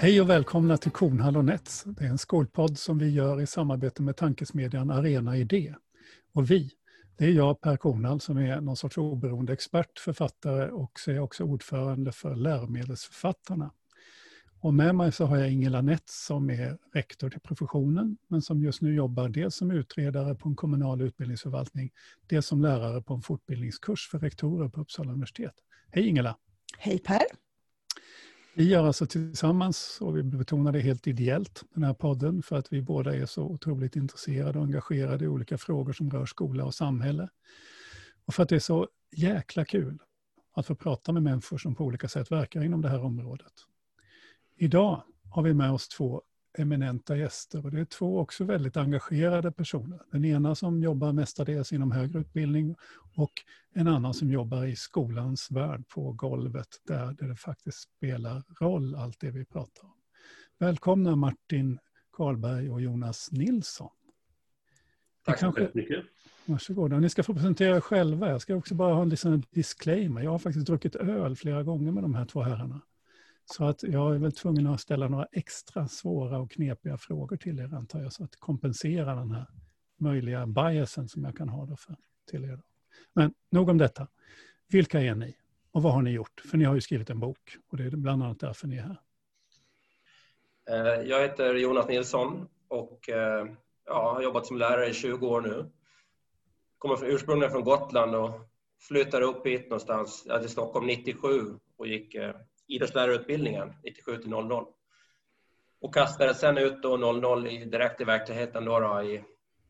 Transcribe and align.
Hej 0.00 0.20
och 0.20 0.30
välkomna 0.30 0.76
till 0.76 0.90
Kornhall 0.90 1.36
och 1.36 1.44
Nets. 1.44 1.84
Det 1.84 2.04
är 2.04 2.08
en 2.08 2.18
skolpodd 2.18 2.78
som 2.78 2.98
vi 2.98 3.10
gör 3.10 3.40
i 3.40 3.46
samarbete 3.46 4.02
med 4.02 4.16
tankesmedjan 4.16 4.90
Arena 4.90 5.36
Idé. 5.36 5.74
Och 6.32 6.50
vi, 6.50 6.70
det 7.16 7.24
är 7.24 7.30
jag 7.30 7.60
Per 7.60 7.76
Kornhall 7.76 8.20
som 8.20 8.38
är 8.38 8.60
någon 8.60 8.76
sorts 8.76 8.98
oberoende 8.98 9.52
expert, 9.52 9.98
författare 9.98 10.70
och 10.70 11.00
så 11.00 11.10
är 11.10 11.14
jag 11.14 11.24
också 11.24 11.44
ordförande 11.44 12.12
för 12.12 12.36
läromedelsförfattarna. 12.36 13.72
Och 14.60 14.74
med 14.74 14.94
mig 14.94 15.12
så 15.12 15.24
har 15.24 15.36
jag 15.36 15.52
Ingela 15.52 15.82
Nets 15.82 16.26
som 16.26 16.50
är 16.50 16.78
rektor 16.94 17.30
till 17.30 17.40
professionen 17.40 18.16
men 18.28 18.42
som 18.42 18.62
just 18.62 18.82
nu 18.82 18.94
jobbar 18.94 19.28
dels 19.28 19.54
som 19.54 19.70
utredare 19.70 20.34
på 20.34 20.48
en 20.48 20.56
kommunal 20.56 21.00
utbildningsförvaltning, 21.00 21.90
dels 22.26 22.46
som 22.46 22.62
lärare 22.62 23.02
på 23.02 23.14
en 23.14 23.22
fortbildningskurs 23.22 24.08
för 24.10 24.18
rektorer 24.18 24.68
på 24.68 24.80
Uppsala 24.80 25.12
universitet. 25.12 25.54
Hej 25.90 26.08
Ingela! 26.08 26.36
Hej 26.78 26.98
Per! 26.98 27.47
Vi 28.58 28.68
gör 28.68 28.86
alltså 28.86 29.06
tillsammans, 29.06 29.98
och 30.00 30.16
vi 30.16 30.22
betonar 30.22 30.72
det 30.72 30.80
helt 30.80 31.06
ideellt, 31.06 31.64
den 31.74 31.84
här 31.84 31.94
podden 31.94 32.42
för 32.42 32.56
att 32.56 32.72
vi 32.72 32.82
båda 32.82 33.14
är 33.14 33.26
så 33.26 33.42
otroligt 33.42 33.96
intresserade 33.96 34.58
och 34.58 34.64
engagerade 34.64 35.24
i 35.24 35.28
olika 35.28 35.58
frågor 35.58 35.92
som 35.92 36.10
rör 36.10 36.26
skola 36.26 36.64
och 36.64 36.74
samhälle. 36.74 37.28
Och 38.24 38.34
för 38.34 38.42
att 38.42 38.48
det 38.48 38.54
är 38.54 38.60
så 38.60 38.88
jäkla 39.16 39.64
kul 39.64 39.98
att 40.54 40.66
få 40.66 40.74
prata 40.74 41.12
med 41.12 41.22
människor 41.22 41.58
som 41.58 41.74
på 41.74 41.84
olika 41.84 42.08
sätt 42.08 42.30
verkar 42.30 42.64
inom 42.64 42.82
det 42.82 42.88
här 42.88 43.04
området. 43.04 43.52
Idag 44.56 45.02
har 45.30 45.42
vi 45.42 45.54
med 45.54 45.72
oss 45.72 45.88
två 45.88 46.22
eminenta 46.58 47.16
gäster 47.16 47.64
och 47.64 47.70
det 47.70 47.80
är 47.80 47.84
två 47.84 48.18
också 48.18 48.44
väldigt 48.44 48.76
engagerade 48.76 49.52
personer. 49.52 50.00
Den 50.10 50.24
ena 50.24 50.54
som 50.54 50.82
jobbar 50.82 51.12
mestadels 51.12 51.72
inom 51.72 51.92
högre 51.92 52.18
utbildning 52.18 52.76
och 53.14 53.32
en 53.74 53.88
annan 53.88 54.14
som 54.14 54.30
jobbar 54.30 54.64
i 54.64 54.76
skolans 54.76 55.50
värld 55.50 55.88
på 55.88 56.12
golvet 56.12 56.68
där, 56.86 57.16
det 57.28 57.36
faktiskt 57.36 57.78
spelar 57.80 58.42
roll 58.60 58.94
allt 58.94 59.20
det 59.20 59.30
vi 59.30 59.44
pratar 59.44 59.84
om. 59.84 59.94
Välkomna 60.58 61.16
Martin 61.16 61.78
Karlberg 62.12 62.70
och 62.70 62.80
Jonas 62.80 63.32
Nilsson. 63.32 63.90
Tack 65.24 65.38
så 65.38 65.54
mycket. 65.74 66.04
Varsågoda. 66.44 66.98
Ni 66.98 67.08
ska 67.08 67.22
få 67.22 67.34
presentera 67.34 67.76
er 67.76 67.80
själva. 67.80 68.30
Jag 68.30 68.40
ska 68.42 68.54
också 68.54 68.74
bara 68.74 68.94
ha 68.94 69.02
en 69.02 69.08
liten 69.08 69.42
disclaimer. 69.50 70.22
Jag 70.22 70.30
har 70.30 70.38
faktiskt 70.38 70.66
druckit 70.66 70.96
öl 70.96 71.36
flera 71.36 71.62
gånger 71.62 71.92
med 71.92 72.04
de 72.04 72.14
här 72.14 72.24
två 72.24 72.42
herrarna. 72.42 72.80
Så 73.50 73.64
att 73.64 73.82
jag 73.82 74.14
är 74.14 74.18
väl 74.18 74.32
tvungen 74.32 74.66
att 74.66 74.80
ställa 74.80 75.08
några 75.08 75.26
extra 75.32 75.88
svåra 75.88 76.38
och 76.38 76.50
knepiga 76.50 76.98
frågor 76.98 77.36
till 77.36 77.58
er 77.60 77.74
antar 77.74 78.00
jag, 78.00 78.12
så 78.12 78.24
att 78.24 78.36
kompensera 78.36 79.14
den 79.14 79.30
här 79.30 79.46
möjliga 79.96 80.46
biasen 80.46 81.08
som 81.08 81.24
jag 81.24 81.36
kan 81.36 81.48
ha 81.48 81.66
då 81.66 81.76
för, 81.76 81.96
till 82.30 82.44
er. 82.44 82.62
Men 83.12 83.34
nog 83.50 83.68
om 83.68 83.78
detta. 83.78 84.08
Vilka 84.68 85.00
är 85.00 85.14
ni 85.14 85.36
och 85.72 85.82
vad 85.82 85.92
har 85.92 86.02
ni 86.02 86.10
gjort? 86.10 86.40
För 86.50 86.58
ni 86.58 86.64
har 86.64 86.74
ju 86.74 86.80
skrivit 86.80 87.10
en 87.10 87.20
bok 87.20 87.56
och 87.68 87.76
det 87.76 87.84
är 87.84 87.90
bland 87.90 88.22
annat 88.22 88.40
därför 88.40 88.66
ni 88.66 88.76
är 88.76 88.82
här. 88.82 89.00
Eh, 90.70 91.08
jag 91.08 91.22
heter 91.22 91.54
Jonas 91.54 91.88
Nilsson 91.88 92.48
och 92.68 93.08
eh, 93.08 93.46
ja, 93.86 94.12
har 94.12 94.22
jobbat 94.22 94.46
som 94.46 94.58
lärare 94.58 94.88
i 94.88 94.94
20 94.94 95.26
år 95.26 95.40
nu. 95.40 95.70
Kommer 96.78 97.04
ursprungligen 97.04 97.52
från 97.52 97.64
Gotland 97.64 98.14
och 98.14 98.30
flyttade 98.88 99.24
upp 99.24 99.46
hit 99.46 99.62
någonstans, 99.62 100.26
till 100.40 100.48
Stockholm 100.48 100.86
97 100.86 101.28
och 101.76 101.86
gick 101.86 102.14
eh, 102.14 102.34
idrottslärarutbildningen 102.68 103.74
97 103.84 104.18
till 104.18 104.30
00. 104.30 104.66
Och 105.80 105.94
kastades 105.94 106.40
sen 106.40 106.58
ut 106.58 106.82
då 106.82 106.96
00 106.96 107.46
i, 107.46 107.64
direkt 107.64 108.00
i 108.00 108.04
verkligheten 108.04 108.64
då, 108.64 108.80
då 108.80 109.02
i, 109.02 109.24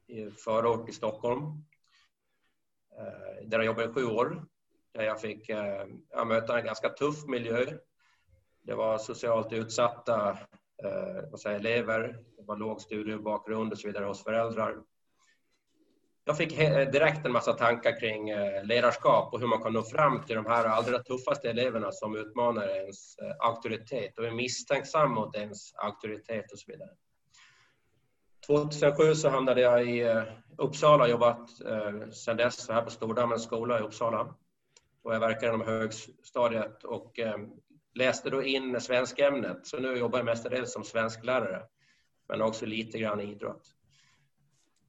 i 0.06 0.30
förort 0.30 0.88
i 0.88 0.92
Stockholm. 0.92 1.42
Eh, 2.98 3.46
där 3.48 3.58
jag 3.58 3.64
jobbade 3.64 3.91
i 3.91 3.92
sju 3.92 4.04
år. 4.04 4.46
Där 4.92 5.02
jag 5.02 5.20
fick 5.20 5.48
eh, 5.48 5.86
jag 6.10 6.26
möta 6.26 6.58
en 6.58 6.64
ganska 6.64 6.88
tuff 6.88 7.26
miljö. 7.26 7.66
Det 8.62 8.75
var 8.75 8.98
socialt 8.98 9.53
utsatta 9.53 10.38
eh, 10.84 11.54
elever, 11.54 12.25
det 12.36 12.42
var 12.42 12.56
låg 12.56 12.80
studiebakgrund 12.80 13.72
och 13.72 13.78
så 13.78 13.88
vidare 13.88 14.04
hos 14.04 14.25
föräldrar 14.25 14.76
jag 16.28 16.37
fick 16.37 16.59
eh, 16.59 16.91
direkt 16.91 17.27
en 17.27 17.33
massa 17.33 17.53
tankar 17.53 18.00
kring 18.00 18.31
eh, 18.31 18.65
ledarskap 18.65 19.33
och 19.33 19.41
hur 19.41 19.47
man 19.47 19.62
kan 19.62 19.72
nå 19.72 19.83
fram 19.83 20.25
till 20.25 20.37
de 20.37 20.47
här 20.47 20.65
allra 20.65 20.99
tuffaste 20.99 21.50
eleverna 21.50 21.93
som 21.93 22.16
utmanar 22.16 22.69
ens 22.69 23.19
eh, 23.19 23.34
auktoritet 23.39 24.19
och 24.19 24.25
är 24.25 24.31
misstänksam 24.31 25.12
mot 25.12 25.37
ens 25.37 25.75
auktoritet 25.75 26.53
och 26.53 26.59
så 26.59 26.72
vidare. 26.72 26.91
2007 28.47 29.15
så 29.15 29.28
hamnade 29.28 29.61
jag 29.61 29.89
i 29.89 30.25
Uppsala 30.59 31.05
och 31.05 31.11
jobbat 31.11 31.50
sedan 32.12 32.37
dess 32.37 32.69
här 32.69 32.83
på 32.83 32.91
Stordammens 32.91 33.45
skola 33.45 33.78
i 33.78 33.83
Uppsala. 33.83 34.34
Och 35.03 35.15
jag 35.15 35.21
verkar 35.21 35.49
inom 35.49 35.60
högstadiet 35.60 36.84
och 36.84 37.21
läste 37.95 38.31
då 38.31 38.43
in 38.43 38.81
svenskämnet. 38.81 39.66
Så 39.66 39.78
nu 39.78 39.97
jobbar 39.97 40.19
jag 40.19 40.27
mestadels 40.27 40.72
som 40.72 40.84
svensklärare, 40.84 41.62
men 42.28 42.43
också 42.43 42.66
lite 42.66 42.99
grann 42.99 43.21
idrott. 43.21 43.78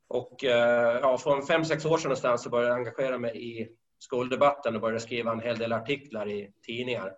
Och 0.09 0.43
eh, 0.43 0.99
ja, 1.01 1.17
från 1.17 1.45
fem, 1.45 1.65
sex 1.65 1.85
år 1.85 1.97
sedan 1.97 2.09
någonstans 2.09 2.43
så 2.43 2.49
började 2.49 2.69
jag 2.69 2.77
engagera 2.77 3.17
mig 3.17 3.61
i 3.61 3.69
skoldebatten 3.99 4.75
och 4.75 4.81
började 4.81 4.99
skriva 4.99 5.31
en 5.31 5.39
hel 5.39 5.57
del 5.57 5.73
artiklar 5.73 6.29
i 6.29 6.53
tidningar. 6.65 7.13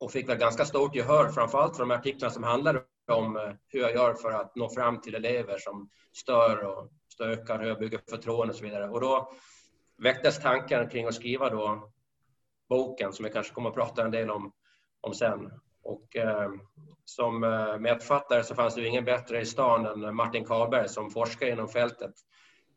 Och 0.00 0.12
fick 0.12 0.28
väl 0.28 0.38
ganska 0.38 0.64
stort 0.64 0.94
gehör, 0.94 1.28
framförallt 1.28 1.76
för 1.76 1.82
de 1.82 1.90
artiklar 1.90 2.28
som 2.28 2.42
handlade 2.42 2.82
om 3.12 3.36
eh, 3.36 3.52
hur 3.68 3.80
jag 3.80 3.94
gör 3.94 4.14
för 4.14 4.30
att 4.30 4.56
nå 4.56 4.70
fram 4.70 5.00
till 5.00 5.14
elever 5.14 5.58
som 5.58 5.90
stör 6.12 6.64
och 6.64 6.90
stökar, 7.12 7.58
hur 7.58 7.68
jag 7.68 7.78
bygger 7.78 8.00
förtroende 8.10 8.52
och 8.52 8.58
så 8.58 8.64
vidare. 8.64 8.88
Och 8.88 9.00
då 9.00 9.32
väcktes 9.98 10.40
tanken 10.40 10.88
kring 10.88 11.06
att 11.06 11.14
skriva 11.14 11.50
då 11.50 11.92
boken 12.68 13.12
som 13.12 13.24
vi 13.24 13.30
kanske 13.30 13.54
kommer 13.54 13.68
att 13.68 13.74
prata 13.74 14.04
en 14.04 14.10
del 14.10 14.30
om, 14.30 14.52
om 15.00 15.14
sen. 15.14 15.50
Och 15.82 16.16
eh, 16.16 16.50
som 17.04 17.44
eh, 17.44 17.78
medförfattare 17.78 18.44
så 18.44 18.54
fanns 18.54 18.74
det 18.74 18.80
ju 18.80 18.88
ingen 18.88 19.04
bättre 19.04 19.40
i 19.40 19.46
stan 19.46 19.86
än 19.86 20.14
Martin 20.14 20.44
Karlberg 20.44 20.88
som 20.88 21.10
forskar 21.10 21.46
inom 21.46 21.68
fältet 21.68 22.14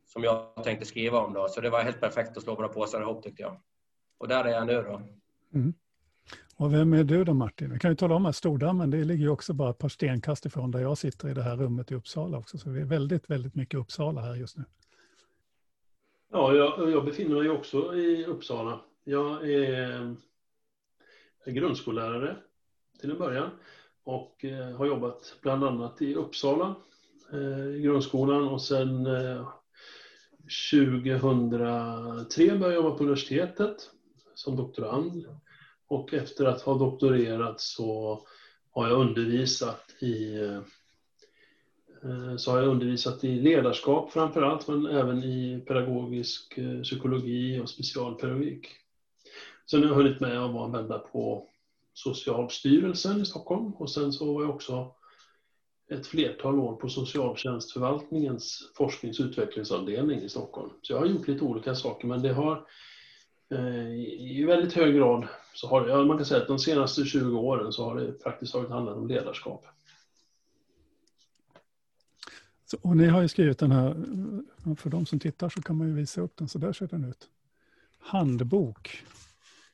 som 0.05 0.23
jag 0.23 0.63
tänkte 0.63 0.85
skriva 0.85 1.19
om 1.19 1.33
då. 1.33 1.47
Så 1.47 1.61
det 1.61 1.69
var 1.69 1.81
helt 1.81 1.99
perfekt 1.99 2.37
att 2.37 2.43
slå 2.43 2.55
våra 2.55 2.67
påsar 2.67 3.01
ihop 3.01 3.23
tyckte 3.23 3.41
jag. 3.41 3.61
Och 4.17 4.27
där 4.27 4.45
är 4.45 4.49
jag 4.49 4.67
nu 4.67 4.81
då. 4.81 5.01
Mm. 5.53 5.73
Och 6.57 6.73
vem 6.73 6.93
är 6.93 7.03
du 7.03 7.23
då 7.23 7.33
Martin? 7.33 7.71
Vi 7.73 7.79
kan 7.79 7.91
ju 7.91 7.95
tala 7.95 8.15
om 8.15 8.25
att 8.25 8.35
Stordammen, 8.35 8.91
det 8.91 9.03
ligger 9.03 9.23
ju 9.23 9.29
också 9.29 9.53
bara 9.53 9.69
ett 9.69 9.77
par 9.77 9.89
stenkast 9.89 10.45
ifrån 10.45 10.71
där 10.71 10.79
jag 10.79 10.97
sitter 10.97 11.29
i 11.29 11.33
det 11.33 11.41
här 11.41 11.57
rummet 11.57 11.91
i 11.91 11.95
Uppsala 11.95 12.37
också. 12.37 12.57
Så 12.57 12.69
vi 12.69 12.81
är 12.81 12.85
väldigt, 12.85 13.29
väldigt 13.29 13.55
mycket 13.55 13.79
Uppsala 13.79 14.21
här 14.21 14.35
just 14.35 14.57
nu. 14.57 14.63
Ja, 16.31 16.53
jag, 16.53 16.91
jag 16.91 17.05
befinner 17.05 17.35
mig 17.35 17.49
också 17.49 17.95
i 17.95 18.25
Uppsala. 18.25 18.81
Jag 19.03 19.49
är 19.49 20.15
grundskollärare 21.45 22.37
till 22.99 23.11
en 23.11 23.17
början 23.17 23.49
och 24.03 24.45
eh, 24.45 24.75
har 24.75 24.85
jobbat 24.85 25.35
bland 25.41 25.63
annat 25.63 26.01
i 26.01 26.15
Uppsala 26.15 26.75
eh, 27.33 27.75
i 27.75 27.81
grundskolan 27.81 28.47
och 28.47 28.61
sen 28.61 29.05
eh, 29.05 29.47
2003 30.71 32.47
började 32.47 32.65
jag 32.65 32.73
jobba 32.73 32.97
på 32.97 33.03
universitetet 33.03 33.89
som 34.35 34.55
doktorand 34.55 35.25
och 35.87 36.13
efter 36.13 36.45
att 36.45 36.61
ha 36.61 36.77
doktorerat 36.77 37.61
så 37.61 38.21
har 38.71 38.87
jag 38.87 38.99
undervisat 38.99 39.91
i 40.01 40.37
så 42.37 42.51
har 42.51 42.57
jag 42.57 42.67
undervisat 42.67 43.23
i 43.23 43.39
ledarskap 43.39 44.11
framför 44.11 44.41
allt, 44.41 44.67
men 44.67 44.85
även 44.85 45.23
i 45.23 45.63
pedagogisk 45.67 46.59
psykologi 46.83 47.59
och 47.59 47.69
specialpedagogik. 47.69 48.67
Så 49.65 49.77
nu 49.77 49.87
har 49.87 49.93
jag 49.93 50.03
hunnit 50.03 50.19
med 50.19 50.43
att 50.43 50.53
vara 50.53 50.65
en 50.65 50.71
vända 50.71 50.99
på 50.99 51.49
Socialstyrelsen 51.95 53.21
i 53.21 53.25
Stockholm 53.25 53.73
och 53.73 53.91
sen 53.91 54.13
så 54.13 54.33
var 54.33 54.41
jag 54.41 54.55
också 54.55 54.95
ett 55.91 56.07
flertal 56.07 56.59
år 56.59 56.75
på 56.75 56.89
socialtjänstförvaltningens 56.89 58.71
forsknings 58.77 59.19
och 59.19 59.25
utvecklingsavdelning 59.25 60.19
i 60.19 60.29
Stockholm. 60.29 60.69
Så 60.81 60.93
jag 60.93 60.99
har 60.99 61.05
gjort 61.05 61.27
lite 61.27 61.43
olika 61.43 61.75
saker 61.75 62.07
men 62.07 62.21
det 62.21 62.33
har 62.33 62.67
eh, 63.51 63.93
i 64.19 64.45
väldigt 64.47 64.73
hög 64.73 64.95
grad 64.95 65.27
så 65.53 65.67
har 65.67 65.87
ja, 65.87 66.03
man 66.03 66.17
kan 66.17 66.25
säga 66.25 66.41
att 66.41 66.47
de 66.47 66.59
senaste 66.59 67.05
20 67.05 67.39
åren 67.39 67.71
så 67.71 67.83
har 67.83 67.95
det 67.95 68.11
praktiskt 68.11 68.53
taget 68.53 68.69
handlat 68.69 68.97
om 68.97 69.07
ledarskap. 69.07 69.65
Så, 72.65 72.77
och 72.81 72.97
ni 72.97 73.07
har 73.07 73.21
ju 73.21 73.27
skrivit 73.27 73.59
den 73.59 73.71
här, 73.71 73.95
för 74.75 74.89
de 74.89 75.05
som 75.05 75.19
tittar 75.19 75.49
så 75.49 75.61
kan 75.61 75.77
man 75.77 75.87
ju 75.87 75.93
visa 75.93 76.21
upp 76.21 76.37
den, 76.37 76.49
så 76.49 76.57
där 76.57 76.73
ser 76.73 76.87
den 76.87 77.05
ut. 77.05 77.29
Handbok 77.99 79.03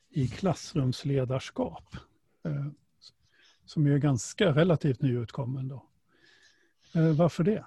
i 0.09 0.27
klassrumsledarskap. 0.27 1.95
Eh, 2.45 2.65
som 3.65 3.87
är 3.87 3.97
ganska 3.97 4.51
relativt 4.51 5.01
nyutkommen. 5.01 5.67
Då. 5.67 5.85
Eh, 6.95 7.15
varför 7.17 7.43
det? 7.43 7.65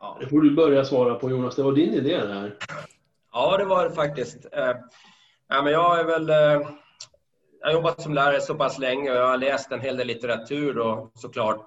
Ja. 0.00 0.16
Det 0.20 0.28
får 0.28 0.40
du 0.40 0.54
börja 0.54 0.84
svara 0.84 1.14
på 1.14 1.30
Jonas, 1.30 1.56
det 1.56 1.62
var 1.62 1.72
din 1.72 1.94
idé 1.94 2.26
det 2.26 2.34
här. 2.34 2.56
Ja, 3.32 3.56
det 3.56 3.64
var 3.64 3.88
det 3.88 3.94
faktiskt. 3.94 4.46
Eh, 4.52 4.74
ja, 5.48 5.62
men 5.62 5.72
jag 5.72 6.00
är 6.00 6.04
väl... 6.04 6.28
Jag 7.60 7.68
har 7.68 7.72
jobbat 7.72 8.02
som 8.02 8.14
lärare 8.14 8.40
så 8.40 8.54
pass 8.54 8.78
länge 8.78 9.10
och 9.10 9.16
jag 9.16 9.28
har 9.28 9.38
läst 9.38 9.72
en 9.72 9.80
hel 9.80 9.96
del 9.96 10.06
litteratur 10.06 10.78
och 10.78 11.12
såklart 11.14 11.66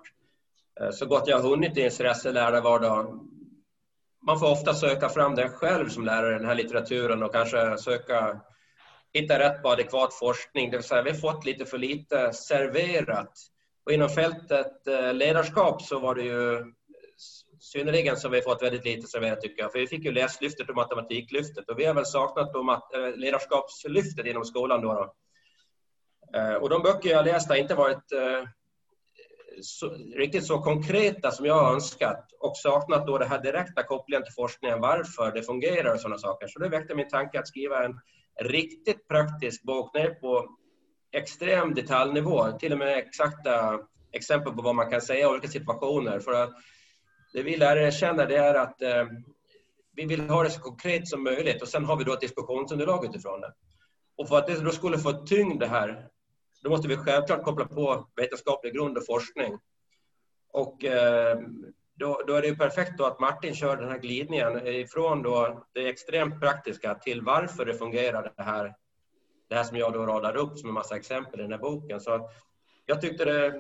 så 0.92 1.06
gott 1.06 1.28
jag 1.28 1.40
har 1.40 1.50
hunnit 1.50 1.78
i 1.78 1.82
en 1.82 1.92
SRS-lärarvardag. 1.92 3.20
Man 4.22 4.40
får 4.40 4.52
ofta 4.52 4.74
söka 4.74 5.10
fram 5.10 5.36
den 5.36 5.50
själv 5.50 5.90
som 5.90 6.06
lärare, 6.06 6.38
den 6.38 6.46
här 6.46 6.56
litteraturen 6.56 7.24
och 7.24 7.34
kanske 7.34 7.78
söka 7.78 8.42
hitta 9.14 9.40
rätt 9.40 9.62
på 9.62 9.70
adekvat 9.70 10.14
forskning. 10.14 10.72
Det 10.72 10.78
vill 10.78 10.84
säga, 10.84 11.02
vi 11.02 11.10
har 11.10 11.18
fått 11.18 11.46
lite 11.46 11.66
för 11.66 11.78
lite 11.78 12.34
serverat. 12.34 13.34
Och 13.86 13.92
inom 13.92 14.10
fältet 14.10 14.88
eh, 14.88 15.14
ledarskap 15.14 15.82
så 15.82 16.00
var 16.00 16.16
det 16.16 16.24
ju 16.24 16.66
synnerligen 17.60 18.18
som 18.18 18.32
vi 18.32 18.38
har 18.38 18.44
fått 18.44 18.64
väldigt 18.64 18.86
lite 18.86 19.08
serverat 19.08 19.42
tycker 19.42 19.62
jag. 19.62 19.72
För 19.72 19.80
vi 19.80 19.88
fick 19.88 20.06
ju 20.06 20.12
läslyftet 20.12 20.70
och 20.70 20.76
matematiklyftet 20.76 21.70
och 21.70 21.80
vi 21.80 21.86
har 21.86 21.94
väl 21.94 22.06
saknat 22.06 22.56
eh, 22.56 23.16
ledarskapslyftet 23.16 24.26
inom 24.26 24.46
skolan 24.46 24.82
då. 24.82 24.94
då. 24.94 25.14
Eh, 26.40 26.54
och 26.54 26.70
de 26.70 26.82
böcker 26.82 27.10
jag 27.10 27.26
läst 27.26 27.50
har 27.50 27.56
inte 27.56 27.76
varit 27.76 28.04
så, 29.62 29.90
riktigt 30.16 30.46
så 30.46 30.62
konkreta 30.62 31.32
som 31.32 31.46
jag 31.46 31.54
har 31.54 31.74
önskat 31.74 32.26
och 32.40 32.58
saknat 32.58 33.08
då 33.08 33.18
det 33.18 33.26
här 33.26 33.42
direkta 33.42 33.84
kopplingen 33.84 34.24
till 34.24 34.34
forskningen, 34.34 34.82
varför 34.82 35.32
det 35.32 35.44
fungerar 35.44 35.94
och 35.94 36.00
sådana 36.00 36.18
saker. 36.18 36.48
Så 36.48 36.60
det 36.60 36.70
väckte 36.70 36.96
min 36.96 37.10
tanke 37.10 37.40
att 37.40 37.48
skriva 37.48 37.86
en 37.86 38.00
riktigt 38.40 39.08
praktisk 39.08 39.64
bok 39.64 39.94
ner 39.94 40.10
på 40.10 40.58
extrem 41.12 41.74
detaljnivå, 41.74 42.52
till 42.52 42.72
och 42.72 42.78
med 42.78 42.98
exakta 42.98 43.80
exempel 44.12 44.54
på 44.54 44.62
vad 44.62 44.76
man 44.76 44.92
kan 44.92 45.02
säga 45.02 45.20
i 45.20 45.32
olika 45.32 45.48
situationer. 45.48 46.20
För 46.20 46.34
att 46.44 46.54
det 47.34 47.44
vi 47.44 47.58
lärare 47.58 47.92
känner 47.92 48.28
det 48.28 48.38
är 48.38 48.54
att 48.54 48.82
eh, 48.82 49.06
vi 49.96 50.06
vill 50.06 50.30
ha 50.30 50.44
det 50.44 50.50
så 50.50 50.60
konkret 50.60 51.08
som 51.08 51.24
möjligt 51.24 51.62
och 51.62 51.68
sen 51.68 51.86
har 51.86 51.96
vi 51.96 52.04
då 52.04 52.14
ett 52.14 52.22
diskussionsunderlag 52.22 53.06
utifrån 53.06 53.42
det. 53.42 53.54
Och 54.18 54.28
för 54.28 54.38
att 54.38 54.48
det 54.48 54.60
då 54.60 54.72
skulle 54.72 54.98
få 54.98 55.12
tyngd 55.12 55.60
det 55.60 55.68
här, 55.68 56.08
då 56.64 56.70
måste 56.70 56.88
vi 56.88 56.98
självklart 56.98 57.44
koppla 57.44 57.66
på 57.66 58.08
vetenskaplig 58.16 58.74
grund 58.74 58.98
och 58.98 59.06
forskning. 59.06 59.58
Och 60.54 60.86
eh, 60.86 61.40
då, 61.96 62.22
då, 62.28 62.34
är 62.34 62.42
det 62.42 62.48
ju 62.48 62.56
perfekt 62.56 62.98
då 62.98 63.06
att 63.06 63.20
Martin 63.20 63.56
kör 63.56 63.78
den 63.78 63.90
här 63.90 63.98
glidningen 63.98 64.68
ifrån 64.68 65.24
då 65.24 65.66
det 65.74 65.90
extremt 65.90 66.40
praktiska 66.40 66.96
till 66.96 67.22
varför 67.22 67.66
det 67.66 67.74
fungerar 67.74 68.34
det 68.38 68.44
här, 68.44 68.74
det 69.50 69.56
här 69.56 69.64
som 69.64 69.78
jag 69.78 69.94
då 69.94 70.06
radar 70.06 70.38
upp 70.38 70.58
som 70.58 70.70
en 70.70 70.74
massa 70.74 70.96
exempel 70.96 71.40
i 71.40 71.44
den 71.44 71.52
här 71.52 71.60
boken. 71.60 72.00
Så 72.00 72.30
jag 72.86 73.02
tyckte 73.02 73.26
det... 73.26 73.48
Eh, 73.48 73.54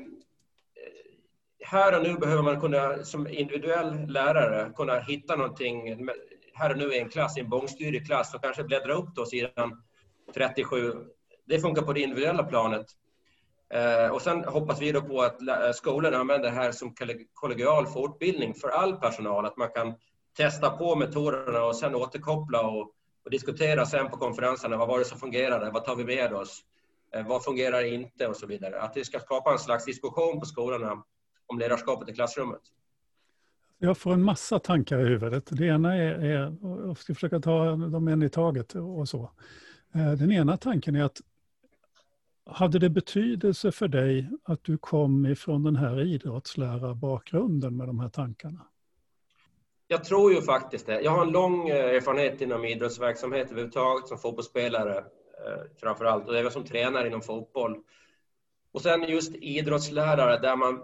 här 1.64 1.98
och 1.98 2.04
nu 2.04 2.14
behöver 2.14 2.44
man 2.44 2.62
kunna 2.62 3.04
som 3.04 3.28
individuell 3.28 4.08
lärare 4.08 4.74
kunna 4.76 5.00
hitta 5.00 5.36
någonting 5.36 6.08
här 6.54 6.72
och 6.72 6.78
nu 6.78 6.94
i 6.94 7.00
en 7.00 7.10
klass, 7.10 7.38
i 7.38 7.40
en 7.40 7.50
bångstyrig 7.50 8.06
klass 8.06 8.34
och 8.34 8.44
kanske 8.44 8.64
bläddra 8.64 8.94
upp 8.94 9.16
då 9.16 9.26
sidan 9.26 9.84
37. 10.34 10.94
Det 11.46 11.60
funkar 11.60 11.82
på 11.82 11.94
det 11.94 12.02
individuella 12.02 12.44
planet. 12.44 12.86
Eh, 13.74 14.12
och 14.12 14.22
sen 14.22 14.44
hoppas 14.44 14.82
vi 14.82 14.92
då 14.92 15.02
på 15.02 15.22
att 15.22 15.48
eh, 15.48 15.72
skolorna 15.74 16.18
använder 16.18 16.50
det 16.50 16.56
här 16.56 16.72
som 16.72 16.96
kollegial 17.34 17.88
fortbildning 17.88 18.54
för 18.54 18.70
all 18.70 18.96
personal, 18.96 19.46
att 19.46 19.58
man 19.58 19.70
kan 19.70 19.94
testa 20.38 20.70
på 20.70 20.96
metoderna 20.96 21.64
och 21.64 21.76
sen 21.76 21.96
återkoppla 21.96 22.62
och, 22.62 22.92
och 23.26 23.32
diskutera 23.32 23.86
sen 23.86 24.10
på 24.10 24.18
konferenserna. 24.18 24.78
Vad 24.78 24.88
var 24.88 25.00
det 25.00 25.06
som 25.06 25.20
fungerade? 25.20 25.72
Vad 25.72 25.86
tar 25.86 25.96
vi 25.96 26.06
med 26.06 26.34
oss? 26.34 26.62
Eh, 27.16 27.28
vad 27.28 27.44
fungerar 27.44 27.84
inte? 27.94 28.28
Och 28.28 28.36
så 28.36 28.48
vidare. 28.48 28.82
Att 28.82 28.94
det 28.94 29.06
ska 29.06 29.20
skapa 29.20 29.52
en 29.52 29.60
slags 29.60 29.86
diskussion 29.86 30.40
på 30.40 30.46
skolorna 30.46 31.04
om 31.48 31.60
ledarskapet 31.60 32.10
i 32.10 32.14
klassrummet. 32.14 32.62
Jag 33.78 33.98
får 33.98 34.14
en 34.14 34.24
massa 34.24 34.60
tankar 34.60 35.00
i 35.00 35.04
huvudet. 35.04 35.44
Det 35.50 35.66
ena 35.66 35.96
är, 35.96 36.14
är 36.14 36.58
jag 36.88 36.98
ska 36.98 37.14
försöka 37.14 37.40
ta 37.40 37.66
dem 37.66 38.08
en 38.08 38.24
i 38.24 38.30
taget 38.30 38.76
och 38.76 39.10
så. 39.10 39.32
Den 39.94 40.32
ena 40.32 40.58
tanken 40.58 40.96
är 40.96 41.04
att 41.04 41.22
hade 42.46 42.80
det 42.80 42.90
betydelse 42.90 43.72
för 43.72 43.88
dig 43.88 44.30
att 44.44 44.64
du 44.64 44.78
kom 44.78 45.26
ifrån 45.26 45.64
den 45.64 45.76
här 45.76 46.02
idrottslärarbakgrunden 46.02 47.78
med 47.78 47.88
de 47.88 48.00
här 48.00 48.10
tankarna? 48.10 48.68
Jag 49.88 50.04
tror 50.04 50.34
ju 50.34 50.42
faktiskt 50.42 50.86
det. 50.86 51.02
Jag 51.02 51.12
har 51.12 51.26
en 51.26 51.32
lång 51.32 51.70
eh, 51.70 51.96
erfarenhet 51.96 52.42
inom 52.42 52.66
idrottsverksamhet 52.66 53.52
överhuvudtaget 53.52 54.08
som 54.08 54.18
fotbollsspelare 54.18 54.98
eh, 54.98 55.62
framför 55.80 56.06
allt 56.06 56.28
och 56.28 56.38
även 56.38 56.52
som 56.52 56.64
tränare 56.64 57.08
inom 57.08 57.22
fotboll. 57.22 57.78
Och 58.72 58.82
sen 58.82 59.04
just 59.04 59.36
idrottslärare 59.36 60.40
där 60.40 60.56
man 60.56 60.84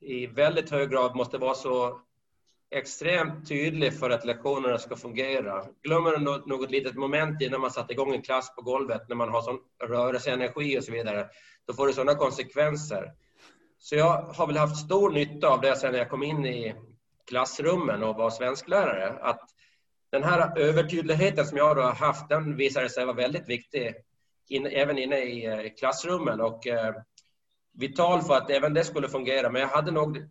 i 0.00 0.26
väldigt 0.26 0.70
hög 0.70 0.90
grad 0.90 1.16
måste 1.16 1.38
vara 1.38 1.54
så 1.54 2.00
extremt 2.72 3.48
tydlig 3.48 3.98
för 3.98 4.10
att 4.10 4.24
lektionerna 4.24 4.78
ska 4.78 4.96
fungera. 4.96 5.64
Glömmer 5.82 6.10
du 6.10 6.18
något 6.46 6.70
litet 6.70 6.94
moment 6.94 7.42
innan 7.42 7.60
man 7.60 7.70
satte 7.70 7.92
igång 7.92 8.14
en 8.14 8.22
klass 8.22 8.54
på 8.56 8.62
golvet, 8.62 9.08
när 9.08 9.16
man 9.16 9.28
har 9.28 9.42
sån 9.42 9.58
rörelseenergi 9.84 10.78
och 10.78 10.84
så 10.84 10.92
vidare, 10.92 11.28
då 11.66 11.74
får 11.74 11.86
det 11.86 11.92
sådana 11.92 12.14
konsekvenser. 12.14 13.12
Så 13.78 13.96
jag 13.96 14.22
har 14.22 14.46
väl 14.46 14.56
haft 14.56 14.84
stor 14.84 15.10
nytta 15.10 15.48
av 15.48 15.60
det 15.60 15.76
sen 15.76 15.94
jag 15.94 16.10
kom 16.10 16.22
in 16.22 16.46
i 16.46 16.74
klassrummen 17.28 18.02
och 18.02 18.16
var 18.16 18.30
svensklärare. 18.30 19.18
Att 19.20 19.40
den 20.10 20.22
här 20.22 20.58
övertydligheten 20.58 21.46
som 21.46 21.58
jag 21.58 21.74
har 21.74 21.92
haft, 21.92 22.28
den 22.28 22.56
visade 22.56 22.88
sig 22.88 23.04
vara 23.04 23.16
väldigt 23.16 23.48
viktig 23.48 23.94
in, 24.48 24.66
även 24.66 24.98
inne 24.98 25.18
i 25.18 25.46
eh, 25.46 25.74
klassrummen 25.78 26.40
och 26.40 26.66
eh, 26.66 26.94
vital 27.72 28.22
för 28.22 28.34
att 28.34 28.50
även 28.50 28.74
det 28.74 28.84
skulle 28.84 29.08
fungera. 29.08 29.50
Men 29.50 29.62
jag 29.62 29.68
hade 29.68 29.90
nog 29.90 30.28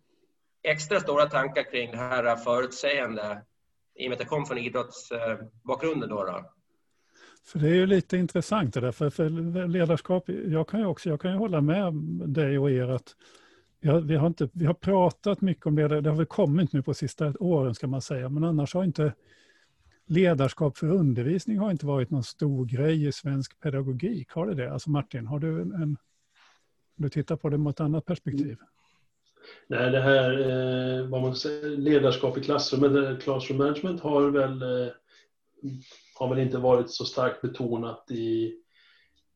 extra 0.62 1.00
stora 1.00 1.26
tankar 1.26 1.70
kring 1.70 1.90
det 1.90 1.96
här 1.96 2.36
förutseende 2.36 3.42
i 3.94 4.06
och 4.06 4.10
med 4.10 4.16
att 4.16 4.20
jag 4.20 4.28
kom 4.28 4.46
från 4.46 4.58
idrottsbakgrunden. 4.58 6.08
Då, 6.08 6.24
då. 6.24 6.52
För 7.44 7.58
det 7.58 7.68
är 7.68 7.74
ju 7.74 7.86
lite 7.86 8.16
intressant 8.16 8.74
det 8.74 8.80
där, 8.80 8.92
för, 8.92 9.10
för 9.10 9.28
ledarskap, 9.68 10.28
jag 10.28 10.68
kan 10.68 10.80
ju 10.80 10.86
också 10.86 11.08
jag 11.08 11.20
kan 11.20 11.32
ju 11.32 11.38
hålla 11.38 11.60
med 11.60 11.92
dig 12.28 12.58
och 12.58 12.70
er 12.70 12.88
att 12.88 13.16
ja, 13.80 13.98
vi, 13.98 14.16
har 14.16 14.26
inte, 14.26 14.48
vi 14.52 14.66
har 14.66 14.74
pratat 14.74 15.40
mycket 15.40 15.66
om 15.66 15.74
det, 15.74 16.00
det 16.00 16.10
har 16.10 16.16
väl 16.16 16.26
kommit 16.26 16.72
nu 16.72 16.82
på 16.82 16.94
sista 16.94 17.34
åren 17.40 17.74
ska 17.74 17.86
man 17.86 18.02
säga, 18.02 18.28
men 18.28 18.44
annars 18.44 18.74
har 18.74 18.84
inte 18.84 19.12
ledarskap 20.06 20.78
för 20.78 20.86
undervisning 20.86 21.58
har 21.58 21.70
inte 21.70 21.86
varit 21.86 22.10
någon 22.10 22.24
stor 22.24 22.66
grej 22.66 23.06
i 23.06 23.12
svensk 23.12 23.60
pedagogik. 23.60 24.30
Har 24.30 24.46
det 24.46 24.54
det? 24.54 24.72
Alltså 24.72 24.90
Martin, 24.90 25.26
har 25.26 25.38
du 25.38 25.60
en, 25.60 25.96
du 26.94 27.08
tittar 27.08 27.36
på 27.36 27.48
det 27.48 27.58
mot 27.58 27.76
ett 27.76 27.80
annat 27.80 28.04
perspektiv? 28.04 28.58
Nej, 29.66 29.90
det 29.90 30.00
här 30.00 30.40
eh, 30.40 31.06
vad 31.06 31.22
man 31.22 31.36
säger, 31.36 31.68
ledarskap 31.68 32.38
i 32.38 32.40
klassrummet, 32.40 33.22
classroom 33.22 33.58
management 33.58 34.00
har 34.00 34.30
väl, 34.30 34.62
eh, 34.62 34.92
har 36.18 36.28
väl 36.28 36.38
inte 36.38 36.58
varit 36.58 36.90
så 36.90 37.04
starkt 37.04 37.42
betonat 37.42 38.10
i, 38.10 38.54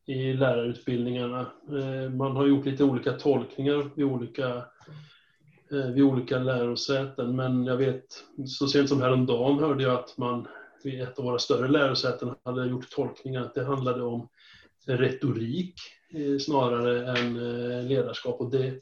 i 0.05 0.33
lärarutbildningarna. 0.33 1.51
Eh, 1.69 2.09
man 2.09 2.35
har 2.35 2.47
gjort 2.47 2.65
lite 2.65 2.83
olika 2.83 3.11
tolkningar 3.11 3.89
vid 3.95 4.05
olika, 4.05 4.65
eh, 5.71 5.89
vid 5.93 6.03
olika 6.03 6.39
lärosäten, 6.39 7.35
men 7.35 7.65
jag 7.65 7.77
vet, 7.77 8.23
så 8.47 8.67
sent 8.67 8.89
som 8.89 9.01
häromdagen 9.01 9.59
hörde 9.59 9.83
jag 9.83 9.93
att 9.93 10.17
man 10.17 10.47
vid 10.83 11.01
ett 11.01 11.19
av 11.19 11.25
våra 11.25 11.39
större 11.39 11.67
lärosäten 11.67 12.35
hade 12.43 12.67
gjort 12.67 12.89
tolkningar 12.89 13.41
att 13.41 13.55
det 13.55 13.63
handlade 13.63 14.03
om 14.03 14.27
retorik 14.87 15.73
eh, 16.13 16.37
snarare 16.39 17.17
än 17.17 17.35
eh, 17.35 17.83
ledarskap. 17.83 18.41
Och 18.41 18.51
det, 18.51 18.79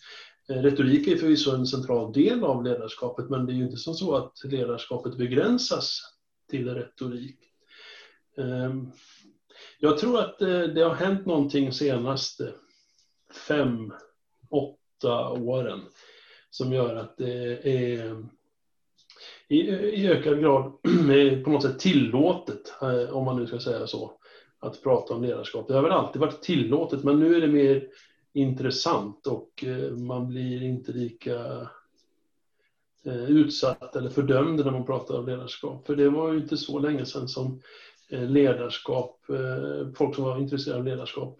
Eh, 0.50 0.62
retorik 0.62 1.08
är 1.08 1.18
förvisso 1.18 1.52
en 1.52 1.68
central 1.68 2.14
del 2.14 2.44
av 2.44 2.64
ledarskapet, 2.64 3.30
men 3.30 3.46
det 3.46 3.54
är 3.54 3.56
ju 3.56 3.64
inte 3.64 3.78
som 3.78 3.94
så 3.94 4.16
att 4.16 4.44
ledarskapet 4.44 5.18
begränsas 5.18 6.02
till 6.50 6.70
retorik. 6.70 7.40
Ehm, 8.38 8.92
jag 9.80 9.98
tror 9.98 10.20
att 10.20 10.42
eh, 10.42 10.62
det 10.62 10.82
har 10.82 10.96
hänt 10.96 11.26
någonting 11.26 11.72
senaste 11.72 12.54
fem, 13.48 13.94
åtta 14.50 15.30
åren 15.30 15.82
som 16.50 16.74
gör 16.74 16.96
att 16.96 17.18
det 17.18 17.68
är 17.68 18.26
i, 19.48 20.08
ökad 20.08 20.42
grad 20.42 20.74
på 21.44 21.50
något 21.50 21.64
sätt 21.64 21.80
tillåtet, 21.80 22.74
eh, 22.82 23.18
om 23.18 23.26
man 23.26 23.38
nu 23.38 23.48
ska 23.48 23.60
säga 23.60 23.88
så, 23.88 24.12
att 24.60 24.84
prata 24.84 25.14
om 25.14 25.24
ledarskap. 25.24 25.68
Det 25.68 25.74
har 25.74 25.82
väl 25.82 25.92
alltid 25.92 26.22
varit 26.22 26.42
tillåtet, 26.42 27.04
men 27.04 27.20
nu 27.20 27.36
är 27.36 27.42
det 27.42 27.48
mer 27.48 27.88
intressant 28.36 29.28
och 29.28 29.64
eh, 29.64 29.92
man 29.92 30.28
blir 30.28 30.64
inte 30.64 30.92
lika 30.92 31.68
eh, 33.06 33.24
utsatt 33.30 33.96
eller 33.96 34.10
fördömd 34.10 34.66
när 34.66 34.72
man 34.72 34.86
pratar 34.86 35.20
om 35.20 35.26
ledarskap. 35.26 35.88
För 35.88 35.96
det 35.96 36.10
var 36.10 36.34
ju 36.34 36.40
inte 36.40 36.58
så 36.58 36.80
länge 36.80 37.06
sedan 37.06 37.28
som 37.28 37.62
eh, 38.10 38.30
ledarskap, 38.30 39.20
folk 39.96 40.16
som 40.16 40.24
var 40.24 40.38
intresserade 40.38 40.80
av 40.80 40.86
ledarskap 40.86 41.40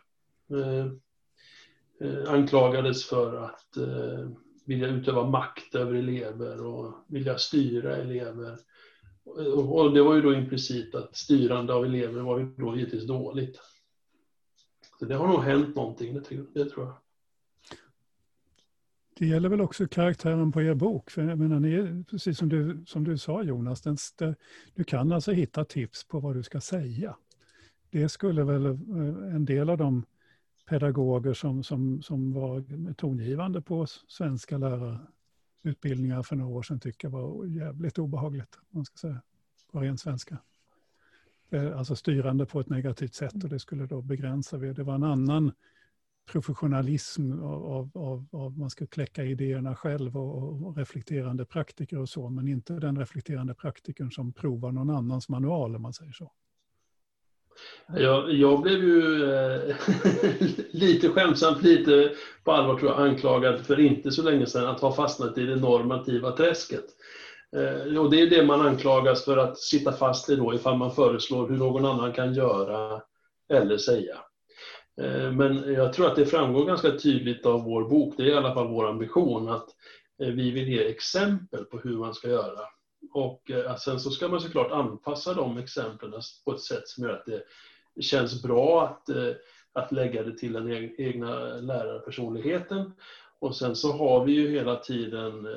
anklagades 2.28 3.06
för 3.06 3.36
att 3.36 3.78
vilja 4.66 4.88
utöva 4.88 5.30
makt 5.30 5.76
över 5.76 5.94
elever 5.94 6.66
och 6.66 6.94
vilja 7.08 7.38
styra 7.38 7.96
elever. 7.96 8.58
Och 9.56 9.94
det 9.94 10.02
var 10.02 10.16
ju 10.16 10.22
då 10.22 10.34
implicit 10.34 10.96
att 10.96 11.16
styrande 11.16 11.74
av 11.74 11.86
elever 11.86 12.22
var 12.22 12.40
ju 12.40 12.46
då 12.46 12.76
givetvis 12.76 13.08
dåligt. 13.08 13.60
Så 15.00 15.06
det 15.06 15.16
har 15.16 15.28
nog 15.28 15.44
hänt 15.44 15.76
någonting, 15.76 16.14
det, 16.54 16.66
tror 16.70 16.86
jag. 16.86 16.96
Det 19.18 19.26
gäller 19.26 19.50
väl 19.50 19.62
också 19.62 19.88
karaktären 19.88 20.52
på 20.52 20.62
er 20.62 20.74
bok. 20.74 21.12
För 21.12 21.24
jag 21.24 21.40
menar, 21.40 21.60
ni, 21.60 22.04
precis 22.04 22.38
som 22.38 22.50
du, 22.50 22.84
som 22.88 23.04
du 23.04 23.18
sa 23.18 23.44
Jonas, 23.44 23.82
den, 23.82 23.98
du 24.74 24.84
kan 24.84 25.12
alltså 25.12 25.32
hitta 25.32 25.66
tips 25.66 26.04
på 26.04 26.20
vad 26.20 26.36
du 26.36 26.44
ska 26.44 26.62
säga. 26.62 27.16
Det 27.90 28.10
skulle 28.10 28.44
väl 28.44 28.66
eh, 28.66 29.36
en 29.36 29.46
del 29.46 29.70
av 29.70 29.78
de 29.78 30.06
pedagoger 30.66 31.34
som, 31.34 31.64
som, 31.64 32.02
som 32.02 32.34
var 32.34 32.94
tongivande 32.94 33.62
på 33.62 33.86
svenska 34.08 34.58
lärarutbildningar 34.58 36.24
för 36.24 36.36
några 36.36 36.56
år 36.56 36.64
sedan 36.64 36.80
tycka 36.80 37.10
var 37.10 37.46
jävligt 37.46 37.98
obehagligt, 37.98 38.60
man 38.70 38.86
ska 38.86 38.98
säga, 38.98 39.22
på 39.72 39.80
ren 39.80 39.98
svenska. 39.98 40.38
Eh, 41.56 41.78
alltså 41.78 41.96
styrande 41.96 42.46
på 42.46 42.60
ett 42.60 42.70
negativt 42.70 43.14
sätt 43.14 43.44
och 43.44 43.50
det 43.50 43.60
skulle 43.60 43.86
då 43.86 44.02
begränsa. 44.02 44.58
Det 44.58 44.84
var 44.84 44.96
en 44.96 45.04
annan 45.04 45.52
professionalism 46.32 47.32
av, 47.44 47.66
av, 47.66 47.90
av, 47.94 48.28
av 48.32 48.58
man 48.58 48.70
ska 48.70 48.88
kläcka 48.88 49.24
idéerna 49.24 49.76
själv 49.76 50.18
och, 50.18 50.68
och, 50.68 50.78
reflekterande 50.78 51.46
praktiker 51.46 52.00
och 52.00 52.10
så, 52.10 52.30
men 52.30 52.48
inte 52.48 52.74
den 52.74 53.00
reflekterande 53.00 53.54
praktikern 53.54 54.12
som 54.12 54.34
provar 54.34 54.72
någon 54.72 54.90
annans 54.90 55.30
manual 55.30 55.76
om 55.76 55.82
man 55.82 55.94
säger 55.94 56.12
så. 56.12 56.32
Jag, 57.88 58.34
jag 58.34 58.62
blev 58.62 58.84
ju 58.84 59.24
eh, 59.34 59.76
lite 60.72 61.10
skämtsamt, 61.10 61.64
lite 61.64 62.12
på 62.44 62.52
allvar 62.52 62.80
tror 62.80 62.92
jag, 62.92 63.08
anklagad 63.08 63.66
för 63.66 63.80
inte 63.80 64.12
så 64.12 64.24
länge 64.24 64.46
sedan 64.46 64.68
att 64.68 64.80
ha 64.80 64.96
fastnat 64.96 65.38
i 65.38 65.46
det 65.46 65.56
normativa 65.56 66.32
träsket. 66.32 66.86
Eh, 67.56 67.98
och 67.98 68.10
det 68.10 68.22
är 68.22 68.30
det 68.30 68.46
man 68.46 68.62
anklagas 68.62 69.26
för 69.26 69.38
att 69.38 69.58
sitta 69.58 69.92
fast 69.92 70.30
i 70.30 70.36
då 70.36 70.54
ifall 70.54 70.78
man 70.78 70.92
föreslår 70.92 71.50
hur 71.50 71.58
någon 71.58 71.86
annan 71.86 72.14
kan 72.14 72.34
göra 72.34 73.02
eller 73.50 73.78
säga. 73.78 74.18
Eh, 75.02 75.32
men 75.32 75.74
jag 75.74 75.94
tror 75.94 76.08
att 76.08 76.16
det 76.16 76.26
framgår 76.26 76.66
ganska 76.66 76.92
tydligt 76.92 77.46
av 77.46 77.64
vår 77.64 77.90
bok, 77.90 78.14
det 78.18 78.24
är 78.24 78.28
i 78.28 78.34
alla 78.34 78.54
fall 78.54 78.68
vår 78.68 78.88
ambition, 78.90 79.50
att 79.50 79.68
eh, 80.22 80.28
vi 80.28 80.52
vill 80.52 80.68
ge 80.68 80.88
exempel 80.88 81.66
på 81.66 81.78
hur 81.78 81.98
man 81.98 82.14
ska 82.14 82.28
göra. 82.28 82.60
Och 83.14 83.52
sen 83.80 84.00
så 84.00 84.10
ska 84.10 84.28
man 84.28 84.42
såklart 84.42 84.72
anpassa 84.72 85.34
de 85.34 85.58
exemplen 85.58 86.14
på 86.46 86.52
ett 86.52 86.62
sätt 86.62 86.88
som 86.88 87.04
gör 87.04 87.14
att 87.14 87.26
det 87.96 88.02
känns 88.02 88.44
bra 88.44 88.84
att, 88.84 89.16
att 89.74 89.92
lägga 89.92 90.24
det 90.24 90.38
till 90.38 90.54
den 90.54 90.72
egna 90.98 91.40
lärarpersonligheten. 91.46 92.92
Och 93.40 93.56
sen 93.56 93.76
så 93.76 93.92
har 93.92 94.26
vi 94.26 94.32
ju 94.32 94.52
hela 94.52 94.76
tiden 94.76 95.48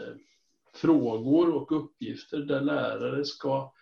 frågor 0.81 1.55
och 1.55 1.73
uppgifter 1.73 2.39
där 2.39 2.61
lärare 2.61 3.25
ska 3.25 3.73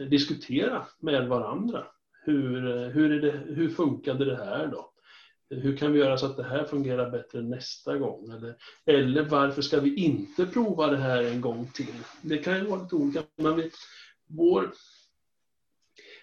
eh, 0.00 0.06
diskutera 0.06 0.86
med 1.00 1.28
varandra. 1.28 1.86
Hur, 2.24 2.76
eh, 2.76 2.88
hur, 2.88 3.12
är 3.12 3.20
det, 3.20 3.54
hur 3.54 3.68
funkade 3.68 4.24
det 4.24 4.36
här 4.36 4.66
då? 4.66 4.92
Hur 5.50 5.76
kan 5.76 5.92
vi 5.92 5.98
göra 5.98 6.18
så 6.18 6.26
att 6.26 6.36
det 6.36 6.44
här 6.44 6.64
fungerar 6.64 7.10
bättre 7.10 7.42
nästa 7.42 7.98
gång? 7.98 8.30
Eller, 8.30 8.56
eller 8.84 9.22
varför 9.22 9.62
ska 9.62 9.80
vi 9.80 9.94
inte 9.94 10.46
prova 10.46 10.86
det 10.86 10.96
här 10.96 11.22
en 11.22 11.40
gång 11.40 11.70
till? 11.74 11.94
Det 12.22 12.38
kan 12.38 12.56
ju 12.56 12.64
vara 12.64 12.82
lite 12.82 12.96
olika. 12.96 13.22
Men 13.36 13.56
vi, 13.56 13.70
vår, 14.26 14.72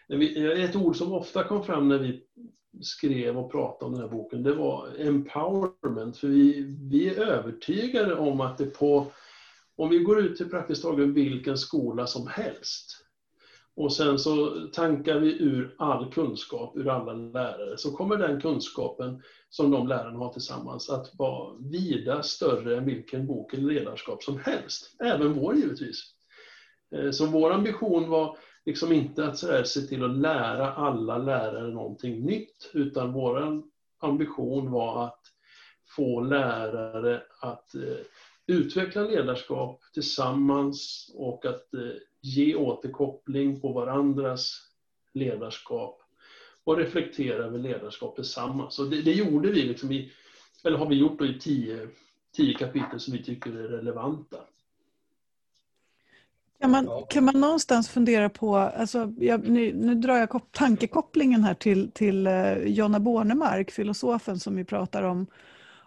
eh, 0.09 0.63
ett 0.63 0.75
ord 0.75 0.95
som 0.95 1.13
ofta 1.13 1.43
kom 1.43 1.63
fram 1.63 1.87
när 1.87 1.97
vi 1.97 2.23
skrev 2.81 3.37
och 3.37 3.51
pratade 3.51 3.85
om 3.85 3.91
den 3.91 4.01
här 4.01 4.17
boken, 4.17 4.43
det 4.43 4.53
var 4.53 4.87
empowerment. 4.99 6.17
För 6.17 6.27
vi, 6.27 6.77
vi 6.91 7.09
är 7.09 7.19
övertygade 7.19 8.15
om 8.15 8.41
att 8.41 8.57
det 8.57 8.65
på, 8.65 9.07
om 9.75 9.89
vi 9.89 9.99
går 9.99 10.19
ut 10.19 10.37
till 10.37 10.49
praktiskt 10.49 10.81
taget 10.81 11.07
vilken 11.07 11.57
skola 11.57 12.07
som 12.07 12.27
helst, 12.27 13.03
och 13.75 13.93
sen 13.93 14.19
så 14.19 14.67
tankar 14.73 15.19
vi 15.19 15.41
ur 15.41 15.75
all 15.77 16.11
kunskap 16.11 16.77
ur 16.77 16.87
alla 16.87 17.13
lärare, 17.13 17.77
så 17.77 17.91
kommer 17.91 18.17
den 18.17 18.41
kunskapen 18.41 19.21
som 19.49 19.71
de 19.71 19.87
lärarna 19.87 20.19
har 20.19 20.33
tillsammans 20.33 20.89
att 20.89 21.11
vara 21.13 21.57
vida 21.59 22.23
större 22.23 22.77
än 22.77 22.85
vilken 22.85 23.27
bok 23.27 23.53
eller 23.53 23.73
ledarskap 23.73 24.23
som 24.23 24.39
helst. 24.39 24.95
Även 25.03 25.33
vår 25.33 25.55
givetvis. 25.55 26.03
Eh, 26.95 27.11
så 27.11 27.25
vår 27.25 27.51
ambition 27.51 28.09
var 28.09 28.37
liksom 28.65 28.91
inte 28.91 29.25
att 29.25 29.37
så 29.37 29.63
se 29.63 29.81
till 29.81 30.03
att 30.03 30.17
lära 30.17 30.73
alla 30.73 31.17
lärare 31.17 31.73
någonting 31.73 32.25
nytt, 32.25 32.71
utan 32.73 33.13
vår 33.13 33.63
ambition 33.99 34.71
var 34.71 35.05
att 35.05 35.21
få 35.95 36.21
lärare 36.21 37.23
att 37.41 37.75
eh, 37.75 38.05
utveckla 38.47 39.01
ledarskap 39.01 39.81
tillsammans 39.93 41.11
och 41.15 41.45
att 41.45 41.73
eh, 41.73 41.79
ge 42.21 42.55
återkoppling 42.55 43.61
på 43.61 43.71
varandras 43.71 44.69
ledarskap 45.13 46.01
och 46.63 46.77
reflektera 46.77 47.43
över 47.43 47.59
ledarskap 47.59 48.15
tillsammans. 48.15 48.79
Och 48.79 48.89
det, 48.89 49.01
det 49.01 49.11
gjorde 49.11 49.51
vi, 49.51 49.63
liksom 49.63 49.91
i, 49.91 50.11
eller 50.63 50.77
har 50.77 50.89
vi 50.89 50.95
gjort 50.95 51.21
i 51.21 51.39
tio, 51.39 51.87
tio 52.35 52.53
kapitel 52.53 52.99
som 52.99 53.13
vi 53.13 53.23
tycker 53.23 53.51
är 53.51 53.67
relevanta. 53.67 54.37
Kan 56.59 56.71
man, 56.71 56.89
kan 57.09 57.25
man 57.25 57.39
någonstans 57.39 57.89
fundera 57.89 58.29
på, 58.29 58.57
alltså, 58.57 59.13
jag, 59.17 59.47
nu, 59.49 59.73
nu, 59.73 59.95
drar 59.95 60.17
jag 60.17 60.51
tankekopplingen 60.51 61.43
här 61.43 61.53
till, 61.53 61.91
till 61.91 62.27
uh, 62.27 62.67
Jonna 62.67 62.99
Bornemark, 62.99 63.71
filosofen 63.71 64.39
som 64.39 64.55
vi 64.55 64.63
pratar 64.63 65.03
om, 65.03 65.27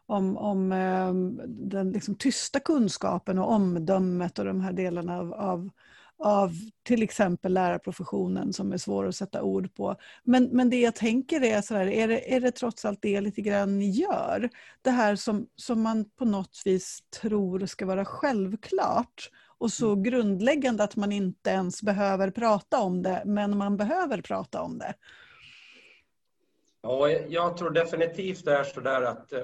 om, 0.07 0.37
om 0.37 0.73
uh, 0.73 1.15
den 1.49 1.93
liksom 1.93 2.15
tysta 2.15 2.61
kunskapen 2.61 3.39
och 3.39 3.53
omdömet 3.53 4.39
och 4.39 4.45
de 4.45 4.61
här 4.61 4.73
delarna 4.73 5.19
av, 5.19 5.35
av 5.35 5.71
av 6.19 6.53
till 6.83 7.03
exempel 7.03 7.53
lärarprofessionen 7.53 8.53
som 8.53 8.73
är 8.73 8.77
svår 8.77 9.09
att 9.09 9.17
sätta 9.17 9.43
ord 9.43 9.75
på. 9.75 9.97
Men, 10.25 10.45
men 10.45 10.71
det 10.71 10.81
jag 10.81 10.95
tänker 10.95 11.45
är, 11.45 11.63
så 11.63 11.75
här, 11.75 11.87
är, 11.87 12.09
det, 12.09 12.35
är 12.35 12.41
det 12.41 12.51
trots 12.51 12.85
allt 12.85 13.03
det 13.03 13.21
lite 13.21 13.41
grann 13.41 13.79
ni 13.79 13.91
gör? 13.91 14.49
Det 14.83 14.91
här 14.91 15.17
som, 15.17 15.47
som 15.57 15.83
man 15.83 16.05
på 16.19 16.25
något 16.25 16.63
vis 16.65 16.99
tror 17.21 17.67
ska 17.67 17.87
vara 17.87 18.05
självklart 18.05 19.31
och 19.59 19.73
så 19.73 19.93
mm. 19.93 20.03
grundläggande 20.03 20.85
att 20.85 20.97
man 20.97 21.13
inte 21.13 21.51
ens 21.51 21.83
behöver 21.83 22.31
prata 22.31 22.81
om 22.81 23.03
det, 23.03 23.23
men 23.27 23.57
man 23.57 23.77
behöver 23.77 24.23
prata 24.23 24.63
om 24.63 24.79
det. 24.79 24.95
Ja, 26.89 27.11
jag 27.11 27.57
tror 27.57 27.71
definitivt 27.71 28.45
det 28.45 28.57
är 28.57 28.65
så 28.65 28.81
där 28.81 29.03
att, 29.03 29.33
eh, 29.33 29.43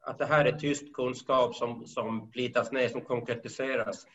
att 0.00 0.18
det 0.18 0.26
här 0.26 0.44
är 0.44 0.52
tyst 0.52 0.94
kunskap 0.94 1.54
som, 1.54 1.86
som 1.86 2.30
plitas 2.30 2.72
ner, 2.72 2.88
som 2.88 3.00
konkretiseras. 3.00 4.06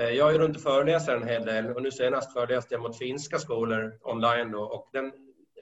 Eh, 0.00 0.08
jag 0.08 0.34
är 0.34 0.38
runt 0.38 0.56
och 0.56 0.62
föreläser 0.62 1.16
en 1.16 1.28
hel 1.28 1.44
del 1.44 1.66
och 1.66 1.82
nu 1.82 1.90
senast 1.90 2.32
föreläste 2.32 2.74
jag 2.74 2.82
mot 2.82 2.98
finska 2.98 3.38
skolor 3.38 3.98
online 4.02 4.50
då, 4.50 4.62
och 4.62 4.88
den 4.92 5.12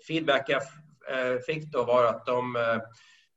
feedback 0.07 0.49
jag 0.49 0.63
eh, 1.11 1.39
fick 1.39 1.73
då 1.73 1.85
var 1.85 2.05
att 2.05 2.27
de 2.27 2.57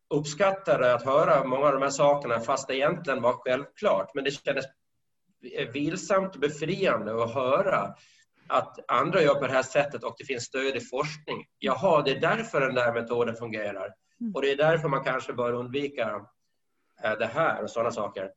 uppskattade 0.09 0.93
att 0.93 1.05
höra 1.05 1.43
många 1.43 1.65
av 1.65 1.73
de 1.73 1.81
här 1.81 1.89
sakerna 1.89 2.39
fast 2.39 2.67
det 2.67 2.75
egentligen 2.75 3.21
var 3.21 3.33
självklart. 3.33 4.15
Men 4.15 4.23
det 4.23 4.31
kändes 4.31 4.65
vilsamt 5.73 6.35
och 6.35 6.41
befriande 6.41 7.23
att 7.23 7.33
höra 7.33 7.95
att 8.51 8.91
andra 8.91 9.21
gör 9.21 9.35
på 9.35 9.47
det 9.47 9.53
här 9.53 9.63
sättet 9.63 10.03
och 10.03 10.15
det 10.17 10.25
finns 10.25 10.43
stöd 10.43 10.75
i 10.75 10.79
forskning. 10.79 11.45
Jaha, 11.59 12.01
det 12.01 12.11
är 12.11 12.19
därför 12.19 12.61
den 12.61 12.75
där 12.75 12.93
metoden 12.93 13.35
fungerar. 13.35 13.93
Mm. 14.21 14.35
Och 14.35 14.41
det 14.41 14.51
är 14.51 14.57
därför 14.57 14.87
man 14.87 15.03
kanske 15.03 15.33
bör 15.33 15.53
undvika 15.53 16.25
det 17.01 17.25
här 17.25 17.63
och 17.63 17.69
sådana 17.69 17.91
saker. 17.91 18.31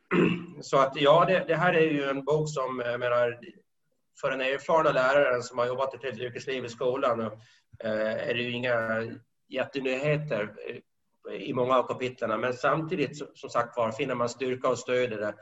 Så 0.60 0.78
att 0.78 0.96
ja, 0.96 1.24
det, 1.28 1.44
det, 1.48 1.54
här 1.54 1.74
är 1.74 1.90
ju 1.90 2.04
en 2.04 2.24
bok 2.24 2.50
som, 2.50 2.82
jag 2.84 3.00
menar, 3.00 3.40
för 4.20 4.30
den 4.30 4.40
erfarna 4.40 4.92
läraren 4.92 5.42
som 5.42 5.58
har 5.58 5.66
jobbat 5.66 5.94
ett 5.94 6.02
helt 6.02 6.18
yrkesliv 6.18 6.64
i 6.64 6.68
skolan 6.68 7.20
eh, 7.20 8.28
är 8.28 8.34
det 8.34 8.42
ju 8.42 8.50
inga 8.50 9.02
jättenyheter 9.48 10.54
i 11.38 11.52
många 11.52 11.76
av 11.76 11.86
kapitlen. 11.86 12.40
Men 12.40 12.54
samtidigt, 12.54 13.38
som 13.38 13.50
sagt 13.50 13.76
var, 13.76 13.92
finner 13.92 14.14
man 14.14 14.28
styrka 14.28 14.68
och 14.68 14.78
stöd 14.78 15.12
i 15.12 15.16
det. 15.16 15.34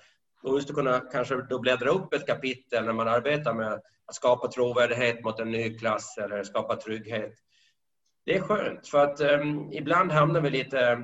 Och 0.45 0.55
just 0.55 0.71
att 0.71 0.77
kunna 0.77 1.01
kanske 1.01 1.37
då 1.37 1.59
bläddra 1.59 1.91
upp 1.91 2.15
ett 2.15 2.27
kapitel 2.27 2.85
när 2.85 2.93
man 2.93 3.09
arbetar 3.09 3.55
med 3.55 3.73
att 4.07 4.15
skapa 4.15 4.49
trovärdighet 4.49 5.25
mot 5.25 5.41
en 5.41 5.51
ny 5.51 5.79
klass 5.79 6.19
eller 6.19 6.43
skapa 6.43 6.77
trygghet. 6.77 7.35
Det 8.27 8.37
är 8.37 8.41
skönt, 8.41 8.89
för 8.89 9.05
att 9.05 9.21
um, 9.21 9.73
ibland 9.73 10.13
hamnar 10.13 10.41
vi 10.41 10.51
lite... 10.51 10.81
Eh, 10.81 10.99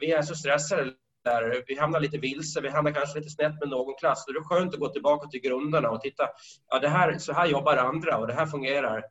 vi 0.00 0.12
är 0.12 0.22
så 0.22 0.34
stressade 0.34 0.92
lärare. 1.24 1.62
Vi 1.66 1.78
hamnar 1.78 2.00
lite 2.00 2.18
vilse, 2.18 2.60
vi 2.60 2.68
hamnar 2.68 2.92
kanske 2.92 3.18
lite 3.18 3.30
snett 3.30 3.60
med 3.60 3.68
någon 3.68 3.94
klass. 3.94 4.24
Då 4.26 4.32
är 4.32 4.34
det 4.34 4.44
skönt 4.44 4.74
att 4.74 4.80
gå 4.80 4.88
tillbaka 4.88 5.28
till 5.28 5.40
grunderna 5.40 5.90
och 5.90 6.00
titta. 6.00 6.28
Ja, 6.68 6.78
det 6.78 6.88
här, 6.88 7.18
så 7.18 7.32
här 7.32 7.46
jobbar 7.46 7.76
andra 7.76 8.18
och 8.18 8.26
det 8.26 8.34
här 8.34 8.46
fungerar 8.46 9.04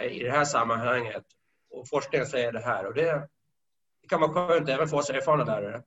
i 0.00 0.22
det 0.22 0.30
här 0.30 0.44
sammanhanget. 0.44 1.24
Och 1.70 1.88
forskningen 1.88 2.26
säger 2.26 2.52
det 2.52 2.60
här. 2.60 2.86
Och 2.86 2.94
det, 2.94 3.28
det 4.02 4.08
kan 4.08 4.20
vara 4.20 4.32
skönt 4.32 4.68
även 4.68 4.88
för 4.88 4.96
oss 4.96 5.10
erfarna 5.10 5.44
lärare. 5.44 5.82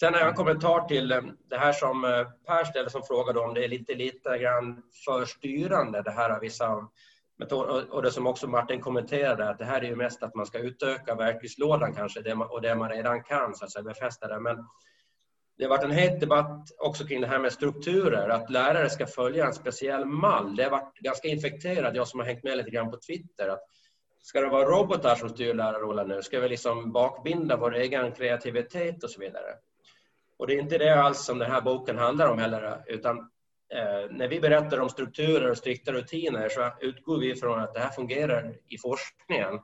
Sen 0.00 0.14
har 0.14 0.20
jag 0.20 0.28
en 0.28 0.34
kommentar 0.34 0.80
till 0.80 1.12
eh, 1.12 1.20
det 1.48 1.56
här 1.56 1.72
som 1.72 2.04
eh, 2.04 2.26
Per 2.46 2.64
ställde 2.64 2.90
som 2.90 3.02
frågade 3.02 3.40
om 3.40 3.54
det 3.54 3.64
är 3.64 3.68
lite, 3.68 3.94
lite 3.94 4.38
grann 4.38 4.82
för 5.04 5.24
styrande 5.24 6.02
det 6.02 6.10
här 6.10 6.30
av 6.30 6.40
vissa 6.40 6.88
och 7.90 8.02
det 8.02 8.10
som 8.10 8.26
också 8.26 8.46
Martin 8.46 8.80
kommenterade, 8.80 9.50
att 9.50 9.58
det 9.58 9.64
här 9.64 9.80
är 9.80 9.86
ju 9.86 9.96
mest 9.96 10.22
att 10.22 10.34
man 10.34 10.46
ska 10.46 10.58
utöka 10.58 11.14
verktygslådan 11.14 11.94
kanske, 11.94 12.34
och 12.34 12.62
det 12.62 12.74
man 12.74 12.90
redan 12.90 13.22
kan, 13.22 13.54
så 13.54 13.64
att 13.64 13.72
säga, 13.72 13.82
befästa 13.82 14.28
det. 14.28 14.40
Men 14.40 14.56
det 15.58 15.64
har 15.64 15.70
varit 15.70 15.84
en 15.84 15.90
het 15.90 16.20
debatt 16.20 16.68
också 16.78 17.06
kring 17.06 17.20
det 17.20 17.26
här 17.26 17.38
med 17.38 17.52
strukturer, 17.52 18.28
att 18.28 18.50
lärare 18.50 18.90
ska 18.90 19.06
följa 19.06 19.46
en 19.46 19.54
speciell 19.54 20.04
mall. 20.04 20.56
Det 20.56 20.62
har 20.62 20.70
varit 20.70 20.98
ganska 20.98 21.28
infekterat, 21.28 21.96
jag 21.96 22.08
som 22.08 22.20
har 22.20 22.26
hängt 22.26 22.44
med 22.44 22.56
lite 22.56 22.70
grann 22.70 22.90
på 22.90 22.96
Twitter, 22.96 23.48
att 23.48 23.62
ska 24.22 24.40
det 24.40 24.48
vara 24.48 24.68
robotar 24.68 25.14
som 25.14 25.28
styr 25.28 25.54
lärarrollen 25.54 26.08
nu? 26.08 26.22
Ska 26.22 26.40
vi 26.40 26.48
liksom 26.48 26.92
bakbinda 26.92 27.56
vår 27.56 27.74
egen 27.74 28.12
kreativitet 28.12 29.04
och 29.04 29.10
så 29.10 29.20
vidare? 29.20 29.54
Och 30.38 30.46
det 30.46 30.54
är 30.54 30.60
inte 30.60 30.78
det 30.78 31.02
alls 31.02 31.24
som 31.24 31.38
den 31.38 31.50
här 31.50 31.60
boken 31.60 31.98
handlar 31.98 32.28
om 32.28 32.38
heller, 32.38 32.84
utan 32.86 33.30
Eh, 33.74 34.10
när 34.10 34.28
vi 34.28 34.40
berättar 34.40 34.80
om 34.80 34.88
strukturer 34.88 35.50
och 35.50 35.58
strikta 35.58 35.92
rutiner 35.92 36.48
så 36.48 36.70
utgår 36.80 37.18
vi 37.18 37.34
från 37.34 37.60
att 37.60 37.74
det 37.74 37.80
här 37.80 37.90
fungerar 37.90 38.54
i 38.68 38.78
forskningen 38.78 39.60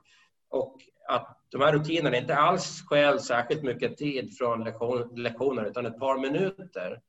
och 0.50 0.76
att 1.08 1.38
de 1.50 1.60
här 1.60 1.72
rutinerna 1.72 2.16
inte 2.16 2.36
alls 2.36 2.82
stjäl 2.86 3.20
särskilt 3.20 3.62
mycket 3.62 3.96
tid 3.96 4.36
från 4.38 4.64
lektion, 4.64 5.22
lektioner 5.22 5.64
utan 5.64 5.86
ett 5.86 5.98
par 5.98 6.18
minuter. 6.18 7.00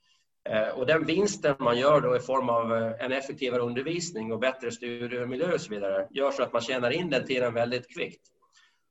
Eh, 0.49 0.67
och 0.67 0.85
den 0.85 1.05
vinsten 1.05 1.55
man 1.59 1.77
gör 1.77 2.01
då 2.01 2.15
i 2.15 2.19
form 2.19 2.49
av 2.49 2.73
eh, 2.73 3.05
en 3.05 3.11
effektivare 3.11 3.61
undervisning 3.61 4.33
och 4.33 4.39
bättre 4.39 4.71
studiemiljö 4.71 5.53
och 5.53 5.61
så 5.61 5.69
vidare 5.69 6.07
gör 6.11 6.31
så 6.31 6.43
att 6.43 6.53
man 6.53 6.61
tjänar 6.61 6.91
in 6.91 7.09
den 7.09 7.25
tiden 7.25 7.53
väldigt 7.53 7.93
kvickt. 7.95 8.21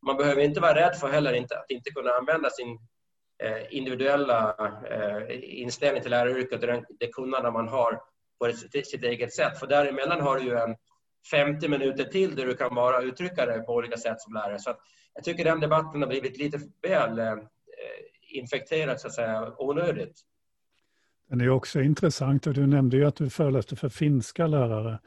Man 0.06 0.16
behöver 0.16 0.42
inte 0.42 0.60
vara 0.60 0.74
rädd 0.74 0.96
för 0.96 1.08
heller 1.08 1.32
inte, 1.32 1.58
att 1.58 1.70
inte 1.70 1.90
kunna 1.90 2.10
använda 2.10 2.50
sin 2.50 2.78
Eh, 3.42 3.76
individuella 3.76 4.54
eh, 4.90 5.60
inställning 5.60 6.02
till 6.02 6.10
läraryrket 6.10 6.62
och 6.62 6.84
det 6.98 7.06
kunnande 7.06 7.50
man 7.50 7.68
har 7.68 8.00
på 8.38 8.52
sitt 8.84 9.04
eget 9.04 9.34
sätt. 9.34 9.58
För 9.58 9.66
däremellan 9.66 10.20
har 10.20 10.38
du 10.38 10.44
ju 10.44 10.56
en 10.56 10.76
50 11.30 11.68
minuter 11.68 12.04
till 12.04 12.36
där 12.36 12.46
du 12.46 12.56
kan 12.56 12.74
bara 12.74 13.02
uttrycka 13.02 13.46
dig 13.46 13.66
på 13.66 13.74
olika 13.74 13.96
sätt 13.96 14.20
som 14.20 14.34
lärare. 14.34 14.58
Så 14.58 14.74
jag 15.14 15.24
tycker 15.24 15.44
den 15.44 15.60
debatten 15.60 16.02
har 16.02 16.08
blivit 16.08 16.38
lite 16.38 16.60
väl 16.82 17.18
eh, 17.18 17.36
infekterad, 18.28 19.00
så 19.00 19.06
att 19.06 19.14
säga, 19.14 19.52
onödigt. 19.58 20.20
Den 21.28 21.40
är 21.40 21.48
också 21.48 21.80
intressant 21.80 22.46
och 22.46 22.54
du 22.54 22.66
nämnde 22.66 22.96
ju 22.96 23.04
att 23.04 23.16
du 23.16 23.30
föreläste 23.30 23.76
för 23.76 23.88
finska 23.88 24.46
lärare. 24.46 24.98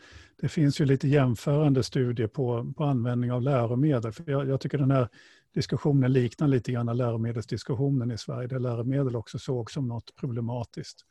Det 0.41 0.50
finns 0.50 0.81
ju 0.81 0.86
lite 0.86 1.07
jämförande 1.07 1.84
studier 1.84 2.27
på, 2.27 2.74
på 2.77 2.84
användning 2.84 3.31
av 3.31 3.41
läromedel. 3.41 4.12
För 4.12 4.24
jag, 4.31 4.48
jag 4.48 4.62
tycker 4.62 4.77
den 4.77 4.91
här 4.91 5.07
diskussionen 5.58 6.14
liknar 6.14 6.48
lite 6.48 6.72
grann 6.72 6.98
läromedelsdiskussionen 6.98 8.12
i 8.12 8.18
Sverige, 8.18 8.48
där 8.48 8.60
läromedel 8.60 9.16
också 9.16 9.40
sågs 9.40 9.74
som 9.74 9.88
något 9.88 10.16
problematiskt 10.16 11.06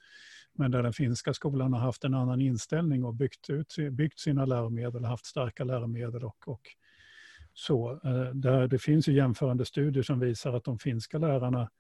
men 0.59 0.71
där 0.71 0.83
den 0.83 0.93
finska 0.93 1.35
skolan 1.35 1.73
har 1.73 1.81
haft 1.81 2.05
en 2.05 2.15
annan 2.15 2.41
inställning 2.41 3.05
och 3.05 3.15
byggt, 3.15 3.51
ut, 3.51 3.77
byggt 3.91 4.19
sina 4.19 4.45
läromedel, 4.45 5.05
haft 5.05 5.27
starka 5.27 5.65
läromedel 5.65 6.25
och, 6.25 6.49
och 6.49 6.61
så. 7.53 7.93
Eh, 8.05 8.35
där 8.35 8.69
det 8.69 8.79
finns 8.79 9.09
ju 9.09 9.13
jämförande 9.13 9.65
studier 9.65 10.03
som 10.03 10.21
visar 10.21 10.53
att 10.53 10.65
de 10.65 10.79
finska 10.79 11.19
lärarna 11.19 11.71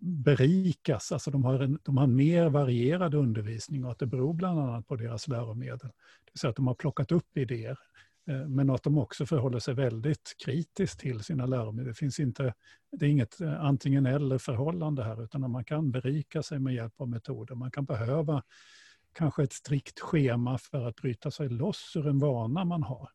berikas, 0.00 1.12
alltså 1.12 1.30
de 1.30 1.44
har, 1.44 1.60
en, 1.60 1.78
de 1.82 1.96
har 1.96 2.06
mer 2.06 2.48
varierad 2.48 3.14
undervisning 3.14 3.84
och 3.84 3.90
att 3.90 3.98
det 3.98 4.06
beror 4.06 4.34
bland 4.34 4.60
annat 4.60 4.86
på 4.86 4.96
deras 4.96 5.28
läromedel. 5.28 5.78
Det 6.24 6.30
vill 6.32 6.40
säga 6.40 6.50
att 6.50 6.56
de 6.56 6.66
har 6.66 6.74
plockat 6.74 7.12
upp 7.12 7.36
idéer 7.36 7.78
Eh, 8.26 8.48
men 8.48 8.70
att 8.70 8.82
de 8.82 8.98
också 8.98 9.26
förhåller 9.26 9.58
sig 9.58 9.74
väldigt 9.74 10.34
kritiskt 10.44 11.00
till 11.00 11.20
sina 11.20 11.46
läromedel. 11.46 11.88
Det, 11.88 11.94
finns 11.94 12.20
inte, 12.20 12.54
det 12.92 13.06
är 13.06 13.10
inget 13.10 13.40
eh, 13.40 13.64
antingen 13.64 14.06
eller 14.06 14.38
förhållande 14.38 15.04
här, 15.04 15.24
utan 15.24 15.50
man 15.50 15.64
kan 15.64 15.90
berika 15.90 16.42
sig 16.42 16.58
med 16.58 16.74
hjälp 16.74 17.00
av 17.00 17.08
metoder. 17.08 17.54
Man 17.54 17.70
kan 17.70 17.84
behöva 17.84 18.42
kanske 19.12 19.42
ett 19.42 19.52
strikt 19.52 20.00
schema 20.00 20.58
för 20.58 20.88
att 20.88 20.96
bryta 20.96 21.30
sig 21.30 21.48
loss 21.48 21.92
ur 21.96 22.06
en 22.06 22.18
vana 22.18 22.64
man 22.64 22.82
har. 22.82 23.08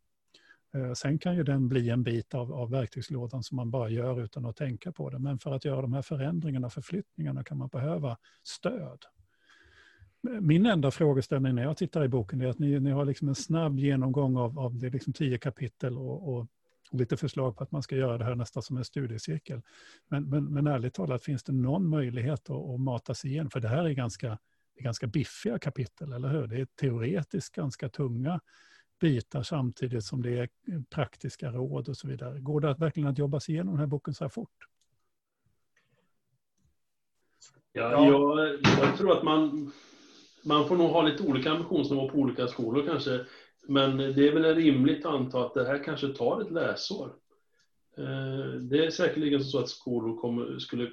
Eh, 0.74 0.94
sen 0.94 1.20
kan 1.20 1.36
ju 1.36 1.44
den 1.44 1.70
bli 1.70 1.90
en 1.90 2.04
bit 2.04 2.34
av, 2.34 2.54
av 2.54 2.72
verktygslådan 2.72 3.44
som 3.44 3.56
man 3.56 3.72
bara 3.72 3.90
gör 3.90 4.22
utan 4.22 4.46
att 4.46 4.56
tänka 4.56 4.92
på 4.92 5.10
det. 5.10 5.20
Men 5.20 5.40
för 5.40 5.54
att 5.54 5.66
göra 5.66 5.82
de 5.82 5.94
här 5.94 6.02
förändringarna, 6.02 6.70
förflyttningarna, 6.70 7.44
kan 7.44 7.58
man 7.58 7.68
behöva 7.68 8.18
stöd 8.44 9.06
min 10.22 10.66
enda 10.66 10.92
frågeställning 10.92 11.56
när 11.56 11.64
jag 11.64 11.78
tittar 11.78 12.04
i 12.04 12.08
boken 12.08 12.42
är 12.42 12.48
att 12.48 12.60
ni, 12.60 12.80
ni 12.80 12.92
har 12.92 13.06
liksom 13.06 13.28
en 13.28 13.36
snabb 13.36 13.80
genomgång 13.80 14.38
av, 14.38 14.60
av 14.60 14.80
det 14.80 14.90
liksom 14.90 15.14
tio 15.14 15.38
kapitel 15.38 15.98
och, 15.98 16.34
och, 16.34 16.48
lite 16.92 17.18
förslag 17.18 17.58
på 17.58 17.64
att 17.64 17.72
man 17.72 17.84
ska 17.84 17.96
göra 17.96 18.18
det 18.18 18.26
här 18.26 18.36
nästan 18.36 18.64
som 18.64 18.78
en 18.78 18.86
studiecirkel. 18.86 19.62
Men, 20.08 20.30
men, 20.30 20.54
men 20.54 20.68
ärligt 20.68 20.94
talat, 20.94 21.24
finns 21.24 21.44
det 21.44 21.52
någon 21.52 21.90
möjlighet 21.90 22.50
att, 22.50 22.70
att 22.70 22.80
mata 22.80 23.14
sig 23.14 23.32
igenom? 23.32 23.50
För 23.50 23.60
det 23.60 23.68
här 23.68 23.86
är 23.86 23.90
ganska, 23.94 24.38
är 24.76 24.84
ganska 24.84 25.08
biffiga 25.08 25.60
kapitel, 25.60 26.14
eller 26.14 26.30
hur? 26.30 26.48
Det 26.48 26.62
är 26.62 26.66
teoretiskt 26.66 27.56
ganska 27.56 27.90
tunga 27.90 28.40
bitar 29.00 29.44
samtidigt 29.44 30.04
som 30.04 30.22
det 30.22 30.40
är 30.40 30.50
praktiska 30.90 31.52
råd 31.52 31.90
och 31.90 31.98
så 31.98 32.08
vidare. 32.08 32.40
Går 32.40 32.62
det 32.62 32.70
att 32.70 32.80
verkligen 32.80 33.10
att 33.10 33.18
jobba 33.18 33.40
sig 33.40 33.54
igenom 33.56 33.74
den 33.74 33.80
här 33.80 33.88
boken 33.88 34.14
så 34.14 34.24
här 34.24 34.30
fort? 34.30 34.68
Ja, 37.74 38.06
jag, 38.06 38.60
jag 38.64 38.98
tror 38.98 39.18
att 39.18 39.24
man 39.24 39.72
man 40.44 40.68
får 40.68 40.76
nog 40.76 40.90
ha 40.90 41.02
lite 41.02 41.24
olika 41.24 41.52
ambitionsnivå 41.52 42.10
på 42.10 42.18
olika 42.18 42.48
skolor 42.48 42.86
kanske. 42.86 43.26
Men 43.68 43.98
det 43.98 44.28
är 44.28 44.34
väl 44.34 44.56
rimligt 44.56 45.06
att 45.06 45.14
anta 45.14 45.46
att 45.46 45.54
det 45.54 45.66
här 45.66 45.84
kanske 45.84 46.08
tar 46.08 46.42
ett 46.42 46.52
läsår. 46.52 47.14
Eh, 47.98 48.60
det 48.62 48.86
är 48.86 48.90
säkerligen 48.90 49.44
så 49.44 49.60
att 49.60 49.70
skolor, 49.70 50.22
kommer, 50.22 50.60
skulle, 50.60 50.92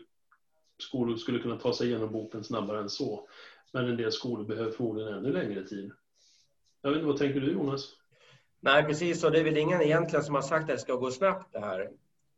skolor 0.79 1.16
skulle 1.16 1.38
kunna 1.38 1.59
ta 1.59 1.73
sig 1.73 1.88
igenom 1.88 2.12
boken 2.12 2.44
snabbare 2.44 2.81
än 2.81 2.90
så. 2.90 3.29
Men 3.73 3.88
en 3.88 3.97
del 3.97 4.12
skolor 4.12 4.44
behöver 4.44 4.71
förmodligen 4.71 5.14
ännu 5.14 5.33
längre 5.33 5.64
tid. 5.64 5.92
Jag 6.83 6.90
vet 6.90 6.97
inte, 6.97 7.07
vad 7.07 7.16
tänker 7.16 7.40
du 7.40 7.53
Jonas? 7.53 7.92
Nej, 8.61 8.85
precis 8.85 9.25
och 9.25 9.33
Det 9.33 9.40
är 9.40 9.44
väl 9.44 9.57
ingen 9.57 9.83
egentligen 9.83 10.25
som 10.25 10.35
har 10.35 10.42
sagt 10.42 10.62
att 10.62 10.77
det 10.77 10.79
ska 10.79 10.94
gå 10.94 11.11
snabbt 11.11 11.53
det 11.53 11.61
här. 11.61 11.90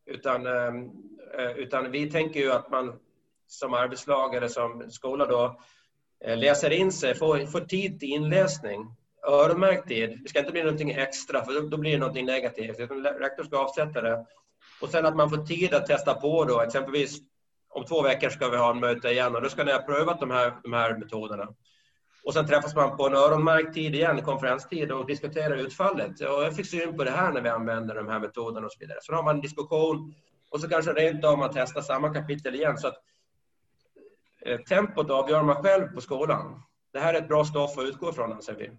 Utan, 0.06 0.46
eh, 0.46 1.52
utan 1.56 1.90
vi 1.90 2.11
tänker 2.11 2.40
ju 2.40 2.52
att 2.52 2.70
man 2.70 2.98
som 3.46 3.74
arbetslag 3.74 4.35
eller 4.35 4.48
som 4.48 4.90
skola 4.90 5.26
då 5.26 5.61
Eh, 6.24 6.38
läser 6.38 6.70
in 6.70 6.92
sig, 6.92 7.14
får, 7.14 7.46
får 7.46 7.61
tid 7.61 8.00
till 8.00 8.09
inläsning, 8.09 8.94
öronmärkt 9.28 9.88
tid. 9.88 10.20
Det 10.22 10.28
ska 10.28 10.38
inte 10.38 10.52
bli 10.52 10.62
någonting 10.62 10.90
extra, 10.90 11.44
för 11.44 11.52
då, 11.52 11.68
då 11.68 11.76
blir 11.76 11.92
det 11.92 11.98
någonting 11.98 12.26
negativt. 12.26 12.78
Rektor 13.20 13.44
ska 13.44 13.59
avsätta 13.59 14.00
det. 14.00 14.26
Och 14.81 14.88
sen 14.88 15.07
att 15.07 15.16
man 15.16 15.31
får 15.31 15.46
tid 15.46 15.74
att 15.74 15.87
testa 15.87 16.14
på 16.14 16.44
då, 16.44 16.61
exempelvis 16.61 17.18
om 17.68 17.85
två 17.85 18.02
veckor 18.02 18.28
ska 18.28 18.48
vi 18.48 18.57
ha 18.57 18.70
en 18.70 18.81
möte 18.81 19.09
igen 19.09 19.37
och 19.37 19.42
då 19.42 19.48
ska 19.48 19.64
ni 19.64 19.72
ha 19.72 19.83
prövat 19.83 20.20
de 20.20 20.31
här, 20.31 20.52
de 20.62 20.72
här 20.72 20.98
metoderna. 20.98 21.48
Och 22.24 22.35
sen 22.35 22.46
träffas 22.46 22.74
man 22.74 22.96
på 22.96 23.07
en 23.07 23.14
öronmärkt 23.14 23.74
tid 23.74 23.94
igen, 23.94 24.22
konferenstid, 24.22 24.92
och 24.92 25.07
diskuterar 25.07 25.57
utfallet. 25.57 26.20
Och 26.20 26.44
jag 26.44 26.57
fick 26.57 26.66
syn 26.66 26.96
på 26.96 27.04
det 27.04 27.11
här 27.11 27.33
när 27.33 27.40
vi 27.40 27.48
använder 27.48 27.94
de 27.94 28.09
här 28.09 28.18
metoderna 28.18 28.66
och 28.66 28.72
så 28.72 28.78
vidare. 28.81 28.98
Så 29.02 29.12
då 29.12 29.18
har 29.18 29.24
man 29.24 29.35
en 29.37 29.42
diskussion 29.42 30.14
och 30.50 30.61
så 30.61 30.68
kanske 30.68 30.92
rent 30.92 31.24
av 31.24 31.38
man 31.38 31.50
testar 31.54 31.81
samma 31.81 32.14
kapitel 32.14 32.54
igen. 32.54 32.78
Så 32.78 32.88
att 32.88 33.02
tempot 34.68 35.11
avgör 35.11 35.42
man 35.42 35.62
själv 35.62 35.87
på 35.87 36.01
skolan. 36.01 36.62
Det 36.92 36.98
här 36.98 37.14
är 37.14 37.18
ett 37.18 37.29
bra 37.29 37.44
stoff 37.44 37.79
att 37.79 37.85
utgå 37.85 38.11
ifrån, 38.11 38.33
anser 38.33 38.55
vi. 38.55 38.70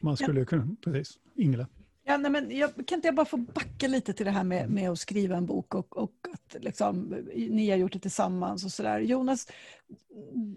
Man 0.00 0.16
skulle 0.16 0.44
kunna, 0.44 0.76
precis. 0.84 1.18
Ingela? 1.34 1.66
Ja, 2.04 2.16
nej, 2.16 2.30
men 2.30 2.58
jag, 2.58 2.70
kan 2.86 2.96
inte 2.98 3.08
jag 3.08 3.14
bara 3.14 3.26
få 3.26 3.36
backa 3.36 3.88
lite 3.88 4.12
till 4.12 4.26
det 4.26 4.32
här 4.32 4.44
med, 4.44 4.70
med 4.70 4.90
att 4.90 4.98
skriva 4.98 5.36
en 5.36 5.46
bok 5.46 5.74
och, 5.74 5.96
och 5.96 6.12
att 6.32 6.62
liksom, 6.62 7.00
ni 7.34 7.70
har 7.70 7.76
gjort 7.76 7.92
det 7.92 7.98
tillsammans 7.98 8.64
och 8.64 8.72
sådär. 8.72 9.00
Jonas, 9.00 9.48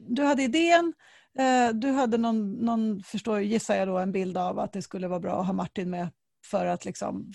du 0.07 0.23
hade 0.23 0.43
idén, 0.43 0.93
eh, 1.37 1.73
du 1.73 1.87
hade 1.91 2.17
någon, 2.17 2.51
någon, 2.51 3.03
förstår, 3.03 3.41
gissar 3.41 3.75
jag 3.75 3.87
då, 3.87 3.97
en 3.97 4.11
bild 4.11 4.37
av 4.37 4.59
att 4.59 4.73
det 4.73 4.81
skulle 4.81 5.07
vara 5.07 5.19
bra 5.19 5.39
att 5.39 5.45
ha 5.45 5.53
Martin 5.53 5.89
med 5.89 6.09
för 6.45 6.65
att 6.65 6.85
liksom 6.85 7.31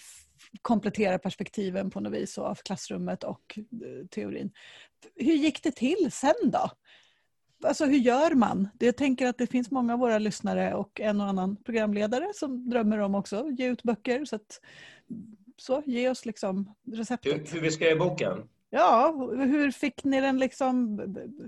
komplettera 0.62 1.18
perspektiven 1.18 1.90
på 1.90 2.00
något 2.00 2.12
vis 2.12 2.38
av 2.38 2.54
klassrummet 2.54 3.24
och 3.24 3.58
eh, 3.58 4.06
teorin. 4.06 4.52
Hur 5.16 5.34
gick 5.34 5.62
det 5.62 5.72
till 5.72 6.08
sen 6.12 6.34
då? 6.42 6.70
Alltså 7.64 7.84
hur 7.84 7.98
gör 7.98 8.34
man? 8.34 8.68
Jag 8.78 8.96
tänker 8.96 9.26
att 9.26 9.38
det 9.38 9.46
finns 9.46 9.70
många 9.70 9.92
av 9.92 9.98
våra 9.98 10.18
lyssnare 10.18 10.74
och 10.74 11.00
en 11.00 11.20
och 11.20 11.26
annan 11.26 11.56
programledare 11.56 12.30
som 12.34 12.70
drömmer 12.70 12.98
om 12.98 13.14
också 13.14 13.50
ge 13.50 13.66
ut 13.66 13.82
böcker. 13.82 14.24
Så, 14.24 14.36
att, 14.36 14.60
så 15.56 15.82
ge 15.86 16.08
oss 16.08 16.26
liksom 16.26 16.74
receptet. 16.92 17.34
Hur, 17.34 17.54
hur 17.54 17.60
vi 17.60 17.70
skrev 17.70 17.98
boken? 17.98 18.48
Ja, 18.70 19.14
hur 19.36 19.70
fick 19.70 20.04
ni 20.04 20.20
den 20.20 20.38
liksom, 20.38 20.98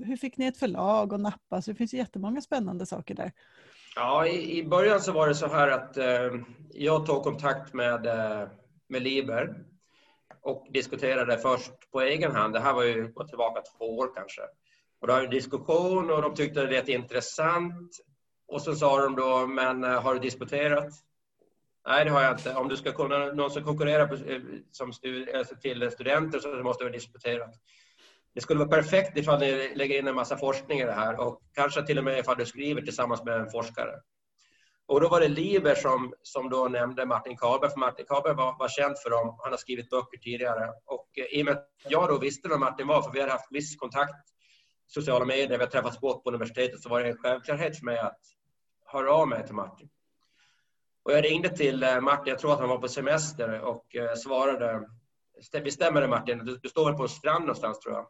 hur 0.04 0.16
fick 0.16 0.36
ni 0.36 0.46
ett 0.46 0.56
förlag 0.56 1.14
att 1.14 1.20
nappa? 1.20 1.62
Så 1.62 1.70
det 1.70 1.76
finns 1.76 1.94
jättemånga 1.94 2.40
spännande 2.40 2.86
saker 2.86 3.14
där. 3.14 3.32
Ja, 3.96 4.26
i, 4.26 4.58
i 4.58 4.64
början 4.64 5.00
så 5.00 5.12
var 5.12 5.28
det 5.28 5.34
så 5.34 5.46
här 5.46 5.68
att 5.68 5.96
eh, 5.96 6.30
jag 6.70 7.06
tog 7.06 7.22
kontakt 7.22 7.74
med 7.74 8.06
eh, 8.06 8.48
med 8.92 9.02
Liber 9.02 9.54
och 10.42 10.66
diskuterade 10.70 11.38
först 11.38 11.72
på 11.92 12.00
egen 12.00 12.32
hand. 12.32 12.54
Det 12.54 12.60
här 12.60 12.72
var 12.72 12.82
ju 12.82 13.12
gå 13.12 13.28
tillbaka 13.28 13.62
två 13.78 13.98
år 13.98 14.14
kanske. 14.14 14.42
Och 15.00 15.06
då 15.06 15.12
hade 15.12 15.24
en 15.24 15.30
diskussion 15.30 16.10
och 16.10 16.22
de 16.22 16.34
tyckte 16.34 16.60
det 16.60 16.70
lät 16.70 16.88
intressant. 16.88 17.96
Och 18.46 18.62
så 18.62 18.74
sa 18.74 19.02
de 19.02 19.16
då, 19.16 19.46
men 19.46 19.84
eh, 19.84 20.02
har 20.02 20.14
du 20.14 20.20
disputerat? 20.20 20.92
Nej, 21.86 22.04
det 22.04 22.10
har 22.10 22.22
jag 22.22 22.32
inte. 22.32 22.54
Om 22.54 22.68
du 22.68 22.76
ska 22.76 22.92
kunna, 22.92 23.18
någon 23.18 23.40
eh, 23.40 23.48
som 23.48 23.64
konkurrerar 23.64 24.06
på, 24.06 24.16
som 24.70 24.92
stud, 24.92 25.28
alltså 25.34 25.54
eh, 25.54 25.60
till 25.60 25.90
studenter 25.90 26.38
så 26.38 26.48
måste 26.48 26.84
du 26.84 26.88
ha 26.88 26.94
disputerat. 26.94 27.54
Det 28.34 28.40
skulle 28.40 28.58
vara 28.58 28.68
perfekt 28.68 29.16
ifall 29.16 29.40
ni 29.40 29.74
lägger 29.74 29.98
in 29.98 30.08
en 30.08 30.14
massa 30.14 30.36
forskning 30.36 30.80
i 30.80 30.84
det 30.84 30.92
här 30.92 31.20
och 31.20 31.42
kanske 31.54 31.82
till 31.82 31.98
och 31.98 32.04
med 32.04 32.18
ifall 32.18 32.36
du 32.38 32.46
skriver 32.46 32.82
tillsammans 32.82 33.24
med 33.24 33.40
en 33.40 33.50
forskare. 33.50 33.92
Och 34.92 35.00
då 35.00 35.08
var 35.08 35.20
det 35.20 35.28
Liber 35.28 35.74
som, 35.74 36.14
som 36.22 36.50
då 36.50 36.68
nämnde 36.68 37.06
Martin 37.06 37.36
Karlberg, 37.36 37.70
för 37.70 37.78
Martin 37.78 38.06
Karlberg 38.08 38.34
var, 38.34 38.58
var 38.58 38.68
känd 38.68 38.98
för 38.98 39.10
dem. 39.10 39.36
Han 39.38 39.52
har 39.52 39.58
skrivit 39.58 39.90
böcker 39.90 40.18
tidigare. 40.18 40.72
Och 40.86 41.08
eh, 41.18 41.38
i 41.38 41.42
och 41.42 41.44
med 41.44 41.54
att 41.54 41.68
jag 41.88 42.08
då 42.08 42.18
visste 42.18 42.48
vem 42.48 42.60
Martin 42.60 42.86
var, 42.86 43.02
för 43.02 43.10
vi 43.10 43.20
hade 43.20 43.32
haft 43.32 43.52
viss 43.52 43.76
kontakt 43.76 44.28
sociala 44.86 45.24
medier, 45.24 45.58
vi 45.58 45.64
har 45.64 45.70
träffats 45.70 46.00
bort 46.00 46.24
på 46.24 46.30
universitetet, 46.30 46.82
så 46.82 46.88
var 46.88 47.00
det 47.00 47.08
en 47.08 47.16
självklarhet 47.16 47.78
för 47.78 47.84
mig 47.84 47.98
att 47.98 48.18
höra 48.86 49.12
av 49.12 49.28
mig 49.28 49.46
till 49.46 49.54
Martin. 49.54 49.88
Och 51.02 51.12
jag 51.12 51.24
ringde 51.24 51.48
till 51.48 51.82
eh, 51.82 52.00
Martin, 52.00 52.30
jag 52.30 52.38
tror 52.38 52.52
att 52.52 52.60
han 52.60 52.68
var 52.68 52.78
på 52.78 52.88
semester, 52.88 53.60
och 53.60 53.96
eh, 53.96 54.14
svarade. 54.14 54.88
Visst 55.64 55.76
stämmer 55.76 56.00
det 56.00 56.08
Martin? 56.08 56.38
Du, 56.38 56.56
du 56.56 56.68
står 56.68 56.84
väl 56.84 56.94
på 56.94 57.02
en 57.02 57.08
strand 57.08 57.40
någonstans 57.40 57.80
tror 57.80 57.94
jag? 57.94 58.06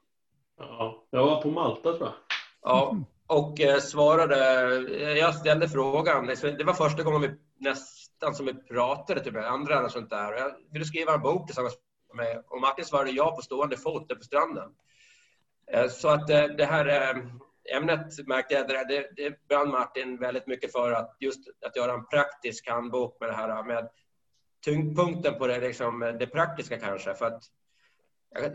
Ja, 0.59 1.07
jag 1.11 1.27
var 1.27 1.43
på 1.43 1.51
Malta 1.51 1.93
tror 1.93 2.09
jag. 2.09 2.15
Ja, 2.63 2.97
och 3.27 3.61
eh, 3.61 3.79
svarade, 3.79 4.65
eh, 4.97 5.19
jag 5.19 5.35
ställde 5.35 5.69
frågan, 5.69 6.27
det 6.27 6.65
var 6.65 6.73
första 6.75 7.03
gången 7.03 7.21
vi 7.21 7.31
nästan 7.69 8.35
som 8.35 8.47
vi 8.47 8.55
pratade, 8.55 9.21
typ 9.21 9.37
andra 9.37 9.79
eller 9.79 9.89
sånt 9.89 10.11
där. 10.11 10.33
Jag 10.33 10.53
ville 10.73 10.85
skriva 10.85 11.15
en 11.15 11.23
bok 11.23 11.47
tillsammans 11.47 11.75
med 12.09 12.27
mig 12.27 12.43
och 12.49 12.61
Martin 12.61 12.85
svarade 12.85 13.11
ja 13.11 13.37
på 13.37 13.43
stående 13.43 13.77
fot 13.77 14.09
där 14.09 14.17
på 14.17 14.23
stranden. 14.23 14.71
Eh, 15.73 15.89
så 15.89 16.09
att 16.09 16.27
det 16.27 16.65
här 16.65 17.15
ämnet 17.77 18.27
märkte 18.27 18.55
jag, 18.55 18.69
det, 18.69 19.09
det 19.17 19.49
brann 19.49 19.71
Martin 19.71 20.19
väldigt 20.19 20.47
mycket 20.47 20.73
för 20.73 20.93
att 20.93 21.17
just 21.21 21.41
att 21.67 21.77
göra 21.77 21.93
en 21.93 22.07
praktisk 22.07 22.69
handbok 22.69 23.21
med 23.21 23.29
det 23.29 23.37
här 23.37 23.63
med 23.63 23.89
tyngdpunkten 24.65 25.35
på 25.39 25.47
det, 25.47 25.61
liksom, 25.61 26.17
det 26.19 26.27
praktiska 26.27 26.79
kanske. 26.79 27.15
För 27.15 27.27
att, 27.27 27.43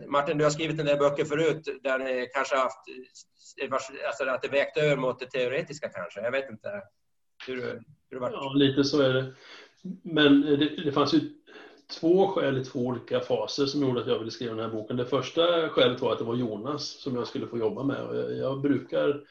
Martin, 0.07 0.37
du 0.37 0.43
har 0.43 0.51
skrivit 0.51 0.79
en 0.79 0.85
del 0.85 0.97
böcker 0.97 1.25
förut 1.25 1.67
där 1.83 1.99
ni 1.99 2.27
kanske 2.33 2.55
haft, 2.55 2.79
alltså 4.07 4.23
att 4.23 4.41
det 4.41 4.47
vägt 4.47 4.77
över 4.77 4.97
mot 4.97 5.19
det 5.19 5.25
teoretiska 5.25 5.89
kanske. 5.89 6.21
Jag 6.21 6.31
vet 6.31 6.49
inte. 6.49 6.81
Hur, 7.47 7.61
hur 8.09 8.19
det 8.19 8.29
Ja, 8.31 8.53
lite 8.55 8.83
så 8.83 9.01
är 9.01 9.13
det. 9.13 9.33
Men 10.03 10.41
det, 10.41 10.83
det 10.83 10.91
fanns 10.91 11.13
ju 11.13 11.19
två 11.99 12.27
skäl 12.27 12.57
i 12.57 12.65
två 12.65 12.79
olika 12.79 13.19
faser 13.19 13.65
som 13.65 13.81
gjorde 13.81 14.01
att 14.01 14.07
jag 14.07 14.19
ville 14.19 14.31
skriva 14.31 14.55
den 14.55 14.65
här 14.65 14.71
boken. 14.71 14.97
Det 14.97 15.05
första 15.05 15.69
skälet 15.69 16.01
var 16.01 16.11
att 16.11 16.19
det 16.19 16.25
var 16.25 16.35
Jonas 16.35 16.87
som 16.87 17.15
jag 17.15 17.27
skulle 17.27 17.47
få 17.47 17.57
jobba 17.57 17.83
med. 17.83 17.97
Jag, 17.97 18.37
jag 18.37 18.61
brukar 18.61 19.23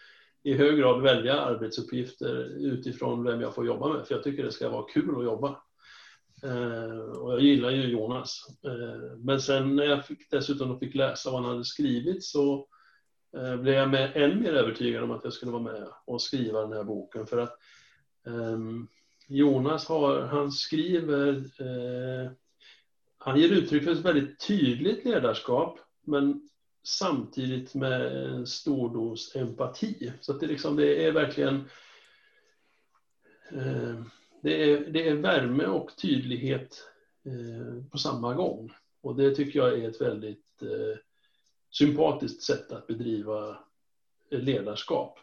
i 0.43 0.55
hög 0.55 0.79
grad 0.79 1.03
välja 1.03 1.41
arbetsuppgifter 1.41 2.35
utifrån 2.59 3.25
vem 3.25 3.41
jag 3.41 3.55
får 3.55 3.67
jobba 3.67 3.89
med, 3.93 4.07
för 4.07 4.15
jag 4.15 4.25
tycker 4.25 4.45
det 4.45 4.53
ska 4.53 4.69
vara 4.69 4.89
kul 4.89 5.19
att 5.19 5.25
jobba. 5.25 5.63
Eh, 6.47 6.99
och 6.99 7.33
jag 7.33 7.41
gillar 7.41 7.71
ju 7.71 7.89
Jonas. 7.89 8.47
Eh, 8.65 9.17
men 9.19 9.41
sen 9.41 9.77
när 9.77 9.85
jag 9.85 10.07
fick, 10.07 10.31
dessutom 10.31 10.81
fick 10.81 10.95
läsa 10.95 11.31
vad 11.31 11.43
han 11.43 11.51
hade 11.51 11.65
skrivit 11.65 12.25
så 12.25 12.69
eh, 13.37 13.57
blev 13.57 13.75
jag 13.75 13.91
med, 13.91 14.17
än 14.17 14.41
mer 14.43 14.53
övertygad 14.53 15.05
om 15.05 15.11
att 15.11 15.25
jag 15.25 15.33
skulle 15.33 15.53
vara 15.53 15.63
med 15.63 15.89
och 16.05 16.23
skriva 16.23 16.61
den 16.61 16.73
här 16.73 16.85
boken. 16.85 17.27
För 17.27 17.39
att 17.39 17.59
ehm, 18.27 18.89
Jonas 19.29 19.87
har, 19.87 20.21
han 20.21 20.53
skriver, 20.53 21.35
eh, 21.37 22.31
han 23.19 23.41
ger 23.41 23.53
uttryck 23.53 23.85
för 23.85 23.93
ett 23.93 24.05
väldigt 24.05 24.47
tydligt 24.47 25.05
ledarskap, 25.05 25.79
men 26.05 26.49
samtidigt 26.85 27.75
med 27.75 28.17
en 28.17 28.47
stor 28.47 28.95
dos 28.95 29.37
empati. 29.37 30.13
Så 30.21 30.33
att 30.33 30.41
det, 30.41 30.47
liksom, 30.47 30.77
det 30.77 31.07
är 31.07 31.13
verkligen 31.13 31.69
eh, 33.53 34.03
det, 34.47 34.73
är, 34.73 34.81
det 34.91 35.09
är 35.09 35.15
värme 35.15 35.67
och 35.67 35.97
tydlighet 35.97 36.89
eh, 37.27 37.85
på 37.91 37.99
samma 37.99 38.35
gång. 38.35 38.73
Och 39.03 39.17
det 39.17 39.35
tycker 39.35 39.59
jag 39.59 39.79
är 39.79 39.89
ett 39.89 40.01
väldigt 40.01 40.63
eh, 40.63 40.99
sympatiskt 41.71 42.43
sätt 42.43 42.73
att 42.73 42.87
bedriva 42.87 43.59
eh, 44.31 44.41
ledarskap. 44.41 45.19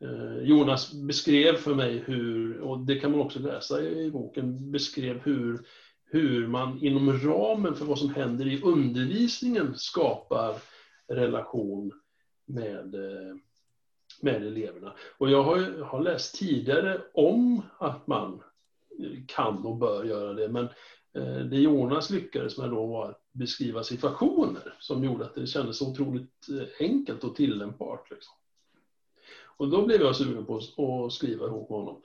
Eh, 0.00 0.38
Jonas 0.42 0.92
beskrev 0.92 1.56
för 1.56 1.74
mig 1.74 1.98
hur, 1.98 2.60
och 2.60 2.78
det 2.78 3.00
kan 3.00 3.10
man 3.10 3.20
också 3.20 3.38
läsa 3.38 3.82
i 3.82 4.10
boken, 4.10 4.72
beskrev 4.72 5.20
hur, 5.20 5.60
hur 6.04 6.46
man 6.46 6.82
inom 6.82 7.18
ramen 7.18 7.74
för 7.74 7.84
vad 7.84 7.98
som 7.98 8.14
händer 8.14 8.46
i 8.46 8.62
undervisningen 8.62 9.74
skapar 9.76 10.56
relation 11.08 11.92
med, 12.46 12.94
eh, 12.94 13.36
med 14.22 14.46
eleverna. 14.46 14.94
Och 15.18 15.30
jag 15.30 15.42
har, 15.42 15.82
har 15.82 16.02
läst 16.02 16.34
tidigare 16.34 17.00
om 17.14 17.62
att 17.78 18.06
man 18.06 18.42
kan 19.26 19.66
och 19.66 19.76
bör 19.76 20.04
göra 20.04 20.32
det, 20.32 20.48
men 20.48 20.64
eh, 21.14 21.38
det 21.38 21.56
Jonas 21.56 22.10
lyckades 22.10 22.58
med 22.58 22.70
då 22.70 22.86
var 22.86 23.10
att 23.10 23.22
beskriva 23.32 23.82
situationer 23.82 24.76
som 24.80 25.04
gjorde 25.04 25.24
att 25.24 25.34
det 25.34 25.46
kändes 25.46 25.82
otroligt 25.82 26.48
eh, 26.48 26.86
enkelt 26.88 27.24
och 27.24 27.36
tillämpbart. 27.36 28.10
Liksom. 28.10 28.34
Och 29.56 29.68
då 29.68 29.86
blev 29.86 30.00
jag 30.00 30.16
sugen 30.16 30.44
på 30.46 30.56
att 31.06 31.12
skriva 31.12 31.46
ihop 31.46 31.70
med 31.70 31.78
honom. 31.78 32.02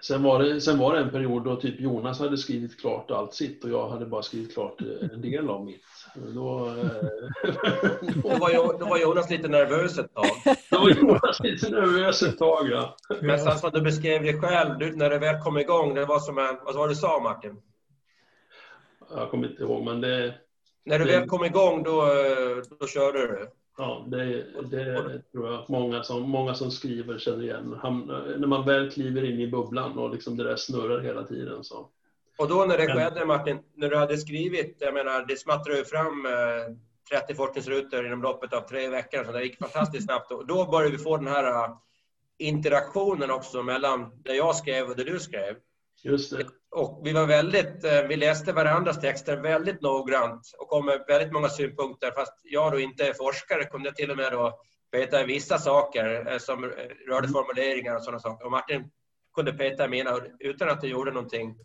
Sen 0.00 0.22
var, 0.22 0.42
det, 0.42 0.60
sen 0.60 0.78
var 0.78 0.94
det 0.94 1.00
en 1.00 1.10
period 1.10 1.44
då 1.44 1.56
typ 1.56 1.80
Jonas 1.80 2.18
hade 2.20 2.38
skrivit 2.38 2.80
klart 2.80 3.10
allt 3.10 3.34
sitt 3.34 3.64
och 3.64 3.70
jag 3.70 3.88
hade 3.88 4.06
bara 4.06 4.22
skrivit 4.22 4.54
klart 4.54 4.80
eh, 4.80 5.08
en 5.12 5.20
del 5.20 5.50
av 5.50 5.64
mitt. 5.64 5.84
Då, 6.14 6.66
eh, 6.66 6.74
då, 8.22 8.28
var, 8.28 8.78
då 8.78 8.86
var 8.86 8.98
Jonas 8.98 9.30
lite 9.30 9.48
nervös 9.48 9.98
ett 9.98 10.14
tag. 10.14 10.56
Då 10.70 10.78
var 10.78 10.90
Jonas 10.90 11.40
lite 11.40 11.70
nervös 11.70 12.22
ett 12.22 12.38
tag, 12.38 12.68
ja. 12.70 12.96
Men 13.20 13.38
sen 13.38 13.58
som 13.58 13.70
du 13.70 13.80
beskrev 13.80 14.22
dig 14.22 14.40
själv, 14.40 14.78
du, 14.78 14.96
när 14.96 15.10
det 15.10 15.18
väl 15.18 15.40
kom 15.40 15.58
igång, 15.58 15.94
det 15.94 16.04
var 16.04 16.18
som 16.18 16.38
en... 16.38 16.56
Vad 16.64 16.74
var 16.74 16.88
det 16.88 16.94
du 16.94 16.96
sa, 16.96 17.20
Martin? 17.20 17.56
Jag 19.10 19.30
kommer 19.30 19.48
inte 19.48 19.62
ihåg, 19.62 19.84
men 19.84 20.00
det... 20.00 20.34
När 20.84 20.98
du 20.98 21.04
det, 21.04 21.18
väl 21.18 21.28
kom 21.28 21.44
igång, 21.44 21.82
då, 21.82 22.04
då 22.80 22.86
körde 22.86 23.18
du? 23.18 23.50
Ja, 23.78 24.06
det, 24.08 24.46
det 24.70 25.22
tror 25.32 25.52
jag 25.52 25.70
många 25.70 26.02
som, 26.02 26.22
många 26.22 26.54
som 26.54 26.70
skriver 26.70 27.18
känner 27.18 27.42
igen. 27.42 27.78
Han, 27.82 28.06
när 28.38 28.46
man 28.46 28.66
väl 28.66 28.90
kliver 28.90 29.24
in 29.30 29.40
i 29.40 29.46
bubblan 29.46 29.98
och 29.98 30.10
liksom 30.10 30.36
det 30.36 30.44
där 30.44 30.56
snurrar 30.56 31.00
hela 31.00 31.24
tiden. 31.24 31.64
Så. 31.64 31.88
Och 32.38 32.48
då 32.48 32.64
när 32.64 32.78
det 32.78 32.86
skedde, 32.86 33.26
Martin, 33.26 33.58
när 33.74 33.90
du 33.90 33.96
hade 33.96 34.18
skrivit, 34.18 34.76
jag 34.80 34.94
menar, 34.94 35.26
det 35.26 35.36
smattrade 35.36 35.78
ju 35.78 35.84
fram 35.84 36.26
eh, 36.26 37.20
30 37.20 37.34
forskningsrutor 37.34 38.06
inom 38.06 38.22
loppet 38.22 38.52
av 38.52 38.60
tre 38.60 38.88
veckor, 38.88 39.24
så 39.24 39.32
det 39.32 39.42
gick 39.42 39.58
fantastiskt 39.58 40.04
snabbt. 40.06 40.32
Och 40.32 40.46
då 40.46 40.64
började 40.64 40.96
vi 40.96 41.02
få 41.02 41.16
den 41.16 41.26
här 41.26 41.64
uh, 41.64 41.76
interaktionen 42.38 43.30
också 43.30 43.62
mellan 43.62 44.22
det 44.24 44.34
jag 44.34 44.56
skrev 44.56 44.86
och 44.86 44.96
det 44.96 45.04
du 45.04 45.20
skrev. 45.20 45.56
Just 46.02 46.30
det. 46.30 46.46
Och 46.76 47.00
vi 47.04 47.12
var 47.12 47.26
väldigt, 47.26 47.84
eh, 47.84 48.02
vi 48.02 48.16
läste 48.16 48.52
varandras 48.52 49.00
texter 49.00 49.36
väldigt 49.36 49.80
noggrant 49.80 50.54
och 50.58 50.68
kom 50.68 50.86
med 50.86 51.04
väldigt 51.08 51.32
många 51.32 51.48
synpunkter. 51.48 52.10
Fast 52.10 52.32
jag 52.42 52.72
då 52.72 52.80
inte 52.80 53.06
är 53.06 53.12
forskare 53.12 53.64
kunde 53.64 53.92
till 53.92 54.10
och 54.10 54.16
med 54.16 54.32
då 54.32 54.60
peta 54.92 55.22
i 55.22 55.26
vissa 55.26 55.58
saker 55.58 56.32
eh, 56.32 56.38
som 56.38 56.64
rörde 57.08 57.28
formuleringar 57.28 57.94
och 57.96 58.02
sådana 58.02 58.18
saker. 58.18 58.44
Och 58.44 58.50
Martin 58.50 58.90
kunde 59.34 59.52
peta 59.52 59.84
i 59.84 59.88
mina 59.88 60.20
utan 60.38 60.68
att 60.68 60.80
det 60.80 60.88
gjorde 60.88 61.10
någonting. 61.10 61.56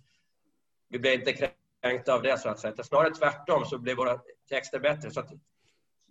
Vi 0.89 0.99
blev 0.99 1.13
inte 1.13 1.51
kränkta 1.81 2.13
av 2.13 2.21
det 2.21 2.37
så 2.37 2.49
att 2.49 2.59
säga. 2.59 2.83
Snarare 2.83 3.15
tvärtom 3.15 3.65
så 3.65 3.77
blev 3.77 3.97
våra 3.97 4.19
texter 4.49 4.79
bättre. 4.79 5.11
Så 5.11 5.19
att 5.19 5.29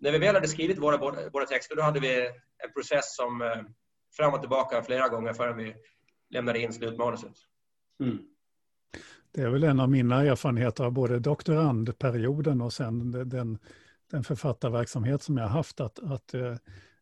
när 0.00 0.12
vi 0.12 0.18
väl 0.18 0.34
hade 0.34 0.48
skrivit 0.48 0.78
våra, 0.78 0.96
våra 1.32 1.46
texter 1.46 1.76
då 1.76 1.82
hade 1.82 2.00
vi 2.00 2.26
en 2.58 2.72
process 2.74 3.16
som 3.16 3.42
eh, 3.42 3.58
fram 4.16 4.34
och 4.34 4.40
tillbaka 4.40 4.82
flera 4.82 5.08
gånger 5.08 5.32
förrän 5.32 5.56
vi 5.56 5.74
lämnade 6.30 6.58
in 6.58 6.72
slutmanuset. 6.72 7.32
Mm. 8.00 8.18
Det 9.32 9.42
är 9.42 9.48
väl 9.48 9.64
en 9.64 9.80
av 9.80 9.90
mina 9.90 10.22
erfarenheter 10.24 10.84
av 10.84 10.92
både 10.92 11.18
doktorandperioden 11.18 12.60
och 12.60 12.72
sen 12.72 13.10
den, 13.28 13.58
den 14.10 14.24
författarverksamhet 14.24 15.22
som 15.22 15.36
jag 15.36 15.44
har 15.44 15.50
haft, 15.50 15.80
att, 15.80 15.98
att 15.98 16.34
eh, 16.34 16.56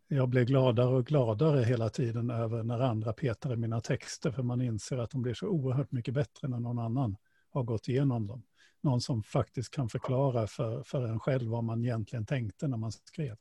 jag 0.09 0.29
blir 0.29 0.45
gladare 0.45 0.97
och 0.97 1.07
gladare 1.07 1.65
hela 1.65 1.89
tiden 1.89 2.31
över 2.31 2.63
när 2.63 2.81
andra 2.81 3.13
petar 3.13 3.53
i 3.53 3.57
mina 3.57 3.81
texter, 3.81 4.31
för 4.31 4.43
man 4.43 4.63
inser 4.63 4.99
att 4.99 5.11
de 5.11 5.23
blir 5.23 5.35
så 5.35 5.47
oerhört 5.47 5.93
mycket 5.93 6.15
bättre 6.15 6.49
när 6.49 6.61
någon 6.61 6.79
annan 6.79 7.17
har 7.51 7.63
gått 7.63 7.89
igenom 7.89 8.27
dem. 8.27 8.43
Någon 8.81 9.01
som 9.01 9.23
faktiskt 9.23 9.71
kan 9.71 9.89
förklara 9.89 10.47
för, 10.47 10.83
för 10.83 11.07
en 11.07 11.21
själv 11.21 11.51
vad 11.51 11.65
man 11.65 11.85
egentligen 11.85 12.27
tänkte 12.27 12.69
när 12.69 12.77
man 12.77 12.93
skrev. 12.93 13.37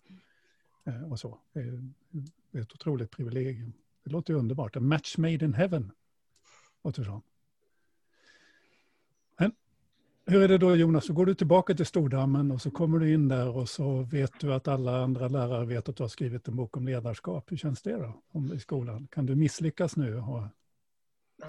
Eh, 0.86 1.12
och 1.12 1.19
så. 1.19 1.39
Det 1.53 1.60
är 2.60 2.62
ett 2.62 2.73
otroligt 2.73 3.12
privilegium. 3.12 3.73
Det 4.03 4.10
låter 4.10 4.33
underbart. 4.33 4.75
A 4.75 4.79
match 4.79 5.17
made 5.17 5.45
in 5.45 5.53
heaven. 5.53 5.91
Låter. 6.83 7.21
Hur 10.30 10.44
är 10.44 10.48
det 10.48 10.58
då 10.58 10.76
Jonas, 10.76 11.06
så 11.06 11.13
går 11.13 11.26
du 11.26 11.36
tillbaka 11.36 11.74
till 11.74 11.86
Stordammen 11.86 12.52
och 12.52 12.62
så 12.62 12.72
kommer 12.72 13.00
du 13.00 13.13
in 13.13 13.28
där 13.28 13.58
och 13.58 13.70
så 13.70 14.08
vet 14.12 14.40
du 14.40 14.54
att 14.54 14.68
alla 14.68 14.98
andra 14.98 15.28
lärare 15.28 15.66
vet 15.66 15.90
att 15.90 15.98
du 15.98 16.04
har 16.04 16.08
skrivit 16.08 16.48
en 16.48 16.56
bok 16.56 16.78
om 16.78 16.86
ledarskap. 16.86 17.52
Hur 17.52 17.58
känns 17.58 17.82
det 17.82 17.98
då 17.98 18.22
om, 18.32 18.54
i 18.54 18.60
skolan? 18.60 19.08
Kan 19.12 19.26
du 19.26 19.36
misslyckas 19.36 19.96
nu? 19.96 20.18
Och... 20.18 20.42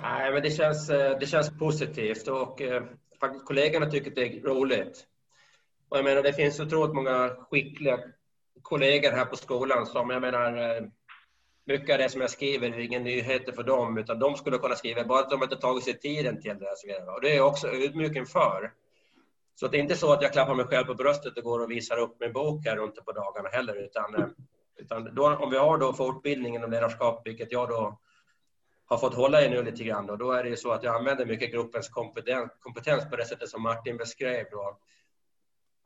Nej, 0.02 0.32
men 0.32 0.42
det 0.42 0.50
känns, 0.50 0.90
eh, 0.90 1.18
det 1.18 1.26
känns 1.26 1.58
positivt 1.58 2.28
och 2.28 2.62
eh, 2.62 2.82
faktiskt 3.20 3.44
kollegorna 3.44 3.90
tycker 3.90 4.10
det 4.10 4.22
är 4.22 4.40
roligt. 4.40 5.06
Och 5.88 5.98
jag 5.98 6.04
menar, 6.04 6.22
det 6.22 6.32
finns 6.32 6.60
otroligt 6.60 6.94
många 6.94 7.30
skickliga 7.50 7.98
kollegor 8.62 9.10
här 9.10 9.24
på 9.24 9.36
skolan 9.36 9.86
som 9.86 10.10
jag 10.10 10.20
menar 10.20 10.56
eh, 10.56 10.86
mycket 11.68 11.92
av 11.92 11.98
det 11.98 12.08
som 12.08 12.20
jag 12.20 12.30
skriver 12.30 12.70
är 12.70 12.78
inga 12.78 12.98
nyheter 12.98 13.52
för 13.52 13.62
dem, 13.62 13.98
utan 13.98 14.18
de 14.18 14.36
skulle 14.36 14.58
kunna 14.58 14.74
skriva, 14.74 15.04
bara 15.04 15.20
att 15.20 15.30
de 15.30 15.42
inte 15.42 15.56
tagit 15.56 15.84
sig 15.84 15.98
tiden 15.98 16.40
till 16.40 16.58
det. 16.58 17.12
Och 17.12 17.20
det 17.20 17.32
är 17.32 17.36
jag 17.36 17.48
också 17.48 17.68
ödmjuk 17.68 18.16
inför. 18.16 18.72
Så 19.54 19.68
det 19.68 19.78
är 19.78 19.80
inte 19.80 19.96
så 19.96 20.12
att 20.12 20.22
jag 20.22 20.32
klappar 20.32 20.54
mig 20.54 20.66
själv 20.66 20.84
på 20.84 20.94
bröstet 20.94 21.38
och 21.38 21.44
går 21.44 21.60
och 21.60 21.70
visar 21.70 21.98
upp 21.98 22.20
min 22.20 22.32
bok 22.32 22.66
här 22.66 22.76
runt 22.76 23.04
på 23.04 23.12
dagarna 23.12 23.48
heller, 23.48 23.74
utan, 23.84 24.14
eh, 24.14 24.26
utan 24.76 25.14
då, 25.14 25.36
om 25.36 25.50
vi 25.50 25.56
har 25.56 25.78
då 25.78 25.92
fortbildningen 25.92 26.64
om 26.64 26.70
ledarskap, 26.70 27.22
vilket 27.24 27.52
jag 27.52 27.68
då 27.68 27.98
har 28.86 28.98
fått 28.98 29.14
hålla 29.14 29.44
i 29.44 29.50
nu 29.50 29.62
lite 29.62 29.84
grann, 29.84 30.10
och 30.10 30.18
då 30.18 30.32
är 30.32 30.44
det 30.44 30.50
ju 30.50 30.56
så 30.56 30.70
att 30.70 30.82
jag 30.82 30.96
använder 30.96 31.26
mycket 31.26 31.52
gruppens 31.52 31.88
kompetens, 31.88 32.50
kompetens 32.60 33.10
på 33.10 33.16
det 33.16 33.24
sättet 33.24 33.48
som 33.48 33.62
Martin 33.62 33.96
beskrev. 33.96 34.46
Då 34.50 34.78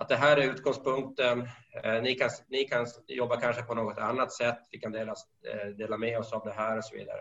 att 0.03 0.09
det 0.09 0.17
här 0.17 0.37
är 0.37 0.51
utgångspunkten. 0.51 1.49
Eh, 1.85 2.03
ni 2.03 2.15
kan, 2.15 2.31
ni 2.49 2.65
kan 2.65 2.87
jobba 3.09 3.41
kanske 3.41 3.63
på 3.63 3.75
något 3.75 3.99
annat 3.99 4.33
sätt. 4.33 4.59
Vi 4.71 4.79
kan 4.79 4.93
dela, 4.93 5.15
eh, 5.53 5.69
dela 5.69 5.97
med 5.97 6.19
oss 6.19 6.33
av 6.33 6.45
det 6.45 6.53
här 6.53 6.79
och 6.79 6.85
så 6.85 6.97
vidare. 6.97 7.19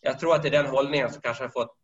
Jag 0.00 0.18
tror 0.18 0.34
att 0.34 0.42
det 0.42 0.48
är 0.48 0.62
den 0.62 0.66
hållningen 0.66 1.12
som 1.12 1.22
kanske 1.22 1.44
har 1.44 1.48
fått 1.48 1.76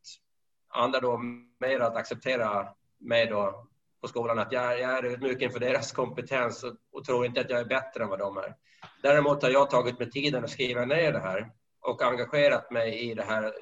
andra 0.69 1.01
då 1.01 1.17
mer 1.61 1.81
att 1.81 1.97
acceptera 1.97 2.69
mig 3.01 3.27
då 3.27 3.69
på 4.01 4.09
skolan. 4.09 4.39
Att 4.39 4.53
jag, 4.53 4.81
jag 4.81 4.99
är 4.99 5.05
ödmjuk 5.05 5.43
inför 5.43 5.61
deras 5.61 5.93
kompetens 5.93 6.65
och, 6.65 6.77
och, 6.93 7.05
tror 7.05 7.27
inte 7.27 7.41
att 7.41 7.51
jag 7.51 7.61
är 7.61 7.65
bättre 7.65 8.03
än 8.03 8.09
vad 8.09 8.19
de 8.19 8.37
är. 8.37 8.55
Däremot 9.03 9.43
har 9.43 9.51
jag 9.51 9.71
tagit 9.71 9.99
mig 9.99 10.11
tiden 10.11 10.45
att 10.45 10.51
skriva 10.51 10.85
ner 10.85 11.13
det 11.13 11.21
här 11.21 11.51
och 11.81 12.03
engagerat 12.03 12.71
mig 12.71 13.11
i 13.11 13.15
det 13.15 13.25
här 13.25 13.55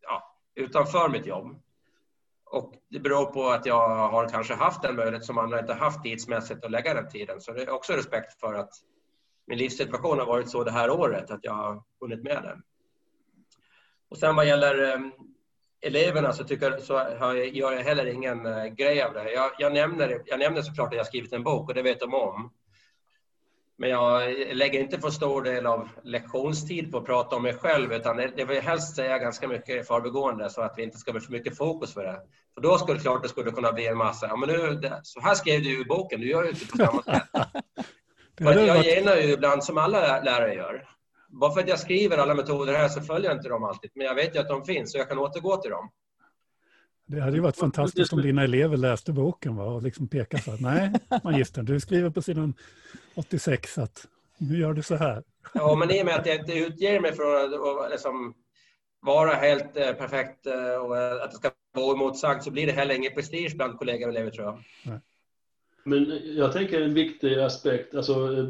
ja, 0.00 0.36
utanför 0.54 1.08
mitt 1.08 1.26
jobb. 1.26 1.62
Och 2.52 2.72
det 2.88 2.98
beror 2.98 3.24
på 3.24 3.48
att 3.48 3.66
jag 3.66 3.88
har 3.88 4.28
kanske 4.28 4.54
haft 4.54 4.82
den 4.82 4.96
möjlighet 4.96 5.24
som 5.24 5.38
andra 5.38 5.60
inte 5.60 5.74
haft 5.74 6.02
tidsmässigt 6.02 6.64
att 6.64 6.70
lägga 6.70 6.94
den 6.94 7.08
tiden. 7.08 7.40
Så 7.40 7.52
det 7.52 7.62
är 7.62 7.70
också 7.70 7.92
respekt 7.92 8.40
för 8.40 8.54
att 8.54 8.70
min 9.46 9.58
livssituation 9.58 10.18
har 10.18 10.26
varit 10.26 10.50
så 10.50 10.64
det 10.64 10.70
här 10.70 10.90
året, 10.90 11.30
att 11.30 11.40
jag 11.42 11.52
har 11.52 11.82
hunnit 12.00 12.22
med 12.22 12.42
den. 12.42 12.62
Och 14.08 14.18
sen 14.18 14.36
vad 14.36 14.46
gäller 14.46 14.94
ehm, 14.94 15.12
eleverna 15.80 16.32
så, 16.32 16.44
tycker, 16.44 16.78
så 16.78 16.98
har 16.98 17.34
jag, 17.34 17.48
gör 17.48 17.72
jag 17.72 17.82
heller 17.82 18.06
ingen 18.06 18.46
eh, 18.46 18.64
grej 18.64 19.02
av 19.02 19.12
det. 19.12 19.32
Jag, 19.32 19.50
jag, 19.58 19.72
nämner, 19.72 20.22
jag 20.26 20.38
nämner 20.38 20.62
såklart 20.62 20.88
att 20.88 20.96
jag 20.96 21.06
skrivit 21.06 21.32
en 21.32 21.42
bok 21.42 21.68
och 21.68 21.74
det 21.74 21.82
vet 21.82 22.00
de 22.00 22.14
om. 22.14 22.52
Men 23.78 23.90
jag 23.90 24.34
lägger 24.52 24.80
inte 24.80 24.98
för 24.98 25.10
stor 25.10 25.42
del 25.42 25.66
av 25.66 25.88
lektionstid 26.04 26.92
på 26.92 26.98
att 26.98 27.04
prata 27.04 27.36
om 27.36 27.42
mig 27.42 27.54
själv 27.54 27.92
utan 27.92 28.16
det 28.16 28.44
vill 28.44 28.60
helst 28.60 28.96
säga 28.96 29.18
ganska 29.18 29.48
mycket 29.48 29.80
i 29.80 29.84
förbigående 29.84 30.50
så 30.50 30.62
att 30.62 30.74
vi 30.76 30.82
inte 30.82 30.98
ska 30.98 31.12
bli 31.12 31.20
för 31.20 31.32
mycket 31.32 31.56
fokus 31.56 31.94
för 31.94 32.04
det. 32.04 32.20
För 32.54 32.60
då 32.60 32.78
skulle 32.78 32.98
det 32.98 33.02
klart 33.02 33.22
det 33.22 33.28
skulle 33.28 33.50
kunna 33.50 33.72
bli 33.72 33.86
en 33.86 33.98
massa, 33.98 34.26
ja 34.26 34.36
men 34.36 34.48
nu, 34.48 34.90
så 35.02 35.20
här 35.20 35.34
skrev 35.34 35.62
du 35.62 35.80
i 35.80 35.84
boken, 35.84 36.20
du 36.20 36.28
gör 36.28 36.44
ju 36.44 36.50
inte 36.50 36.66
på 36.66 36.76
samma 36.76 37.02
sätt. 37.02 37.22
jag 38.66 38.84
genar 38.84 39.16
ju 39.16 39.32
ibland 39.32 39.64
som 39.64 39.78
alla 39.78 40.20
lärare 40.20 40.54
gör. 40.54 40.88
Bara 41.28 41.52
för 41.52 41.60
att 41.60 41.68
jag 41.68 41.78
skriver 41.78 42.18
alla 42.18 42.34
metoder 42.34 42.74
här 42.74 42.88
så 42.88 43.00
följer 43.00 43.30
jag 43.30 43.38
inte 43.38 43.48
dem 43.48 43.64
alltid, 43.64 43.90
men 43.94 44.06
jag 44.06 44.14
vet 44.14 44.34
ju 44.34 44.40
att 44.40 44.48
de 44.48 44.64
finns 44.64 44.94
och 44.94 45.00
jag 45.00 45.08
kan 45.08 45.18
återgå 45.18 45.56
till 45.56 45.70
dem. 45.70 45.90
Det 47.06 47.20
hade 47.20 47.36
ju 47.36 47.42
varit 47.42 47.56
fantastiskt 47.56 48.12
om 48.12 48.22
dina 48.22 48.42
elever 48.42 48.76
läste 48.76 49.12
boken 49.12 49.56
va? 49.56 49.64
och 49.64 49.82
liksom 49.82 50.08
pekade 50.08 50.42
så 50.42 50.50
att 50.50 50.60
nej, 50.60 50.92
magistern, 51.24 51.64
du 51.64 51.80
skriver 51.80 52.10
på 52.10 52.22
sidan 52.22 52.54
86 53.14 53.78
att 53.78 54.06
nu 54.38 54.58
gör 54.58 54.72
du 54.72 54.82
så 54.82 54.96
här. 54.96 55.22
Ja, 55.54 55.74
men 55.74 55.90
i 55.90 56.02
och 56.02 56.06
med 56.06 56.14
att 56.14 56.26
jag 56.26 56.36
inte 56.36 56.52
utger 56.52 57.00
mig 57.00 57.12
från 57.12 57.54
att 57.84 57.90
liksom 57.90 58.34
vara 59.00 59.34
helt 59.34 59.76
eh, 59.76 59.92
perfekt 59.92 60.46
eh, 60.46 60.74
och 60.74 61.22
att 61.24 61.30
det 61.30 61.36
ska 61.36 61.50
vara 61.74 61.86
oemotsagt 61.86 62.44
så 62.44 62.50
blir 62.50 62.66
det 62.66 62.72
heller 62.72 62.94
ingen 62.94 63.14
prestige 63.14 63.56
bland 63.56 63.78
kollegor 63.78 64.08
och 64.08 64.14
elever 64.14 64.30
tror 64.30 64.46
jag. 64.46 64.62
Nej. 64.84 64.98
Men 65.84 66.20
jag 66.36 66.52
tänker 66.52 66.80
en 66.80 66.94
viktig 66.94 67.38
aspekt, 67.38 67.94
alltså 67.94 68.12
eh, 68.32 68.48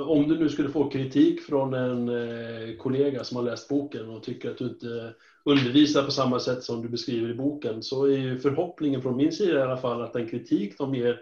om 0.00 0.28
du 0.28 0.38
nu 0.38 0.48
skulle 0.48 0.68
få 0.68 0.90
kritik 0.90 1.42
från 1.42 1.74
en 1.74 2.78
kollega 2.78 3.24
som 3.24 3.36
har 3.36 3.44
läst 3.44 3.68
boken 3.68 4.08
och 4.08 4.22
tycker 4.22 4.50
att 4.50 4.58
du 4.58 4.64
inte 4.64 5.14
undervisar 5.44 6.04
på 6.04 6.10
samma 6.10 6.40
sätt 6.40 6.62
som 6.62 6.82
du 6.82 6.88
beskriver 6.88 7.30
i 7.30 7.34
boken 7.34 7.82
så 7.82 8.04
är 8.04 8.18
ju 8.18 8.38
förhoppningen 8.38 9.02
från 9.02 9.16
min 9.16 9.32
sida 9.32 9.58
i 9.58 9.62
alla 9.62 9.76
fall 9.76 10.02
att 10.02 10.12
den 10.12 10.28
kritik 10.28 10.78
de 10.78 10.94
ger 10.94 11.20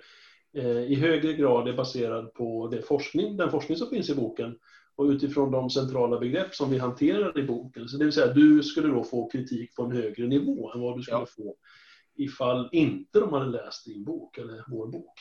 eh, 0.53 0.81
i 0.81 0.95
högre 0.95 1.33
grad 1.33 1.69
är 1.69 1.73
baserad 1.73 2.35
på 2.35 2.69
det 2.69 2.83
forskning, 2.83 3.37
den 3.37 3.51
forskning 3.51 3.79
som 3.79 3.91
finns 3.91 4.11
i 4.11 4.15
boken 4.15 4.59
och 4.97 5.05
utifrån 5.05 5.51
de 5.51 5.71
centrala 5.71 6.19
begrepp 6.21 6.55
som 6.55 6.71
vi 6.71 6.79
hanterar 6.79 7.39
i 7.39 7.43
boken. 7.43 7.89
Så 7.89 7.97
det 7.97 8.05
vill 8.05 8.13
säga, 8.13 8.33
du 8.33 8.63
skulle 8.63 8.89
då 8.89 9.05
få 9.05 9.31
kritik 9.31 9.77
på 9.77 9.83
en 9.83 9.93
högre 9.93 10.27
nivå 10.27 10.73
än 10.73 10.81
vad 10.81 10.99
du 10.99 11.03
skulle 11.03 11.19
ja. 11.19 11.27
få 11.27 11.57
ifall 12.15 12.69
inte 12.73 13.21
de 13.21 13.33
hade 13.33 13.51
läst 13.51 13.87
din 13.87 14.05
bok 14.05 14.39
eller 14.39 14.65
vår 14.69 14.87
bok. 14.87 15.15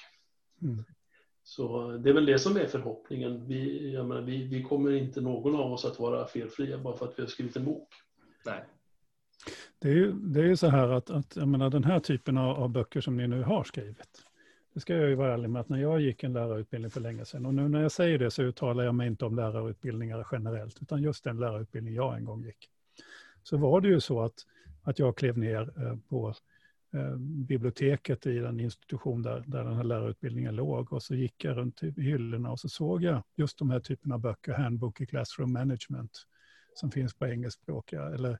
Mm. 0.62 0.84
Så 1.44 1.92
det 1.92 2.10
är 2.10 2.14
väl 2.14 2.26
det 2.26 2.40
som 2.40 2.58
är 2.58 2.66
förhoppningen. 2.66 3.48
Vi, 3.48 3.92
menar, 3.94 4.22
vi, 4.22 4.48
vi 4.48 4.64
kommer 4.64 4.92
inte 4.92 5.22
någon 5.22 5.56
av 5.56 5.74
oss 5.74 5.86
att 5.86 6.00
vara 6.00 6.28
felfria 6.28 6.78
bara 6.78 6.98
för 6.98 7.06
att 7.06 7.20
vi 7.20 7.22
har 7.22 7.30
skrivit 7.30 7.56
en 7.56 7.66
bok. 7.66 7.90
Nej. 8.46 8.64
Det 9.80 9.90
är 9.90 9.94
ju, 9.94 10.12
det 10.12 10.42
är 10.42 10.56
så 10.56 10.68
här 10.68 10.88
att, 10.88 11.10
att 11.10 11.36
jag 11.36 11.48
menar, 11.48 11.70
den 11.70 11.84
här 11.84 12.00
typen 12.00 12.38
av, 12.38 12.58
av, 12.58 12.70
böcker 12.70 13.02
som 13.02 13.18
ni 13.18 13.28
nu 13.28 13.44
har 13.44 13.64
skrivit, 13.64 14.26
det 14.74 14.80
ska 14.80 14.96
jag 14.96 15.10
ju 15.10 15.16
vara 15.16 15.34
ärlig 15.34 15.50
med 15.50 15.60
att 15.60 15.70
när 15.70 15.82
jag 15.82 16.02
gick 16.02 16.24
en 16.24 16.34
lärarutbildning 16.34 16.92
för 16.92 17.02
länge 17.02 17.26
sedan, 17.26 17.46
och 17.46 17.54
nu 17.54 17.70
när 17.70 17.82
jag 17.82 17.92
säger 17.92 18.20
det 18.20 18.32
så 18.32 18.44
uttalar 18.44 18.84
jag 18.84 18.96
mig 18.96 19.08
inte 19.08 19.26
om 19.26 19.36
lärarutbildningar 19.36 20.28
generellt, 20.32 20.82
utan 20.82 21.02
just 21.02 21.24
den 21.24 21.40
lärarutbildning 21.40 21.94
jag 21.94 22.18
en 22.18 22.26
gång 22.26 22.44
gick. 22.44 22.70
Så 23.44 23.58
var 23.58 23.82
det 23.82 23.88
ju 23.88 24.00
så 24.00 24.22
att, 24.22 24.46
att 24.84 25.00
jag 25.00 25.18
klev 25.18 25.38
ner 25.38 25.86
eh, 25.86 25.98
på 26.10 26.34
eh, 26.94 27.16
biblioteket 27.18 28.26
i 28.26 28.40
den 28.40 28.60
institution 28.60 29.22
där, 29.22 29.44
där 29.48 29.64
den 29.64 29.76
här 29.76 29.84
lärarutbildningen 29.84 30.56
låg 30.56 30.94
och 30.94 31.04
så 31.04 31.16
gick 31.16 31.44
jag 31.44 31.58
runt 31.58 31.84
i 31.84 32.02
hyllorna 32.02 32.52
och 32.52 32.60
så 32.60 32.70
såg 32.70 33.04
jag 33.04 33.24
just 33.36 33.58
de 33.58 33.70
här 33.70 33.80
typerna 33.80 34.16
av 34.16 34.22
böcker, 34.22 34.54
Handbook 34.54 35.02
i 35.02 35.06
Classroom 35.06 35.54
Management, 35.54 36.12
som 36.74 36.92
finns 36.92 37.14
på 37.14 37.28
engelskspråkiga, 37.28 38.06
eller 38.06 38.40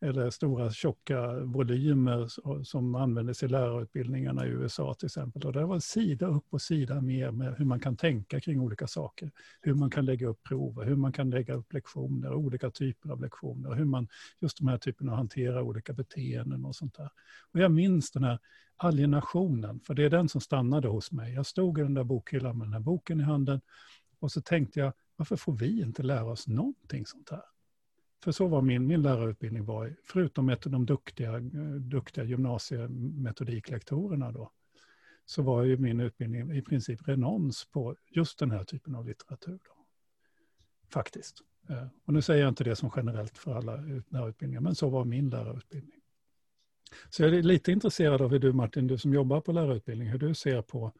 eller 0.00 0.30
stora 0.30 0.70
tjocka 0.70 1.40
volymer 1.40 2.28
som 2.64 2.94
användes 2.94 3.42
i 3.42 3.48
lärarutbildningarna 3.48 4.46
i 4.46 4.48
USA 4.48 4.94
till 4.94 5.06
exempel. 5.06 5.46
Och 5.46 5.52
det 5.52 5.64
var 5.64 5.78
sida 5.78 6.26
upp 6.26 6.44
och 6.50 6.62
sida 6.62 7.00
mer 7.00 7.30
med 7.30 7.54
hur 7.58 7.64
man 7.64 7.80
kan 7.80 7.96
tänka 7.96 8.40
kring 8.40 8.60
olika 8.60 8.86
saker. 8.86 9.30
Hur 9.60 9.74
man 9.74 9.90
kan 9.90 10.04
lägga 10.04 10.28
upp 10.28 10.42
prover, 10.42 10.84
hur 10.84 10.96
man 10.96 11.12
kan 11.12 11.30
lägga 11.30 11.54
upp 11.54 11.72
lektioner, 11.72 12.34
olika 12.34 12.70
typer 12.70 13.10
av 13.10 13.20
lektioner, 13.20 13.74
hur 13.74 13.84
man 13.84 14.08
just 14.40 14.58
de 14.58 14.68
här 14.68 14.78
typerna 14.78 15.16
hanterar 15.16 15.62
olika 15.62 15.92
beteenden 15.92 16.64
och 16.64 16.76
sånt 16.76 16.94
där. 16.94 17.10
Och 17.52 17.60
jag 17.60 17.72
minns 17.72 18.10
den 18.10 18.24
här 18.24 18.38
alienationen, 18.76 19.80
för 19.80 19.94
det 19.94 20.04
är 20.04 20.10
den 20.10 20.28
som 20.28 20.40
stannade 20.40 20.88
hos 20.88 21.12
mig. 21.12 21.34
Jag 21.34 21.46
stod 21.46 21.78
i 21.78 21.82
den 21.82 21.94
där 21.94 22.04
bokhyllan 22.04 22.58
med 22.58 22.66
den 22.66 22.72
här 22.72 22.80
boken 22.80 23.20
i 23.20 23.22
handen 23.22 23.60
och 24.20 24.32
så 24.32 24.40
tänkte 24.40 24.80
jag, 24.80 24.92
varför 25.16 25.36
får 25.36 25.52
vi 25.52 25.82
inte 25.82 26.02
lära 26.02 26.24
oss 26.24 26.48
någonting 26.48 27.06
sånt 27.06 27.30
här? 27.30 27.42
För 28.24 28.32
så 28.32 28.46
var 28.46 28.62
min, 28.62 28.86
min 28.86 29.02
lärarutbildning 29.02 29.64
var, 29.64 29.96
förutom 30.04 30.48
ett 30.48 30.66
av 30.66 30.72
de 30.72 30.86
duktiga, 30.86 31.36
eh, 31.36 31.40
duktiga 31.80 32.24
gymnasiemetodiklektorerna 32.24 34.32
då, 34.32 34.52
så 35.24 35.42
var 35.42 35.62
ju 35.62 35.76
min 35.76 36.00
utbildning 36.00 36.52
i 36.52 36.62
princip 36.62 37.08
renons 37.08 37.64
på 37.64 37.96
just 38.10 38.38
den 38.38 38.50
här 38.50 38.64
typen 38.64 38.94
av 38.94 39.06
litteratur. 39.06 39.58
Då. 39.64 39.84
Faktiskt. 40.88 41.42
Eh, 41.68 41.86
och 42.04 42.12
nu 42.12 42.22
säger 42.22 42.42
jag 42.42 42.48
inte 42.48 42.64
det 42.64 42.76
som 42.76 42.90
generellt 42.96 43.38
för 43.38 43.54
alla 43.54 43.76
lärarutbildningar, 44.08 44.60
men 44.60 44.74
så 44.74 44.88
var 44.88 45.04
min 45.04 45.30
lärarutbildning. 45.30 46.00
Så 47.10 47.22
jag 47.22 47.34
är 47.34 47.42
lite 47.42 47.72
intresserad 47.72 48.22
av 48.22 48.30
hur 48.30 48.38
du 48.38 48.52
Martin, 48.52 48.86
du 48.86 48.98
som 48.98 49.14
jobbar 49.14 49.40
på 49.40 49.52
lärarutbildning, 49.52 50.08
hur 50.08 50.18
du 50.18 50.34
ser 50.34 50.62
på 50.62 50.92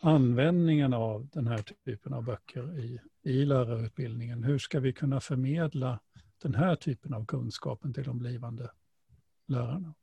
användningen 0.00 0.94
av 0.94 1.28
den 1.32 1.46
här 1.46 1.64
typen 1.84 2.12
av 2.12 2.24
böcker 2.24 2.78
i, 2.78 3.00
i 3.22 3.44
lärarutbildningen. 3.44 4.44
Hur 4.44 4.58
ska 4.58 4.80
vi 4.80 4.92
kunna 4.92 5.20
förmedla 5.20 6.00
den 6.42 6.54
här 6.54 6.76
typen 6.76 7.14
av 7.14 7.26
kunskapen 7.26 7.94
till 7.94 8.04
de 8.04 8.18
blivande 8.18 8.70
lärarna? 9.46 9.94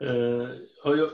Eh, 0.00 0.48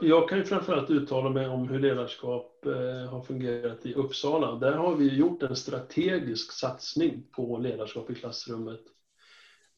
jag 0.01 0.29
kan 0.29 0.37
ju 0.37 0.43
framförallt 0.43 0.89
uttala 0.89 1.29
mig 1.29 1.47
om 1.47 1.67
hur 1.67 1.79
ledarskap 1.79 2.65
eh, 2.65 3.09
har 3.09 3.21
fungerat 3.21 3.85
i 3.85 3.93
Uppsala. 3.93 4.55
Där 4.55 4.73
har 4.73 4.95
vi 4.95 5.15
gjort 5.15 5.43
en 5.43 5.55
strategisk 5.55 6.51
satsning 6.51 7.23
på 7.31 7.57
ledarskap 7.57 8.09
i 8.09 8.15
klassrummet 8.15 8.81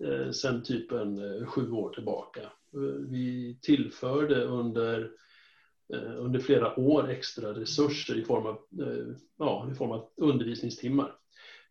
eh, 0.03 0.31
sen 0.31 0.63
typ 0.63 0.91
en 0.91 1.45
sju 1.45 1.71
år 1.71 1.89
tillbaka. 1.89 2.41
Vi 3.09 3.59
tillförde 3.61 4.43
under, 4.43 5.11
under 6.17 6.39
flera 6.39 6.79
år 6.79 7.09
extra 7.09 7.53
resurser 7.53 8.15
i 8.15 8.23
form 8.23 8.45
av, 8.45 8.59
ja, 9.37 9.69
i 9.71 9.75
form 9.75 9.91
av 9.91 10.09
undervisningstimmar. 10.15 11.15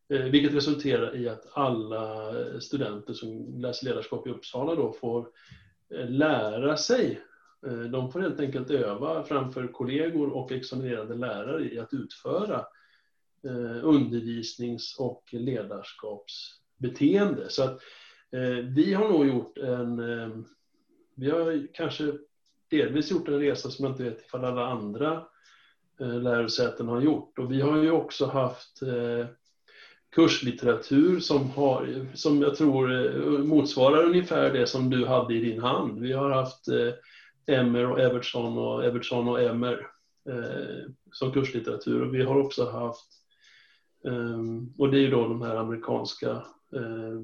Eh, 0.09 0.23
vilket 0.23 0.55
resulterar 0.55 1.17
i 1.17 1.29
att 1.29 1.47
alla 1.53 2.33
studenter 2.61 3.13
som 3.13 3.61
läser 3.61 3.87
ledarskap 3.87 4.27
i 4.27 4.31
Uppsala 4.31 4.75
då 4.75 4.93
får 4.93 5.29
eh, 5.95 6.11
lära 6.11 6.77
sig. 6.77 7.21
Eh, 7.67 7.79
de 7.79 8.13
får 8.13 8.21
helt 8.21 8.41
enkelt 8.41 8.71
öva 8.71 9.23
framför 9.23 9.67
kollegor 9.67 10.29
och 10.29 10.53
examinerade 10.53 11.15
lärare 11.15 11.75
i 11.75 11.79
att 11.79 11.95
utföra 11.95 12.67
undervisnings 13.83 14.97
och 14.99 15.25
ledarskapsbeteende. 15.33 17.49
Så 17.49 17.63
att 17.63 17.81
vi 18.77 18.95
har 18.95 19.09
nog 19.09 19.27
gjort 19.27 19.59
en, 19.59 19.97
vi 21.15 21.31
har 21.31 21.67
kanske 21.75 22.13
delvis 22.71 23.11
gjort 23.11 23.29
en 23.29 23.39
resa 23.39 23.71
som 23.71 23.85
jag 23.85 23.93
inte 23.93 24.03
vet 24.03 24.21
ifall 24.21 24.45
alla 24.45 24.67
andra 24.67 25.27
lärosäten 25.99 26.89
har 26.89 27.01
gjort. 27.01 27.39
Och 27.39 27.53
vi 27.53 27.61
har 27.61 27.77
ju 27.77 27.91
också 27.91 28.27
haft 28.27 28.83
kurslitteratur 30.17 31.21
som, 31.21 31.51
har, 31.51 32.07
som 32.15 32.43
jag 32.43 32.57
tror 32.57 32.93
eh, 32.93 33.45
motsvarar 33.45 34.05
ungefär 34.05 34.53
det 34.53 34.67
som 34.67 34.91
du 34.91 35.07
hade 35.07 35.35
i 35.35 35.41
din 35.41 35.61
hand. 35.61 36.01
Vi 36.01 36.13
har 36.13 36.31
haft 36.31 36.69
eh, 36.69 37.57
Emmer 37.57 37.91
och 37.91 38.01
Evertsson 38.01 38.59
och 38.59 38.85
Evertsson 38.85 39.29
och 39.29 39.43
Emmer 39.43 39.87
eh, 40.29 40.91
som 41.13 41.33
kurslitteratur 41.33 42.03
och 42.03 42.15
vi 42.15 42.23
har 42.23 42.37
också 42.37 42.71
haft, 42.71 43.07
eh, 44.05 44.41
och 44.79 44.91
det 44.91 44.99
är 44.99 45.01
ju 45.01 45.11
då 45.11 45.29
de 45.29 45.43
här 45.43 45.57
amerikanska 45.57 46.31
eh, 46.77 47.21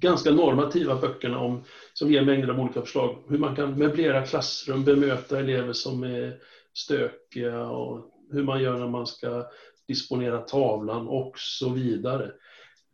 ganska 0.00 0.30
normativa 0.30 1.00
böckerna 1.00 1.38
om, 1.38 1.64
som 1.92 2.12
ger 2.12 2.24
mängder 2.24 2.48
av 2.48 2.60
olika 2.60 2.80
förslag. 2.80 3.16
Hur 3.28 3.38
man 3.38 3.56
kan 3.56 3.78
möblera 3.78 4.26
klassrum, 4.26 4.84
bemöta 4.84 5.38
elever 5.38 5.72
som 5.72 6.02
är 6.02 6.38
stökiga 6.74 7.66
och 7.66 8.14
hur 8.30 8.42
man 8.42 8.62
gör 8.62 8.78
när 8.78 8.88
man 8.88 9.06
ska 9.06 9.46
disponera 9.88 10.38
tavlan 10.38 11.08
och 11.08 11.38
så 11.38 11.68
vidare. 11.68 12.32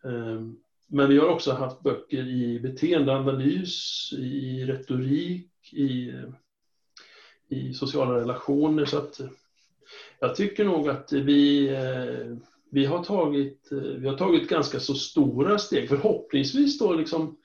Ehm, 0.04 0.56
men 0.86 1.08
vi 1.08 1.18
har 1.18 1.28
också 1.28 1.52
haft 1.52 1.82
böcker 1.82 2.26
i 2.26 2.60
beteendeanalys, 2.60 4.12
i 4.12 4.64
retorik, 4.64 5.72
i, 5.72 6.12
i 7.48 7.74
sociala 7.74 8.14
relationer. 8.14 8.84
Så 8.84 8.98
att 8.98 9.20
jag 10.20 10.36
tycker 10.36 10.64
nog 10.64 10.88
att 10.88 11.12
vi, 11.12 11.68
eh, 11.68 12.36
vi, 12.70 12.84
har 12.84 13.04
tagit, 13.04 13.72
eh, 13.72 13.78
vi 13.78 14.08
har 14.08 14.16
tagit 14.16 14.48
ganska 14.48 14.80
så 14.80 14.94
stora 14.94 15.58
steg, 15.58 15.88
förhoppningsvis 15.88 16.78
då 16.78 16.92
liksom 16.92 17.36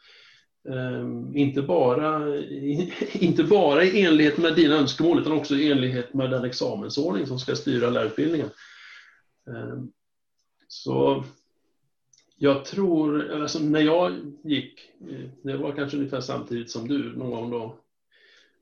ehm, 0.69 1.35
inte 1.35 1.61
bara, 1.61 2.37
inte 3.13 3.43
bara 3.43 3.83
i 3.83 4.01
enlighet 4.01 4.37
med 4.37 4.55
dina 4.55 4.75
önskemål 4.75 5.19
utan 5.19 5.31
också 5.31 5.55
i 5.55 5.71
enlighet 5.71 6.13
med 6.13 6.31
den 6.31 6.45
examensordning 6.45 7.27
som 7.27 7.39
ska 7.39 7.55
styra 7.55 7.89
lärarutbildningen. 7.89 8.49
Ehm, 9.49 9.91
så 10.67 11.23
jag 12.35 12.65
tror, 12.65 13.31
alltså 13.31 13.59
när 13.59 13.79
jag 13.79 14.13
gick, 14.43 14.91
eh, 15.09 15.29
det 15.43 15.57
var 15.57 15.71
kanske 15.71 15.97
ungefär 15.97 16.21
samtidigt 16.21 16.71
som 16.71 16.87
du, 16.87 17.15
någon 17.15 17.31
gång 17.31 17.49
då, 17.49 17.79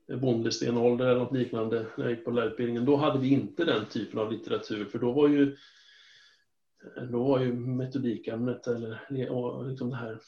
eh, 0.08 0.18
bondestenålder 0.18 1.06
eller 1.06 1.20
något 1.20 1.34
liknande, 1.34 1.86
när 1.96 2.04
jag 2.04 2.14
gick 2.14 2.24
på 2.24 2.30
lärarutbildningen, 2.30 2.84
då 2.84 2.96
hade 2.96 3.18
vi 3.18 3.28
inte 3.28 3.64
den 3.64 3.84
typen 3.86 4.18
av 4.18 4.32
litteratur, 4.32 4.84
för 4.84 4.98
då 4.98 5.12
var 5.12 5.28
ju, 5.28 5.56
eh, 6.96 7.02
då 7.02 7.24
var 7.24 7.40
ju 7.40 7.52
metodikämnet, 7.52 8.66
eller 8.66 9.00
liksom 9.68 9.90
det 9.90 9.96
här 9.96 10.18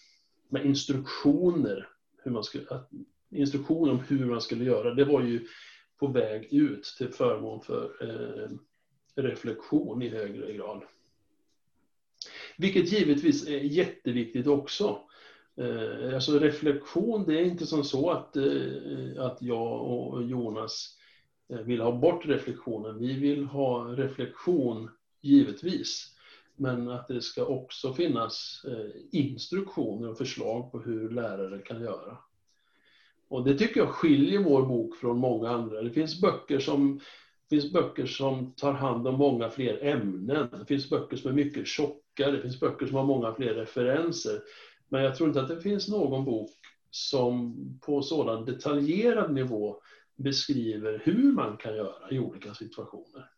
med 0.49 0.67
instruktioner, 0.67 1.89
hur 2.23 2.31
man 2.31 2.45
skulle, 2.45 2.65
instruktioner 3.31 3.93
om 3.93 4.01
hur 4.09 4.25
man 4.25 4.41
skulle 4.41 4.65
göra, 4.65 4.95
det 4.95 5.05
var 5.05 5.23
ju 5.23 5.47
på 5.99 6.07
väg 6.07 6.53
ut 6.53 6.85
till 6.99 7.09
förmån 7.09 7.61
för 7.61 7.93
eh, 8.01 8.51
reflektion 9.23 10.03
i 10.03 10.09
högre 10.09 10.53
grad. 10.53 10.83
Vilket 12.57 12.93
givetvis 12.93 13.49
är 13.49 13.59
jätteviktigt 13.59 14.47
också. 14.47 15.01
Eh, 15.57 16.15
alltså 16.15 16.39
reflektion, 16.39 17.25
det 17.27 17.41
är 17.41 17.45
inte 17.45 17.67
som 17.67 17.85
så 17.85 18.11
att, 18.11 18.37
eh, 18.37 19.19
att 19.19 19.43
jag 19.43 19.83
och 19.83 20.23
Jonas 20.23 20.97
eh, 21.49 21.59
vill 21.59 21.81
ha 21.81 21.93
bort 21.93 22.27
reflektionen. 22.27 22.99
Vi 22.99 23.13
vill 23.13 23.45
ha 23.45 23.85
reflektion, 23.85 24.91
givetvis. 25.21 26.17
Men 26.57 26.89
att 26.89 27.09
det 27.09 27.21
ska 27.21 27.45
också 27.45 27.95
finnas 27.95 28.65
instruktioner 29.13 30.11
och 30.11 30.19
förslag 30.19 30.73
på 30.73 30.81
hur 30.81 31.11
lärare 31.11 31.59
kan 31.59 31.81
göra. 31.81 32.19
Och 33.29 33.45
det 33.45 33.59
tycker 33.59 33.81
jag 33.81 33.89
skiljer 33.89 34.41
vår 34.41 34.67
bok 34.67 34.97
från 34.97 35.19
många 35.19 35.51
andra. 35.51 35.83
Det 35.83 35.91
finns 35.91 36.21
böcker 36.21 36.59
som 36.59 37.01
finns 37.51 37.73
böcker 37.73 38.07
som 38.07 38.53
tar 38.53 38.73
hand 38.73 39.09
om 39.09 39.15
många 39.15 39.51
fler 39.51 39.85
ämnen. 39.85 40.49
Det 40.59 40.67
finns 40.67 40.91
böcker 40.91 41.17
som 41.17 41.31
är 41.31 41.35
mycket 41.35 41.67
tjockare. 41.67 42.31
Det 42.31 42.43
finns 42.43 42.61
böcker 42.61 42.87
som 42.87 42.97
har 42.97 43.05
många 43.05 43.35
fler 43.35 43.55
referenser. 43.55 44.41
Men 44.89 45.03
jag 45.03 45.17
tror 45.17 45.29
inte 45.29 45.41
att 45.41 45.49
det 45.49 45.61
finns 45.61 45.89
någon 45.89 46.25
bok 46.25 46.51
som 46.91 47.57
på 47.87 48.03
sådan 48.03 48.45
detaljerad 48.45 49.35
nivå 49.35 49.77
beskriver 50.17 51.03
hur 51.05 51.33
man 51.33 51.57
kan 51.57 51.77
göra 51.77 52.11
i 52.11 52.19
olika 52.19 52.55
situationer. 52.55 53.31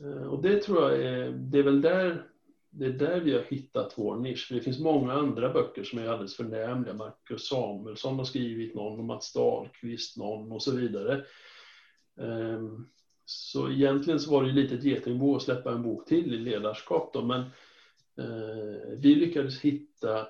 Eh, 0.00 0.22
och 0.22 0.42
det 0.42 0.62
tror 0.62 0.82
jag 0.82 1.02
är, 1.02 1.30
det 1.30 1.58
är 1.58 1.62
väl 1.62 1.80
där, 1.80 2.26
det 2.70 2.84
är 2.84 2.92
där 2.92 3.20
vi 3.20 3.34
har 3.34 3.42
hittat 3.42 3.94
vår 3.96 4.16
nisch. 4.16 4.48
För 4.48 4.54
det 4.54 4.60
finns 4.60 4.78
många 4.78 5.12
andra 5.12 5.52
böcker 5.52 5.84
som 5.84 5.98
är 5.98 6.08
alldeles 6.08 6.36
förnämliga. 6.36 6.94
Marcus 6.94 7.48
Samuelsson 7.48 8.18
har 8.18 8.24
skrivit 8.24 8.74
någon, 8.74 8.98
och 8.98 9.04
Mats 9.04 9.32
Dahlqvist 9.32 10.16
någon 10.16 10.52
och 10.52 10.62
så 10.62 10.76
vidare. 10.76 11.24
Ehm, 12.20 12.86
så 13.24 13.70
egentligen 13.70 14.20
så 14.20 14.30
var 14.30 14.44
det 14.44 14.52
lite 14.52 14.74
ett 14.74 14.84
getingbo 14.84 15.36
att 15.36 15.42
släppa 15.42 15.72
en 15.72 15.82
bok 15.82 16.08
till 16.08 16.34
i 16.34 16.38
ledarskap 16.38 17.10
då, 17.12 17.22
men 17.22 17.40
eh, 18.18 18.90
vi 18.96 19.14
lyckades 19.14 19.60
hitta 19.60 20.28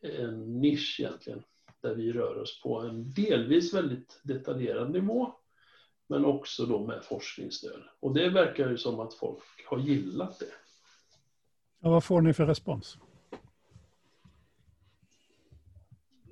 en 0.00 0.60
nisch 0.60 1.00
egentligen, 1.00 1.42
där 1.80 1.94
vi 1.94 2.12
rör 2.12 2.38
oss 2.38 2.62
på 2.62 2.80
en 2.80 3.10
delvis 3.10 3.74
väldigt 3.74 4.20
detaljerad 4.22 4.90
nivå, 4.90 5.34
men 6.06 6.24
också 6.24 6.66
då 6.66 6.86
med 6.86 7.04
forskningsstöd. 7.04 7.82
Och 8.00 8.14
det 8.14 8.28
verkar 8.28 8.70
ju 8.70 8.76
som 8.76 9.00
att 9.00 9.14
folk 9.14 9.42
har 9.66 9.78
gillat 9.78 10.38
det. 10.38 10.52
Ja, 11.80 11.90
vad 11.90 12.04
får 12.04 12.20
ni 12.20 12.32
för 12.32 12.46
respons? 12.46 12.98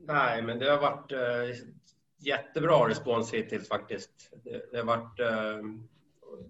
Nej, 0.07 0.43
men 0.43 0.59
det 0.59 0.71
har 0.71 0.81
varit 0.81 1.13
eh, 1.13 1.57
jättebra 2.23 2.89
respons 2.89 3.35
hittills 3.35 3.69
faktiskt. 3.69 4.31
Det, 4.45 4.73
det 4.73 4.79
har 4.79 4.85
varit, 4.85 5.21
eh, 5.21 5.67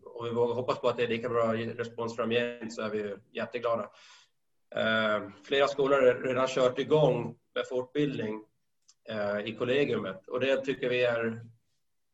och 0.04 0.26
vi 0.26 0.30
vågar 0.30 0.54
hoppas 0.54 0.80
på 0.80 0.88
att 0.88 0.96
det 0.96 1.02
är 1.02 1.08
lika 1.08 1.28
bra 1.28 1.54
respons 1.54 2.16
framgent 2.16 2.72
så 2.72 2.82
är 2.82 2.90
vi 2.90 3.14
jätteglada. 3.32 3.90
Eh, 4.74 5.28
flera 5.44 5.68
skolor 5.68 6.02
har 6.02 6.14
redan 6.14 6.48
kört 6.48 6.78
igång 6.78 7.36
med 7.54 7.68
fortbildning 7.68 8.44
eh, 9.08 9.38
i 9.38 9.56
kollegiumet 9.58 10.28
och 10.28 10.40
det 10.40 10.64
tycker 10.64 10.88
vi 10.88 11.04
är 11.04 11.40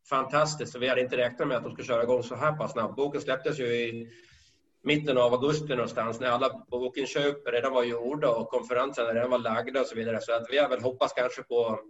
fantastiskt 0.09 0.73
för 0.73 0.79
vi 0.79 0.89
hade 0.89 1.01
inte 1.01 1.17
räknat 1.17 1.49
med 1.49 1.57
att 1.57 1.63
de 1.63 1.73
skulle 1.73 1.89
köra 1.89 2.03
igång 2.03 2.23
så 2.23 2.35
här 2.35 2.57
pass 2.57 2.73
snabbt. 2.73 2.97
Boken 2.97 3.21
släpptes 3.21 3.61
ju 3.61 3.65
i 3.65 4.13
mitten 4.83 5.19
av 5.19 5.33
augusti 5.33 5.75
någonstans 5.75 6.21
när 6.21 6.29
alla 6.29 6.67
bokinköp 6.71 7.49
redan 7.49 7.73
var 7.73 7.85
gjorda 7.85 8.31
och 8.31 8.49
konferenserna 8.49 9.15
redan 9.15 9.31
var 9.31 9.39
lagda 9.39 9.81
och 9.81 9.87
så 9.87 9.95
vidare. 9.95 10.21
Så 10.21 10.33
att 10.33 10.47
vi 10.51 10.59
har 10.59 10.69
väl 10.69 10.83
hoppats 10.83 11.13
kanske 11.13 11.43
på 11.43 11.81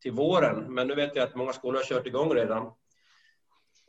till 0.00 0.12
våren. 0.12 0.74
Men 0.74 0.86
nu 0.86 0.94
vet 0.94 1.16
jag 1.16 1.28
att 1.28 1.34
många 1.34 1.52
skolor 1.52 1.78
har 1.78 1.84
kört 1.84 2.06
igång 2.06 2.34
redan. 2.34 2.66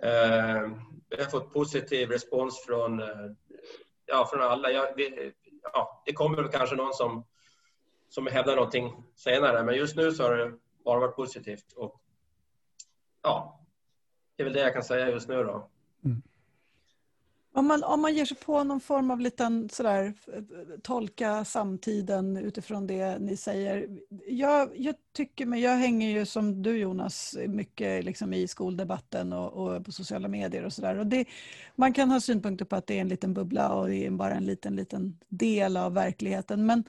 Eh, 0.01 0.71
vi 1.09 1.23
har 1.23 1.29
fått 1.29 1.53
positiv 1.53 2.09
respons 2.09 2.65
från, 2.65 2.99
eh, 2.99 3.31
ja, 4.05 4.27
från 4.31 4.41
alla. 4.41 4.71
Ja, 4.71 4.93
vi, 4.95 5.33
ja, 5.73 6.03
det 6.05 6.13
kommer 6.13 6.37
väl 6.37 6.51
kanske 6.51 6.75
någon 6.75 6.93
som, 6.93 7.25
som 8.09 8.27
hävdar 8.27 8.55
någonting 8.55 9.03
senare, 9.15 9.63
men 9.63 9.75
just 9.75 9.95
nu 9.95 10.11
så 10.11 10.23
har 10.23 10.37
det 10.37 10.53
bara 10.85 10.99
varit 10.99 11.15
positivt. 11.15 11.73
Och, 11.75 12.01
ja, 13.21 13.65
det 14.35 14.43
är 14.43 14.45
väl 14.45 14.53
det 14.53 14.61
jag 14.61 14.73
kan 14.73 14.83
säga 14.83 15.09
just 15.09 15.29
nu 15.29 15.43
då. 15.43 15.69
Mm. 16.05 16.21
Om 17.59 17.67
man, 17.67 17.83
om 17.83 18.01
man 18.01 18.15
ger 18.15 18.25
sig 18.25 18.37
på 18.37 18.63
någon 18.63 18.79
form 18.79 19.11
av 19.11 19.19
liten 19.19 19.69
sådär, 19.69 20.13
tolka 20.81 21.45
samtiden 21.45 22.37
utifrån 22.37 22.87
det 22.87 23.19
ni 23.19 23.37
säger. 23.37 23.99
Jag, 24.27 24.69
jag 24.75 24.95
tycker 25.13 25.45
mig, 25.45 25.61
jag 25.61 25.75
hänger 25.75 26.09
ju 26.09 26.25
som 26.25 26.61
du 26.61 26.77
Jonas 26.77 27.37
mycket 27.47 28.05
liksom 28.05 28.33
i 28.33 28.47
skoldebatten 28.47 29.33
och, 29.33 29.53
och 29.53 29.85
på 29.85 29.91
sociala 29.91 30.27
medier 30.27 30.63
och 30.63 30.73
sådär. 30.73 31.25
Man 31.75 31.93
kan 31.93 32.11
ha 32.11 32.19
synpunkter 32.19 32.65
på 32.65 32.75
att 32.75 32.87
det 32.87 32.97
är 32.97 33.01
en 33.01 33.07
liten 33.07 33.33
bubbla 33.33 33.73
och 33.73 33.87
det 33.87 34.05
är 34.05 34.11
bara 34.11 34.33
en 34.33 34.45
liten, 34.45 34.75
liten 34.75 35.19
del 35.27 35.77
av 35.77 35.93
verkligheten. 35.93 36.65
Men 36.65 36.83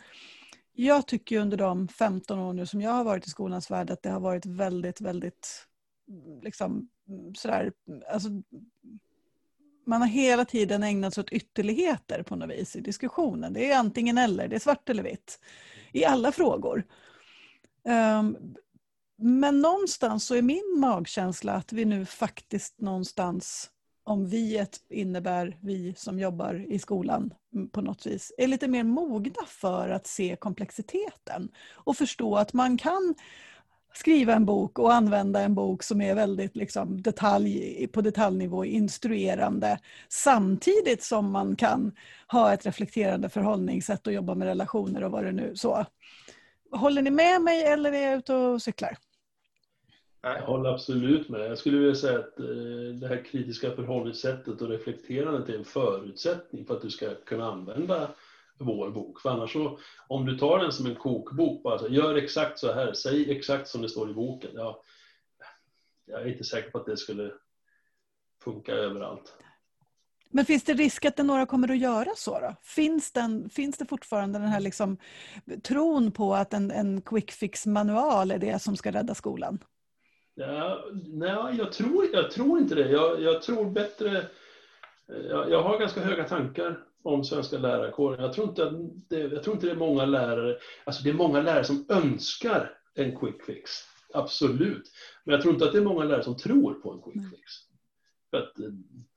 jag 0.73 1.07
tycker 1.07 1.39
under 1.39 1.57
de 1.57 1.89
15 1.89 2.39
år 2.39 2.53
nu 2.53 2.67
som 2.67 2.81
jag 2.81 2.91
har 2.91 3.05
varit 3.05 3.27
i 3.27 3.31
skolans 3.31 3.71
värld 3.71 3.91
att 3.91 4.03
det 4.03 4.11
har 4.11 4.21
varit 4.21 4.47
väldigt, 4.47 5.01
väldigt 5.01 5.67
liksom 6.43 6.89
sådär, 7.35 7.73
alltså 8.13 8.29
man 9.91 10.01
har 10.01 10.09
hela 10.09 10.45
tiden 10.45 10.83
ägnat 10.83 11.15
sig 11.15 11.23
åt 11.23 11.33
ytterligheter 11.33 12.23
på 12.23 12.37
något 12.37 12.51
vis 12.51 12.77
i 12.77 12.81
diskussionen. 12.81 13.53
Det 13.53 13.73
är 13.73 13.79
antingen 13.79 14.19
eller, 14.19 14.49
det 14.49 14.57
är 14.57 14.61
svart 14.61 14.89
eller 14.89 15.03
vitt. 15.03 15.41
I 15.93 16.05
alla 16.05 16.33
frågor. 16.33 16.85
Um, 17.85 18.37
men 19.19 19.61
någonstans 19.61 20.25
så 20.25 20.35
är 20.35 20.43
min 20.43 20.77
magkänsla 20.79 21.53
att 21.53 21.73
vi 21.73 21.85
nu 21.85 22.07
faktiskt 22.07 22.81
någonstans, 22.81 23.71
om 24.05 24.29
viet 24.29 24.81
innebär 24.89 25.59
vi 25.61 25.95
som 25.97 26.19
jobbar 26.19 26.67
i 26.69 26.79
skolan 26.79 27.35
mm, 27.55 27.69
på 27.69 27.81
något 27.81 28.07
vis, 28.07 28.33
är 28.39 28.47
lite 28.47 28.69
mer 28.69 28.85
mogna 28.85 29.47
för 29.47 29.89
att 29.89 30.07
se 30.07 30.37
komplexiteten 30.37 31.49
och 31.75 31.97
förstå 31.97 32.37
att 32.37 32.53
man 32.53 32.79
kan 32.79 33.15
skriva 33.93 34.35
en 34.35 34.45
bok 34.45 34.79
och 34.79 34.95
använda 34.95 35.41
en 35.41 35.55
bok 35.55 35.83
som 35.83 36.01
är 36.01 36.15
väldigt 36.15 36.57
liksom, 36.57 37.03
detalj, 37.03 37.87
på 37.93 38.01
detaljnivå 38.01 38.65
instruerande 38.65 39.79
samtidigt 40.09 41.03
som 41.03 41.31
man 41.33 41.57
kan 41.57 41.93
ha 42.29 42.53
ett 42.53 42.67
reflekterande 42.67 43.29
förhållningssätt 43.29 44.07
och 44.07 44.13
jobba 44.13 44.35
med 44.35 44.49
relationer 44.49 45.05
och 45.05 45.11
vad 45.11 45.25
det 45.25 45.33
nu 45.33 45.57
så. 45.57 45.87
Håller 46.73 47.03
ni 47.03 47.11
med 47.11 47.43
mig 47.43 47.65
eller 47.65 47.93
är 47.93 48.11
jag 48.11 48.19
ute 48.19 48.35
och 48.35 48.63
cyklar? 48.63 48.97
Jag 50.23 50.43
håller 50.43 50.71
absolut 50.71 51.29
med. 51.29 51.41
Jag 51.41 51.59
skulle 51.59 51.79
vilja 51.79 51.95
säga 51.95 52.19
att 52.19 52.41
eh, 52.41 52.47
det 53.01 53.09
här 53.09 53.25
kritiska 53.25 53.71
förhållningssättet 53.71 54.63
och 54.63 54.69
reflekterandet 54.69 55.49
är 55.49 55.59
en 55.59 55.65
förutsättning 55.65 56.65
för 56.65 56.77
att 56.77 56.83
du 56.83 56.91
ska 56.91 57.15
kunna 57.15 57.53
använda 57.53 58.11
vår 58.65 58.91
bok. 58.91 59.21
För 59.21 59.31
annars 59.31 59.53
så, 59.53 59.79
om 60.09 60.27
du 60.27 60.39
tar 60.39 60.59
den 60.59 60.73
som 60.73 60.87
en 60.87 60.95
kokbok, 60.95 61.63
bara 61.63 61.79
så, 61.79 61.89
gör 61.89 62.15
exakt 62.15 62.59
så 62.59 62.73
här, 62.73 62.93
säg 62.93 63.31
exakt 63.31 63.69
som 63.69 63.83
det 63.83 63.89
står 63.89 64.11
i 64.11 64.15
boken. 64.15 64.51
Ja, 64.55 64.83
jag 66.07 66.23
är 66.23 66.27
inte 66.27 66.45
säker 66.45 66.71
på 66.71 66.79
att 66.79 66.87
det 66.87 66.97
skulle 66.97 67.33
funka 68.45 68.73
överallt. 68.73 69.35
Men 70.33 70.45
finns 70.45 70.65
det 70.65 70.75
risk 70.75 71.05
att 71.05 71.17
det 71.17 71.23
några 71.23 71.47
kommer 71.47 71.71
att 71.71 71.79
göra 71.79 72.11
så? 72.17 72.41
Då? 72.41 72.55
Finns, 72.63 73.13
den, 73.13 73.51
finns 73.51 73.79
det 73.79 73.87
fortfarande 73.87 74.39
den 74.39 74.49
här 74.49 74.61
liksom, 74.61 74.97
tron 75.63 76.13
på 76.13 76.35
att 76.35 76.55
en, 76.55 76.71
en 76.71 77.03
quick 77.03 77.31
fix-manual 77.31 78.31
är 78.31 78.39
det 78.39 78.63
som 78.63 78.77
ska 78.77 78.91
rädda 78.91 79.15
skolan? 79.15 79.59
Ja, 80.35 80.85
nej, 81.07 81.57
jag 81.59 81.73
tror, 81.73 82.07
jag 82.13 82.31
tror 82.31 82.59
inte 82.59 82.75
det. 82.75 82.91
Jag, 82.91 83.23
jag 83.23 83.43
tror 83.43 83.71
bättre... 83.71 84.27
Jag, 85.29 85.51
jag 85.51 85.63
har 85.63 85.79
ganska 85.79 86.01
höga 86.01 86.25
tankar 86.25 86.85
om 87.03 87.25
svenska 87.25 87.59
lärarkåren. 87.59 88.23
Jag 88.23 88.33
tror, 88.33 88.49
inte 88.49 88.67
att 88.67 88.75
det, 89.09 89.19
jag 89.19 89.43
tror 89.43 89.55
inte 89.55 89.67
det 89.67 89.73
är 89.73 89.77
många 89.77 90.05
lärare, 90.05 90.59
alltså 90.85 91.03
det 91.03 91.11
är 91.11 91.15
många 91.15 91.41
lärare 91.41 91.65
som 91.65 91.87
önskar 91.89 92.79
en 92.95 93.17
quick 93.17 93.45
fix. 93.45 93.71
Absolut. 94.15 94.93
Men 95.25 95.33
jag 95.33 95.43
tror 95.43 95.55
inte 95.55 95.67
att 95.67 95.73
det 95.73 95.79
är 95.79 95.85
många 95.85 96.05
lärare 96.05 96.23
som 96.25 96.37
tror 96.37 96.75
på 96.75 96.93
en 96.93 97.03
quick 97.03 97.31
fix. 97.31 97.53
För 98.31 98.39
att 98.39 98.59
eh, 98.59 98.71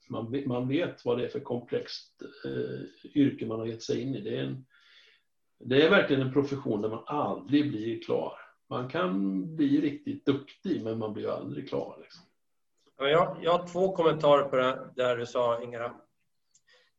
man, 0.09 0.43
man 0.45 0.67
vet 0.67 1.05
vad 1.05 1.17
det 1.17 1.25
är 1.25 1.29
för 1.29 1.39
komplext 1.39 2.21
eh, 2.45 3.11
yrke 3.15 3.45
man 3.45 3.59
har 3.59 3.67
gett 3.67 3.83
sig 3.83 4.01
in 4.01 4.15
i. 4.15 4.21
Det 4.21 4.37
är, 4.37 4.43
en, 4.43 4.65
det 5.59 5.81
är 5.85 5.89
verkligen 5.89 6.21
en 6.21 6.33
profession 6.33 6.81
där 6.81 6.89
man 6.89 7.03
aldrig 7.05 7.69
blir 7.69 8.01
klar. 8.01 8.33
man 8.69 8.89
kan 8.89 9.55
bli 9.55 9.81
riktigt 9.81 10.25
duktig, 10.25 10.83
men 10.83 10.99
man 10.99 11.13
blir 11.13 11.29
aldrig 11.29 11.69
klar. 11.69 11.97
Liksom. 12.01 12.23
Jag, 13.09 13.37
jag 13.41 13.51
har 13.51 13.67
två 13.67 13.95
kommentarer 13.95 14.43
på 14.43 14.55
det 14.55 14.89
där 14.95 15.17
du 15.17 15.25
sa, 15.25 15.61
Ingela. 15.61 15.93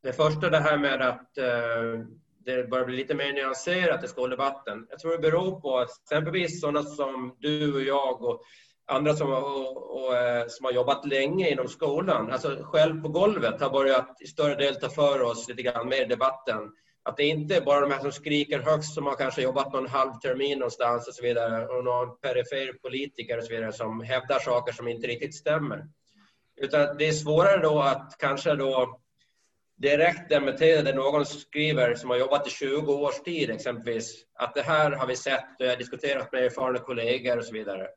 Det 0.02 0.12
första 0.12 0.50
det 0.50 0.58
här 0.58 0.78
med 0.78 1.02
att 1.02 1.38
eh, 1.38 2.04
det 2.44 2.70
börjar 2.70 2.84
bli 2.84 2.96
lite 2.96 3.14
mer 3.14 3.32
nyanserat 3.32 4.04
i 4.04 4.08
skoldebatten. 4.08 4.86
Jag 4.90 4.98
tror 4.98 5.12
det 5.12 5.18
beror 5.18 5.60
på 5.60 5.78
att 5.78 6.02
exempelvis 6.02 6.60
sådana 6.60 6.82
som 6.82 7.36
du 7.40 7.74
och 7.74 7.82
jag 7.82 8.22
och 8.22 8.42
andra 8.86 9.14
som, 9.14 9.32
och, 9.32 10.04
och, 10.04 10.16
eh, 10.16 10.46
som 10.48 10.64
har 10.64 10.72
jobbat 10.72 11.06
länge 11.06 11.50
inom 11.50 11.68
skolan, 11.68 12.32
alltså 12.32 12.56
själv 12.62 13.02
på 13.02 13.08
golvet, 13.08 13.60
har 13.60 13.70
börjat 13.70 14.16
i 14.20 14.26
större 14.26 14.54
del 14.54 14.74
ta 14.74 14.88
för 14.88 15.22
oss 15.22 15.48
lite 15.48 15.62
grann 15.62 15.88
mer 15.88 16.02
i 16.02 16.08
debatten. 16.08 16.72
Att 17.06 17.16
det 17.16 17.24
inte 17.24 17.56
är 17.56 17.60
bara 17.60 17.80
de 17.80 17.90
här 17.90 18.00
som 18.00 18.12
skriker 18.12 18.58
högst 18.58 18.94
som 18.94 19.06
har 19.06 19.16
kanske 19.16 19.42
jobbat 19.42 19.72
någon 19.72 19.88
halv 19.88 20.12
termin 20.12 20.58
någonstans 20.58 21.08
och 21.08 21.14
så 21.14 21.22
vidare 21.22 21.66
och 21.66 21.84
någon 21.84 22.18
perifer 22.20 22.72
politiker 22.82 23.38
och 23.38 23.44
så 23.44 23.50
vidare 23.50 23.72
som 23.72 24.00
hävdar 24.00 24.38
saker 24.38 24.72
som 24.72 24.88
inte 24.88 25.06
riktigt 25.06 25.34
stämmer. 25.34 25.86
Utan 26.56 26.96
det 26.96 27.08
är 27.08 27.12
svårare 27.12 27.62
då 27.62 27.80
att 27.80 28.16
kanske 28.18 28.54
då 28.54 29.00
direkt 29.76 30.28
dementera 30.28 30.82
det 30.82 30.94
någon 30.94 31.26
skriver 31.26 31.94
som 31.94 32.10
har 32.10 32.16
jobbat 32.16 32.46
i 32.46 32.50
20 32.50 32.92
års 32.92 33.20
tid 33.20 33.50
exempelvis, 33.50 34.24
att 34.34 34.54
det 34.54 34.62
här 34.62 34.90
har 34.90 35.06
vi 35.06 35.16
sett 35.16 35.60
och 35.60 35.66
jag 35.66 35.70
har 35.70 35.76
diskuterat 35.76 36.32
med 36.32 36.44
erfarna 36.44 36.78
kollegor 36.78 37.38
och 37.38 37.44
så 37.44 37.52
vidare. 37.52 37.88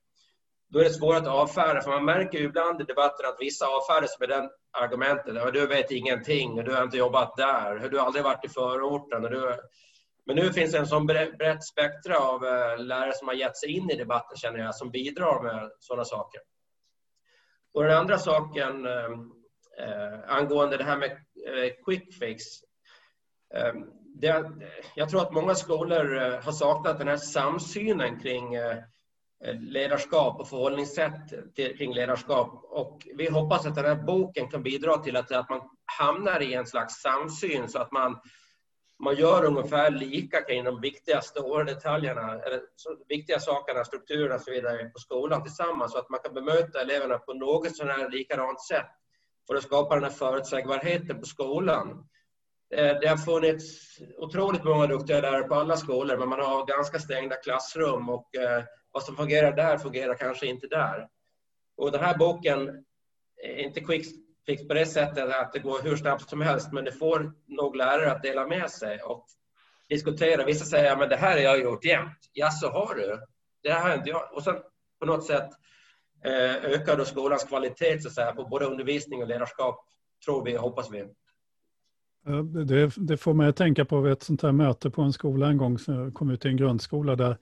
Då 0.70 0.80
är 0.80 0.84
det 0.84 0.90
svårt 0.90 1.16
att 1.16 1.28
avfärda, 1.28 1.82
för 1.82 1.92
man 1.92 2.06
märker 2.06 2.38
ju 2.38 2.46
ibland 2.46 2.82
i 2.82 2.84
debatten 2.84 3.26
att 3.26 3.38
vissa 3.40 3.66
avfärdas 3.68 4.20
med 4.20 4.30
den 4.30 4.50
argumentet. 4.72 5.54
Du 5.54 5.68
vet 5.68 5.92
ingenting, 5.92 6.58
och 6.58 6.64
du 6.64 6.76
har 6.76 6.84
inte 6.84 6.98
jobbat 6.98 7.38
där, 7.38 7.90
du 7.90 7.98
har 7.98 8.06
aldrig 8.06 8.24
varit 8.24 8.46
i 8.46 8.50
förorten. 8.50 9.24
Och 9.24 9.32
du... 9.32 9.56
Men 10.26 10.36
nu 10.36 10.54
finns 10.54 10.72
det 10.72 10.78
en 10.78 10.88
sån 10.88 11.06
brett 11.06 11.64
spektra 11.64 12.20
av 12.20 12.46
eh, 12.46 12.78
lärare 12.78 13.14
som 13.14 13.28
har 13.28 13.36
gett 13.36 13.58
sig 13.58 13.70
in 13.70 13.90
i 13.90 13.96
debatten, 13.96 14.38
känner 14.38 14.60
jag, 14.60 14.76
som 14.76 14.92
bidrar 14.92 15.44
med 15.44 15.72
sådana 15.80 16.06
saker. 16.06 16.42
Och 17.74 17.84
den 17.84 17.98
andra 17.98 18.18
saken 18.18 18.86
eh, 18.86 19.12
eh, 19.80 20.20
angående 20.28 20.78
det 20.78 20.84
här 20.84 20.98
med 20.98 21.12
eh, 21.12 21.74
quick 21.86 22.14
fix. 22.20 22.44
Eh, 23.56 23.74
det, 24.22 24.52
jag 24.96 25.10
tror 25.10 25.22
att 25.22 25.34
många 25.34 25.56
skolor 25.56 26.18
eh, 26.18 26.42
har 26.44 26.52
saknat 26.52 26.98
den 26.98 27.08
här 27.08 27.18
samsynen 27.18 28.20
kring 28.20 28.56
Eh, 29.46 29.60
ledarskap 29.60 30.40
och 30.40 30.50
förhållningssätt 30.50 31.56
till, 31.56 31.78
kring 31.78 31.94
ledarskap. 31.94 32.64
Och 32.64 33.08
vi 33.16 33.30
hoppas 33.30 33.66
att 33.66 33.76
den 33.76 33.86
här 33.86 33.96
boken 33.96 34.48
kan 34.48 34.64
bidra 34.64 34.98
till 34.98 35.18
att, 35.18 35.32
att 35.32 35.50
man 35.50 35.62
hamnar 36.00 36.42
i 36.42 36.54
en 36.54 36.66
slags 36.66 37.02
samsyn 37.02 37.70
så 37.70 37.80
att 37.80 37.92
man, 37.92 38.20
man 39.04 39.16
gör 39.16 39.46
ungefär 39.46 39.92
lika 39.92 40.42
kring 40.42 40.64
de 40.64 40.82
viktigaste 40.82 41.40
detaljerna, 41.66 42.42
eller 42.42 42.62
så, 42.76 42.98
viktiga 43.08 43.40
sakerna, 43.40 43.84
strukturerna 43.84 44.36
och 44.36 44.42
så 44.42 44.52
vidare 44.52 44.90
på 44.90 45.00
skolan 45.00 45.44
tillsammans 45.44 45.92
så 45.92 45.98
att 45.98 46.10
man 46.10 46.20
kan 46.20 46.34
bemöta 46.34 46.82
eleverna 46.82 47.18
på 47.18 47.34
något 47.34 47.78
sådär 47.78 48.10
likadant 48.10 48.62
sätt 48.62 48.90
för 49.48 49.56
att 49.56 49.64
skapa 49.64 49.96
den 49.96 50.04
här 50.04 50.12
förutsägbarheten 50.12 51.20
på 51.20 51.26
skolan. 51.26 52.08
Eh, 52.76 53.00
det 53.02 53.08
har 53.08 53.18
funnits 53.18 53.98
otroligt 54.18 54.64
många 54.64 54.88
duktiga 54.88 55.22
lärare 55.22 55.44
på 55.44 55.56
alla 55.56 55.78
skolor, 55.78 56.18
men 56.18 56.30
man 56.30 56.40
har 56.40 56.66
ganska 56.66 57.00
stängda 57.00 57.36
klassrum 57.36 58.10
och 58.10 58.36
eh, 58.36 58.64
vad 58.98 59.04
som 59.04 59.16
fungerar 59.16 59.56
där 59.56 59.78
fungerar 59.78 60.16
kanske 60.16 60.46
inte 60.46 60.68
där. 60.68 61.08
Och 61.78 61.92
den 61.92 62.02
här 62.04 62.18
boken 62.18 62.84
är 63.44 63.58
inte 63.58 63.82
quick 63.82 64.06
fix 64.46 64.68
på 64.68 64.74
det 64.74 64.86
sättet 64.86 65.30
att 65.42 65.54
det 65.54 65.60
går 65.60 65.82
hur 65.84 65.96
snabbt 65.96 66.30
som 66.30 66.42
helst, 66.42 66.72
men 66.72 66.86
det 66.86 66.92
får 66.92 67.34
nog 67.48 67.76
lärare 67.76 68.12
att 68.12 68.22
dela 68.22 68.48
med 68.48 68.70
sig 68.70 69.02
och 69.02 69.26
diskutera. 69.90 70.46
Vissa 70.46 70.66
säger 70.66 71.04
att 71.04 71.10
det 71.10 71.16
här 71.16 71.32
har 71.32 71.40
jag 71.40 71.62
gjort 71.62 71.86
jämt. 71.86 72.18
Ja, 72.34 72.52
så 72.52 72.70
har 72.70 72.96
du? 72.96 73.20
Det 73.64 73.72
här 73.72 73.90
har 73.90 73.98
inte 73.98 74.10
jag. 74.10 74.34
Och 74.34 74.44
sen 74.44 74.56
på 75.00 75.06
något 75.06 75.26
sätt 75.26 75.50
eh, 76.26 76.56
ökar 76.56 76.98
då 76.98 77.06
skolans 77.06 77.44
kvalitet 77.44 78.00
så 78.00 78.08
att 78.08 78.14
säga, 78.14 78.32
på 78.32 78.44
både 78.44 78.66
undervisning 78.66 79.22
och 79.22 79.28
ledarskap, 79.28 79.86
tror 80.26 80.46
vi 80.46 80.58
och 80.58 80.62
hoppas 80.62 80.92
vi. 80.92 81.06
Det, 82.66 82.92
det, 82.98 83.18
får 83.18 83.34
mig 83.34 83.48
att 83.48 83.56
tänka 83.56 83.86
på 83.86 84.08
ett 84.08 84.24
sånt 84.24 84.42
här 84.42 84.52
möte 84.52 84.90
på 84.90 85.02
en 85.02 85.14
skola 85.14 85.48
en 85.48 85.58
gång, 85.58 85.80
så 85.80 85.92
jag 85.92 86.14
kom 86.14 86.30
ut 86.30 86.42
till 86.42 86.52
en 86.52 86.58
grundskola 86.58 87.16
där 87.16 87.38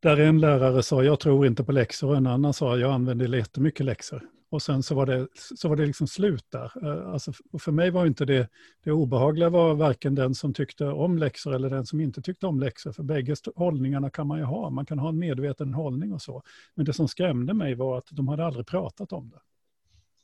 där 0.00 0.16
en 0.16 0.40
lärare 0.40 0.82
sa 0.82 1.04
jag 1.04 1.20
tror 1.20 1.46
inte 1.46 1.64
på 1.64 1.72
läxor 1.72 2.08
och 2.08 2.16
en 2.16 2.26
annan 2.26 2.54
sa 2.54 2.78
jag 2.78 2.92
använder 2.92 3.36
jättemycket 3.36 3.86
läxor. 3.86 4.22
Och 4.50 4.62
sen 4.62 4.82
så 4.82 4.94
var 4.94 5.06
det, 5.06 5.28
så 5.34 5.68
var 5.68 5.76
det 5.76 5.86
liksom 5.86 6.06
slut 6.06 6.44
där. 6.48 6.72
Eh, 6.84 7.12
alltså, 7.12 7.32
för 7.58 7.72
mig 7.72 7.90
var 7.90 8.06
inte 8.06 8.24
det, 8.24 8.48
det 8.84 8.92
obehagliga 8.92 9.48
var 9.48 9.74
varken 9.74 10.14
den 10.14 10.34
som 10.34 10.54
tyckte 10.54 10.86
om 10.86 11.18
läxor 11.18 11.54
eller 11.54 11.70
den 11.70 11.86
som 11.86 12.00
inte 12.00 12.22
tyckte 12.22 12.46
om 12.46 12.60
läxor. 12.60 12.92
För 12.92 13.02
bägge 13.02 13.34
hållningarna 13.54 14.10
kan 14.10 14.26
man 14.26 14.38
ju 14.38 14.44
ha. 14.44 14.70
Man 14.70 14.86
kan 14.86 14.98
ha 14.98 15.08
en 15.08 15.18
medveten 15.18 15.74
hållning 15.74 16.12
och 16.12 16.22
så. 16.22 16.42
Men 16.74 16.84
det 16.84 16.92
som 16.92 17.08
skrämde 17.08 17.54
mig 17.54 17.74
var 17.74 17.98
att 17.98 18.06
de 18.10 18.28
hade 18.28 18.44
aldrig 18.44 18.66
pratat 18.66 19.12
om 19.12 19.30
det. 19.30 19.40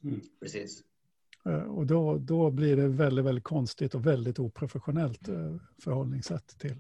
Mm, 0.09 0.21
precis. 0.41 0.83
Eh, 1.47 1.63
och 1.63 1.87
då, 1.87 2.19
då 2.19 2.51
blir 2.51 2.77
det 2.77 2.89
väldigt, 2.89 3.25
väldigt 3.25 3.45
konstigt 3.45 3.95
och 3.95 4.07
väldigt 4.07 4.39
oprofessionellt 4.39 5.29
eh, 5.29 5.57
förhållningssätt 5.85 6.59
till, 6.59 6.77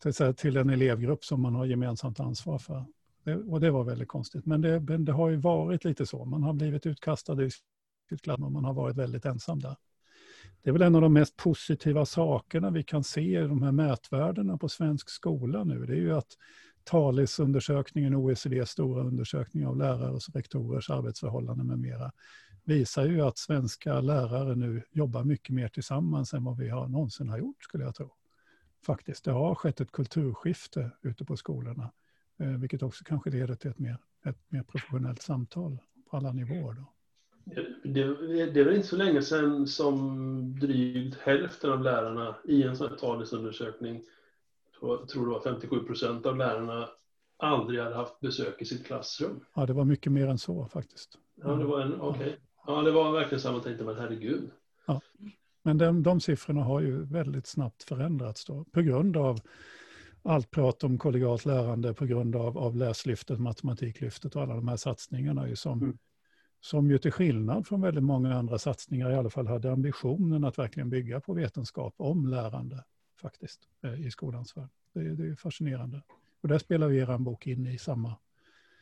till, 0.00 0.34
till 0.34 0.56
en 0.56 0.70
elevgrupp 0.70 1.24
som 1.24 1.42
man 1.42 1.54
har 1.54 1.66
gemensamt 1.66 2.20
ansvar 2.20 2.58
för. 2.58 2.84
Det, 3.24 3.36
och 3.36 3.60
det 3.60 3.70
var 3.70 3.84
väldigt 3.84 4.08
konstigt. 4.08 4.46
Men 4.46 4.60
det, 4.60 4.78
det, 4.78 5.12
har 5.12 5.28
ju 5.28 5.36
varit 5.36 5.84
lite 5.84 6.06
så. 6.06 6.24
Man 6.24 6.42
har 6.42 6.52
blivit 6.52 6.86
utkastad 6.86 7.42
i 7.44 7.50
sitt 8.08 8.22
klass 8.22 8.40
och 8.40 8.52
man 8.52 8.64
har 8.64 8.74
varit 8.74 8.96
väldigt 8.96 9.24
ensam 9.24 9.58
där. 9.60 9.76
Det 10.62 10.70
är 10.70 10.72
väl 10.72 10.82
en 10.82 10.94
av 10.94 11.02
de 11.02 11.12
mest 11.12 11.36
positiva 11.36 12.06
sakerna 12.06 12.70
vi 12.70 12.82
kan 12.82 13.04
se 13.04 13.40
i 13.40 13.48
de 13.48 13.62
här 13.62 13.72
mätvärdena 13.72 14.58
på 14.58 14.68
svensk 14.68 15.10
skola 15.10 15.64
nu. 15.64 15.86
Det 15.86 15.92
är 15.92 16.00
ju 16.00 16.16
att 16.16 16.36
TALIS-undersökningen, 16.84 18.14
OECDs 18.14 18.70
stora 18.70 19.02
undersökning 19.02 19.66
av 19.66 19.76
lärares 19.76 20.28
och 20.28 20.34
rektorers 20.34 20.90
arbetsförhållanden 20.90 21.66
med 21.66 21.78
mera, 21.78 22.12
visar 22.64 23.06
ju 23.06 23.20
att 23.20 23.38
svenska 23.38 24.00
lärare 24.00 24.54
nu 24.56 24.82
jobbar 24.90 25.24
mycket 25.24 25.54
mer 25.54 25.68
tillsammans 25.68 26.34
än 26.34 26.44
vad 26.44 26.56
vi 26.56 26.68
har 26.68 26.88
någonsin 26.88 27.28
har 27.28 27.38
gjort, 27.38 27.64
skulle 27.64 27.84
jag 27.84 27.94
tro 27.94 28.19
faktiskt. 28.82 29.24
Det 29.24 29.30
har 29.30 29.54
skett 29.54 29.80
ett 29.80 29.92
kulturskifte 29.92 30.90
ute 31.02 31.24
på 31.24 31.36
skolorna, 31.36 31.92
eh, 32.38 32.46
vilket 32.46 32.82
också 32.82 33.04
kanske 33.04 33.30
leder 33.30 33.54
till 33.54 33.70
ett 33.70 33.78
mer, 33.78 33.98
ett 34.24 34.38
mer 34.48 34.62
professionellt 34.62 35.22
samtal 35.22 35.78
på 36.10 36.16
alla 36.16 36.32
nivåer. 36.32 36.74
Då. 36.74 36.92
Det, 37.82 38.46
det 38.46 38.60
är 38.60 38.64
väl 38.64 38.74
inte 38.74 38.88
så 38.88 38.96
länge 38.96 39.22
sedan 39.22 39.66
som 39.66 40.60
drygt 40.60 41.18
hälften 41.18 41.70
av 41.70 41.82
lärarna 41.82 42.36
i 42.44 42.62
en 42.62 42.76
sån 42.76 42.88
här 42.88 42.96
talesundersökning, 42.96 44.02
jag 44.80 45.08
tror 45.08 45.26
det 45.26 45.32
var 45.32 45.40
57 45.40 45.80
procent 45.80 46.26
av 46.26 46.36
lärarna, 46.36 46.88
aldrig 47.36 47.80
hade 47.80 47.94
haft 47.94 48.20
besök 48.20 48.62
i 48.62 48.64
sitt 48.64 48.86
klassrum. 48.86 49.44
Ja, 49.54 49.66
det 49.66 49.72
var 49.72 49.84
mycket 49.84 50.12
mer 50.12 50.26
än 50.26 50.38
så 50.38 50.66
faktiskt. 50.66 51.18
Ja, 51.34 51.48
det 51.48 51.64
var 51.64 51.80
en, 51.80 52.00
okej. 52.00 52.20
Okay. 52.20 52.36
Ja, 52.66 52.82
det 52.82 52.90
var 52.90 53.12
verkligen 53.12 53.40
så 53.40 53.52
man 53.52 53.60
tänkte, 53.60 53.84
men 53.84 53.96
herregud. 53.96 54.50
Men 55.62 55.78
de, 55.78 56.02
de 56.02 56.20
siffrorna 56.20 56.64
har 56.64 56.80
ju 56.80 57.04
väldigt 57.04 57.46
snabbt 57.46 57.82
förändrats 57.82 58.44
då, 58.44 58.64
på 58.64 58.82
grund 58.82 59.16
av 59.16 59.40
allt 60.22 60.50
prat 60.50 60.84
om 60.84 60.98
kollegialt 60.98 61.44
lärande, 61.44 61.94
på 61.94 62.06
grund 62.06 62.36
av, 62.36 62.58
av 62.58 62.76
läslyftet, 62.76 63.40
matematiklyftet 63.40 64.36
och 64.36 64.42
alla 64.42 64.54
de 64.54 64.68
här 64.68 64.76
satsningarna 64.76 65.48
ju 65.48 65.56
som, 65.56 65.82
mm. 65.82 65.98
som 66.60 66.90
ju 66.90 66.98
till 66.98 67.12
skillnad 67.12 67.66
från 67.66 67.80
väldigt 67.80 68.04
många 68.04 68.34
andra 68.34 68.58
satsningar 68.58 69.10
i 69.10 69.14
alla 69.14 69.30
fall 69.30 69.46
hade 69.46 69.72
ambitionen 69.72 70.44
att 70.44 70.58
verkligen 70.58 70.90
bygga 70.90 71.20
på 71.20 71.34
vetenskap 71.34 71.94
om 71.96 72.26
lärande 72.26 72.84
faktiskt 73.20 73.60
eh, 73.82 74.06
i 74.06 74.10
skolans 74.10 74.56
värld. 74.56 74.68
Det, 74.94 75.14
det 75.14 75.26
är 75.26 75.34
fascinerande. 75.34 76.02
Och 76.40 76.48
där 76.48 76.58
spelar 76.58 76.88
vi 76.88 76.98
er 76.98 77.18
bok 77.18 77.46
in 77.46 77.66
i 77.66 77.78
samma, 77.78 78.16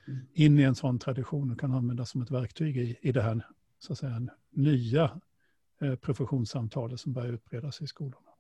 mm. 0.08 0.26
in 0.32 0.58
i 0.58 0.62
en 0.62 0.74
sån 0.74 0.98
tradition 0.98 1.50
och 1.50 1.60
kan 1.60 1.72
användas 1.72 2.10
som 2.10 2.22
ett 2.22 2.30
verktyg 2.30 2.76
i, 2.76 2.96
i 3.00 3.12
det 3.12 3.22
här 3.22 3.46
så 3.78 3.92
att 3.92 3.98
säga, 3.98 4.28
nya 4.50 5.20
professionssamtalet 6.00 7.00
som 7.00 7.12
börjar 7.12 7.32
utbredas 7.32 7.82
i 7.82 7.86
skolorna. 7.86 8.30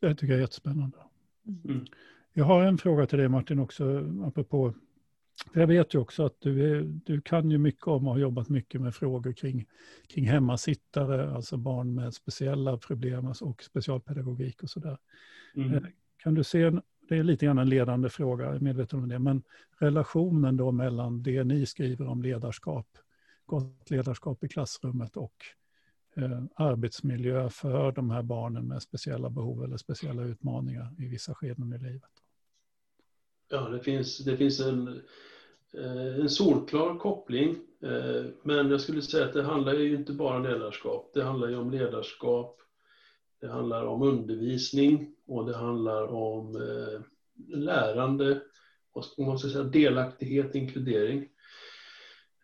Det 0.00 0.14
tycker 0.14 0.26
jag 0.26 0.36
är 0.36 0.40
jättespännande. 0.40 0.98
Mm. 1.64 1.86
Jag 2.32 2.44
har 2.44 2.62
en 2.62 2.78
fråga 2.78 3.06
till 3.06 3.18
dig 3.18 3.28
Martin 3.28 3.58
också, 3.58 4.10
apropå, 4.24 4.74
för 5.52 5.60
jag 5.60 5.66
vet 5.66 5.94
ju 5.94 5.98
också 5.98 6.24
att 6.24 6.40
du, 6.40 6.70
är, 6.70 6.82
du 6.82 7.20
kan 7.20 7.50
ju 7.50 7.58
mycket 7.58 7.86
om 7.86 8.06
och 8.06 8.12
har 8.12 8.20
jobbat 8.20 8.48
mycket 8.48 8.80
med 8.80 8.94
frågor 8.94 9.32
kring, 9.32 9.66
kring 10.08 10.28
hemmasittare, 10.28 11.34
alltså 11.34 11.56
barn 11.56 11.94
med 11.94 12.14
speciella 12.14 12.78
problem 12.78 13.26
alltså, 13.26 13.44
och 13.44 13.62
specialpedagogik 13.62 14.62
och 14.62 14.70
sådär. 14.70 14.98
Mm. 15.54 15.74
Eh, 15.74 15.82
kan 16.16 16.34
du 16.34 16.44
se, 16.44 16.62
en, 16.62 16.82
det 17.08 17.16
är 17.16 17.22
lite 17.22 17.46
grann 17.46 17.58
en 17.58 17.68
ledande 17.68 18.08
fråga, 18.08 18.44
jag 18.44 18.56
är 18.56 18.60
medveten 18.60 18.98
om 18.98 19.08
det, 19.08 19.18
men 19.18 19.42
relationen 19.78 20.56
då 20.56 20.72
mellan 20.72 21.22
det 21.22 21.44
ni 21.44 21.66
skriver 21.66 22.06
om 22.06 22.22
ledarskap 22.22 22.98
gott 23.46 23.90
ledarskap 23.90 24.44
i 24.44 24.48
klassrummet 24.48 25.16
och 25.16 25.34
eh, 26.16 26.42
arbetsmiljö 26.54 27.50
för 27.50 27.92
de 27.92 28.10
här 28.10 28.22
barnen 28.22 28.68
med 28.68 28.82
speciella 28.82 29.30
behov 29.30 29.64
eller 29.64 29.76
speciella 29.76 30.22
utmaningar 30.22 30.94
i 30.98 31.08
vissa 31.08 31.34
skeden 31.34 31.72
i 31.72 31.78
livet. 31.78 32.10
Ja, 33.48 33.68
det 33.68 33.80
finns, 33.80 34.18
det 34.18 34.36
finns 34.36 34.60
en, 34.60 35.02
eh, 35.74 36.20
en 36.20 36.30
solklar 36.30 36.98
koppling, 36.98 37.56
eh, 37.82 38.24
men 38.42 38.70
jag 38.70 38.80
skulle 38.80 39.02
säga 39.02 39.24
att 39.24 39.32
det 39.32 39.42
handlar 39.42 39.74
ju 39.74 39.96
inte 39.96 40.12
bara 40.12 40.36
om 40.36 40.42
ledarskap. 40.42 41.10
Det 41.14 41.22
handlar 41.22 41.48
ju 41.48 41.56
om 41.56 41.70
ledarskap, 41.70 42.60
det 43.40 43.48
handlar 43.48 43.86
om 43.86 44.02
undervisning 44.02 45.14
och 45.26 45.46
det 45.46 45.56
handlar 45.56 46.06
om 46.06 46.56
eh, 46.56 47.00
lärande, 47.56 48.40
vad 48.92 49.38
ska 49.40 49.48
säga, 49.48 49.64
delaktighet, 49.64 50.54
inkludering. 50.54 51.28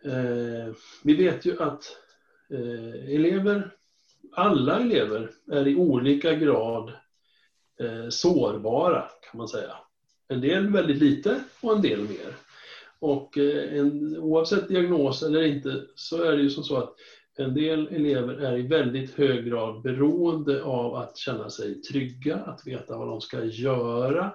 Eh, 0.05 0.75
vi 1.03 1.15
vet 1.15 1.47
ju 1.47 1.63
att 1.63 1.97
eh, 2.51 3.15
elever, 3.15 3.75
alla 4.33 4.81
elever, 4.81 5.31
är 5.51 5.69
i 5.69 5.77
olika 5.77 6.35
grad 6.35 6.93
eh, 7.81 8.09
sårbara 8.09 9.01
kan 9.01 9.39
man 9.39 9.49
säga. 9.49 9.77
En 10.29 10.41
del 10.41 10.73
väldigt 10.73 11.03
lite 11.03 11.41
och 11.61 11.77
en 11.77 11.83
del 11.83 12.01
mer. 12.01 12.35
Och 12.99 13.39
eh, 13.39 13.79
en, 13.79 14.19
oavsett 14.19 14.69
diagnos 14.69 15.23
eller 15.23 15.43
inte 15.43 15.83
så 15.95 16.23
är 16.23 16.37
det 16.37 16.43
ju 16.43 16.51
som 16.51 16.65
så 16.65 16.77
att 16.77 16.95
en 17.37 17.55
del 17.55 17.89
elever 17.89 18.35
är 18.35 18.59
i 18.59 18.63
väldigt 18.63 19.15
hög 19.15 19.45
grad 19.45 19.83
beroende 19.83 20.63
av 20.63 20.95
att 20.95 21.17
känna 21.17 21.51
sig 21.51 21.83
trygga, 21.83 22.37
att 22.37 22.67
veta 22.67 22.99
vad 22.99 23.09
de 23.09 23.21
ska 23.21 23.45
göra, 23.45 24.35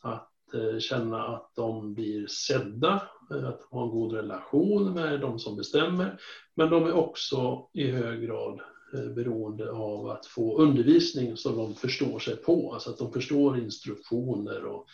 att 0.00 0.54
eh, 0.54 0.78
känna 0.78 1.26
att 1.26 1.52
de 1.54 1.94
blir 1.94 2.26
sedda, 2.26 3.02
att 3.30 3.62
ha 3.70 3.82
en 3.84 3.90
god 3.90 4.12
relation 4.12 4.94
med 4.94 5.20
de 5.20 5.38
som 5.38 5.56
bestämmer. 5.56 6.20
Men 6.54 6.70
de 6.70 6.84
är 6.84 6.92
också 6.92 7.68
i 7.72 7.90
hög 7.90 8.22
grad 8.22 8.60
eh, 8.94 9.14
beroende 9.14 9.70
av 9.70 10.10
att 10.10 10.26
få 10.26 10.58
undervisning 10.58 11.36
som 11.36 11.56
de 11.56 11.74
förstår 11.74 12.18
sig 12.18 12.36
på, 12.36 12.72
alltså 12.72 12.90
att 12.90 12.98
de 12.98 13.12
förstår 13.12 13.58
instruktioner 13.58 14.64
och 14.64 14.86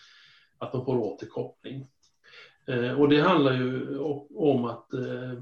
att 0.58 0.72
de 0.72 0.84
får 0.84 0.96
återkoppling. 0.96 1.86
Eh, 2.68 3.00
och 3.00 3.08
det 3.08 3.20
handlar 3.20 3.52
ju 3.52 3.98
om 4.34 4.64
att, 4.64 4.92
eh, 4.92 5.32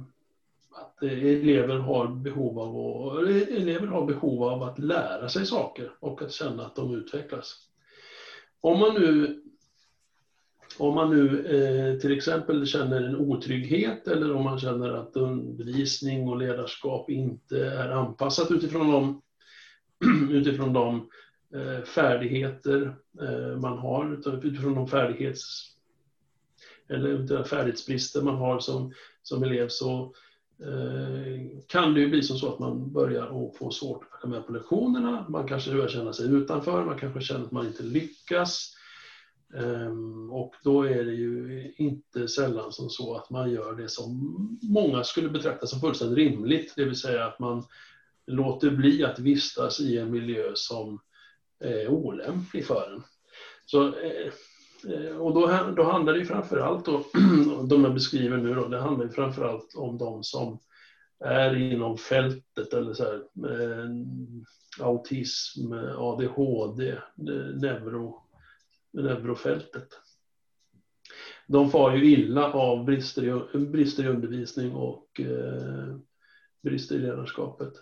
att 0.73 1.03
elever, 1.03 1.79
har 1.79 2.09
behov 2.09 2.59
av 2.59 2.77
att, 3.19 3.29
elever 3.29 3.87
har 3.87 4.07
behov 4.07 4.45
av 4.45 4.63
att 4.63 4.79
lära 4.79 5.29
sig 5.29 5.47
saker 5.47 5.93
och 6.01 6.23
att 6.23 6.33
känna 6.33 6.67
att 6.67 6.77
de 6.77 6.95
utvecklas. 6.95 7.55
Om 8.61 8.79
man 8.79 8.95
nu, 8.95 9.44
om 10.79 10.95
man 10.95 11.11
nu 11.11 11.47
eh, 11.47 12.01
till 12.01 12.17
exempel 12.17 12.67
känner 12.67 13.03
en 13.03 13.17
otrygghet 13.17 14.09
eller 14.09 14.35
om 14.35 14.45
man 14.45 14.59
känner 14.59 14.91
att 14.91 15.17
undervisning 15.17 16.29
och 16.29 16.39
ledarskap 16.39 17.11
inte 17.11 17.67
är 17.67 17.89
anpassat 17.89 18.51
utifrån 18.51 18.93
de, 18.93 19.23
utifrån 20.35 20.73
de 20.73 21.09
eh, 21.55 21.85
färdigheter 21.85 22.97
eh, 23.23 23.57
man 23.57 23.79
har, 23.79 24.21
utifrån 24.47 24.75
de 24.75 24.89
färdighets 24.89 25.75
eller 26.89 27.45
färdighetsbrister 27.45 28.23
man 28.23 28.37
har 28.37 28.59
som, 28.59 28.93
som 29.23 29.43
elev 29.43 29.69
så 29.69 30.15
eh, 30.63 31.61
kan 31.67 31.95
det 31.95 32.01
ju 32.01 32.09
bli 32.09 32.23
som 32.23 32.39
så 32.39 32.53
att 32.53 32.59
man 32.59 32.93
börjar 32.93 33.47
att 33.47 33.57
få 33.57 33.71
svårt 33.71 34.05
att 34.05 34.21
följa 34.21 34.37
med 34.37 34.47
på 34.47 34.53
lektionerna. 34.53 35.27
Man 35.29 35.49
kanske 35.49 35.71
börjar 35.71 35.89
känna 35.89 36.13
sig 36.13 36.31
utanför, 36.31 36.85
man 36.85 36.99
kanske 36.99 37.21
känner 37.21 37.45
att 37.45 37.53
man 37.53 37.67
inte 37.67 37.83
lyckas. 37.83 38.74
Ehm, 39.57 40.31
och 40.31 40.55
då 40.63 40.83
är 40.83 41.05
det 41.05 41.13
ju 41.13 41.73
inte 41.77 42.29
sällan 42.29 42.73
som 42.73 42.91
så 42.91 43.17
att 43.17 43.31
man 43.31 43.51
gör 43.51 43.73
det 43.73 43.89
som 43.89 44.37
många 44.63 45.05
skulle 45.05 45.29
betrakta 45.29 45.67
som 45.67 45.81
fullständigt 45.81 46.19
rimligt, 46.19 46.73
det 46.77 46.85
vill 46.85 47.01
säga 47.01 47.27
att 47.27 47.39
man 47.39 47.65
låter 48.27 48.71
bli 48.71 49.05
att 49.05 49.19
vistas 49.19 49.81
i 49.81 49.99
en 49.99 50.11
miljö 50.11 50.51
som 50.55 51.01
är 51.61 51.89
olämplig 51.89 52.67
för 52.67 52.93
en. 52.93 53.03
Så 53.67 53.87
eh, 53.87 54.33
eh, 54.89 55.17
och 55.17 55.35
då, 55.35 55.73
då 55.77 55.83
handlar 55.83 56.13
det 56.13 56.19
ju 56.19 56.25
framförallt, 56.25 56.85
då, 56.85 57.05
de 57.69 57.85
jag 57.85 57.95
beskriver 57.95 58.37
nu, 58.37 58.55
då, 58.55 58.69
det 58.69 58.81
handlar 58.81 59.05
ju 59.05 59.11
framförallt 59.11 59.75
om 59.75 59.99
de 59.99 60.23
som 60.23 60.59
är 61.25 61.57
inom 61.57 61.99
fältet 61.99 62.73
eller 62.73 62.95
så 62.95 63.05
här, 63.05 63.15
eh, 63.51 63.89
autism, 64.81 65.73
ADHD, 65.97 66.89
eh, 66.91 66.99
neuro, 67.55 68.24
neurofältet. 68.95 69.89
De 71.47 71.71
far 71.71 71.97
ju 71.97 72.05
illa 72.05 72.53
av 72.53 72.85
brister 72.85 73.55
i, 73.55 73.59
brister 73.59 74.05
i 74.05 74.09
undervisning 74.09 74.73
och 74.73 75.21
eh, 75.21 75.97
brister 76.63 76.95
i 76.95 76.99
ledarskapet. 76.99 77.73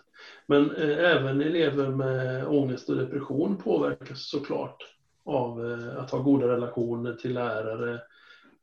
Men 0.45 0.75
eh, 0.75 1.11
även 1.11 1.41
elever 1.41 1.89
med 1.89 2.47
ångest 2.47 2.89
och 2.89 2.95
depression 2.95 3.57
påverkas 3.57 4.29
såklart 4.29 4.77
av 5.25 5.71
eh, 5.71 5.97
att 5.97 6.11
ha 6.11 6.19
goda 6.19 6.47
relationer 6.47 7.13
till 7.13 7.33
lärare, 7.33 8.01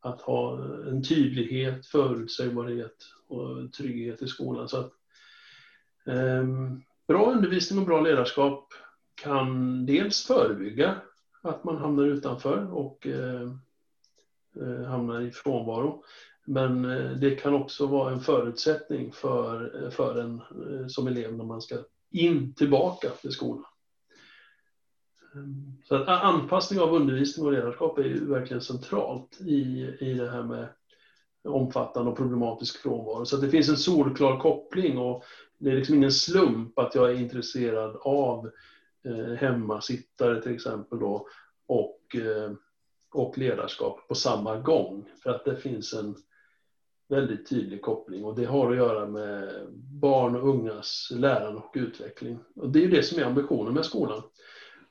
att 0.00 0.20
ha 0.20 0.64
en 0.88 1.02
tydlighet, 1.02 1.86
förutsägbarhet 1.86 2.96
och 3.28 3.72
trygghet 3.72 4.22
i 4.22 4.26
skolan. 4.26 4.68
Så 4.68 4.76
att, 4.76 4.92
eh, 6.06 6.44
bra 7.08 7.32
undervisning 7.32 7.78
och 7.78 7.86
bra 7.86 8.00
ledarskap 8.00 8.68
kan 9.14 9.86
dels 9.86 10.26
förebygga 10.26 10.96
att 11.42 11.64
man 11.64 11.76
hamnar 11.76 12.04
utanför 12.04 12.72
och 12.72 13.06
eh, 13.06 13.50
eh, 14.60 14.84
hamnar 14.84 15.20
i 15.20 15.30
frånvaro. 15.30 16.04
Men 16.46 16.84
eh, 16.84 17.10
det 17.10 17.30
kan 17.30 17.54
också 17.54 17.86
vara 17.86 18.12
en 18.12 18.20
förutsättning 18.20 19.12
för, 19.12 19.82
eh, 19.84 19.90
för 19.90 20.20
en 20.20 20.34
eh, 20.40 20.86
som 20.86 21.06
elev 21.06 21.34
när 21.34 21.44
man 21.44 21.62
ska 21.62 21.76
in 22.10 22.54
tillbaka 22.54 23.10
till 23.10 23.30
skolan. 23.30 23.64
Ehm, 25.34 25.82
så 25.84 25.94
att 25.94 26.08
anpassning 26.08 26.80
av 26.80 26.94
undervisning 26.94 27.46
och 27.46 27.52
ledarskap 27.52 27.98
är 27.98 28.04
ju 28.04 28.26
verkligen 28.26 28.60
centralt 28.60 29.40
i, 29.40 29.94
i 30.00 30.14
det 30.14 30.30
här 30.30 30.42
med 30.42 30.68
omfattande 31.44 32.10
och 32.10 32.16
problematisk 32.16 32.82
frånvaro. 32.82 33.26
Så 33.26 33.36
att 33.36 33.42
det 33.42 33.50
finns 33.50 33.68
en 33.68 33.76
solklar 33.76 34.38
koppling 34.38 34.98
och 34.98 35.24
det 35.58 35.70
är 35.70 35.76
liksom 35.76 35.94
ingen 35.94 36.12
slump 36.12 36.78
att 36.78 36.94
jag 36.94 37.10
är 37.10 37.14
intresserad 37.14 37.96
av 37.96 38.50
eh, 39.04 39.34
hemmasittare 39.34 40.42
till 40.42 40.54
exempel 40.54 40.98
då 40.98 41.26
och, 41.66 42.16
eh, 42.16 42.52
och 43.12 43.38
ledarskap 43.38 44.08
på 44.08 44.14
samma 44.14 44.56
gång. 44.56 45.10
För 45.22 45.30
att 45.30 45.44
det 45.44 45.56
finns 45.56 45.94
en 45.94 46.16
väldigt 47.08 47.48
tydlig 47.48 47.82
koppling 47.82 48.24
och 48.24 48.34
det 48.34 48.44
har 48.44 48.70
att 48.70 48.76
göra 48.76 49.06
med 49.06 49.66
barn 50.00 50.36
och 50.36 50.48
ungas 50.48 51.08
lärande 51.10 51.60
och 51.60 51.72
utveckling. 51.74 52.38
Och 52.54 52.68
det 52.68 52.78
är 52.78 52.82
ju 52.82 52.90
det 52.90 53.02
som 53.02 53.18
är 53.18 53.24
ambitionen 53.24 53.74
med 53.74 53.84
skolan. 53.84 54.22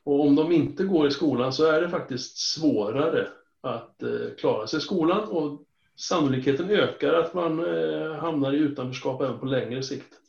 Och 0.04 0.26
om 0.26 0.36
de 0.36 0.52
inte 0.52 0.84
går 0.84 1.06
i 1.06 1.10
skolan 1.10 1.52
så 1.52 1.64
är 1.64 1.80
det 1.80 1.88
faktiskt 1.88 2.38
svårare 2.38 3.28
att 3.60 4.02
eh, 4.02 4.34
klara 4.38 4.66
sig 4.66 4.78
i 4.78 4.80
skolan 4.80 5.28
och 5.28 5.62
sannolikheten 5.96 6.70
ökar 6.70 7.12
att 7.12 7.34
man 7.34 7.58
eh, 7.58 8.12
hamnar 8.12 8.52
i 8.52 8.56
utanförskap 8.56 9.20
även 9.20 9.38
på 9.38 9.46
längre 9.46 9.82
sikt. 9.82 10.19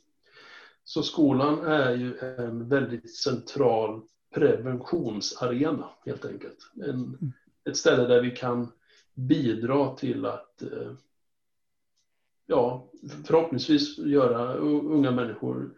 Så 0.84 1.04
skolan 1.04 1.66
är 1.66 1.96
ju 1.96 2.18
en 2.18 2.70
väldigt 2.70 3.16
central 3.16 4.02
preventionsarena 4.34 5.90
helt 6.06 6.26
enkelt. 6.26 6.58
En, 6.86 7.34
ett 7.70 7.78
ställe 7.78 8.08
där 8.08 8.22
vi 8.22 8.32
kan 8.32 8.68
bidra 9.14 9.96
till 9.96 10.26
att 10.26 10.62
eh, 10.62 10.92
ja, 12.46 12.90
förhoppningsvis 13.26 13.98
göra 13.98 14.54
unga 14.54 15.12
människor 15.12 15.70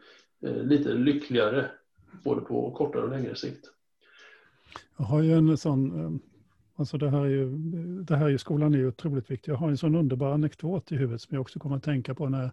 eh, 0.41 0.63
lite 0.63 0.93
lyckligare 0.93 1.71
både 2.23 2.41
på 2.41 2.71
kortare 2.71 3.03
och 3.03 3.09
längre 3.09 3.35
sikt. 3.35 3.65
Jag 4.97 5.05
har 5.05 5.21
ju 5.21 5.33
en 5.33 5.57
sån, 5.57 5.99
eh, 5.99 6.11
alltså 6.75 6.97
det 6.97 7.09
här 7.09 7.21
är 7.21 7.29
ju, 7.29 7.57
det 8.03 8.15
här 8.15 8.25
är 8.25 8.29
ju, 8.29 8.37
skolan 8.37 8.73
är 8.73 8.77
ju 8.77 8.87
otroligt 8.87 9.31
viktig. 9.31 9.51
Jag 9.51 9.57
har 9.57 9.69
en 9.69 9.77
sån 9.77 9.95
underbar 9.95 10.31
anekdot 10.31 10.91
i 10.91 10.95
huvudet 10.95 11.21
som 11.21 11.35
jag 11.35 11.41
också 11.41 11.59
kommer 11.59 11.75
att 11.75 11.83
tänka 11.83 12.15
på 12.15 12.29
när, 12.29 12.51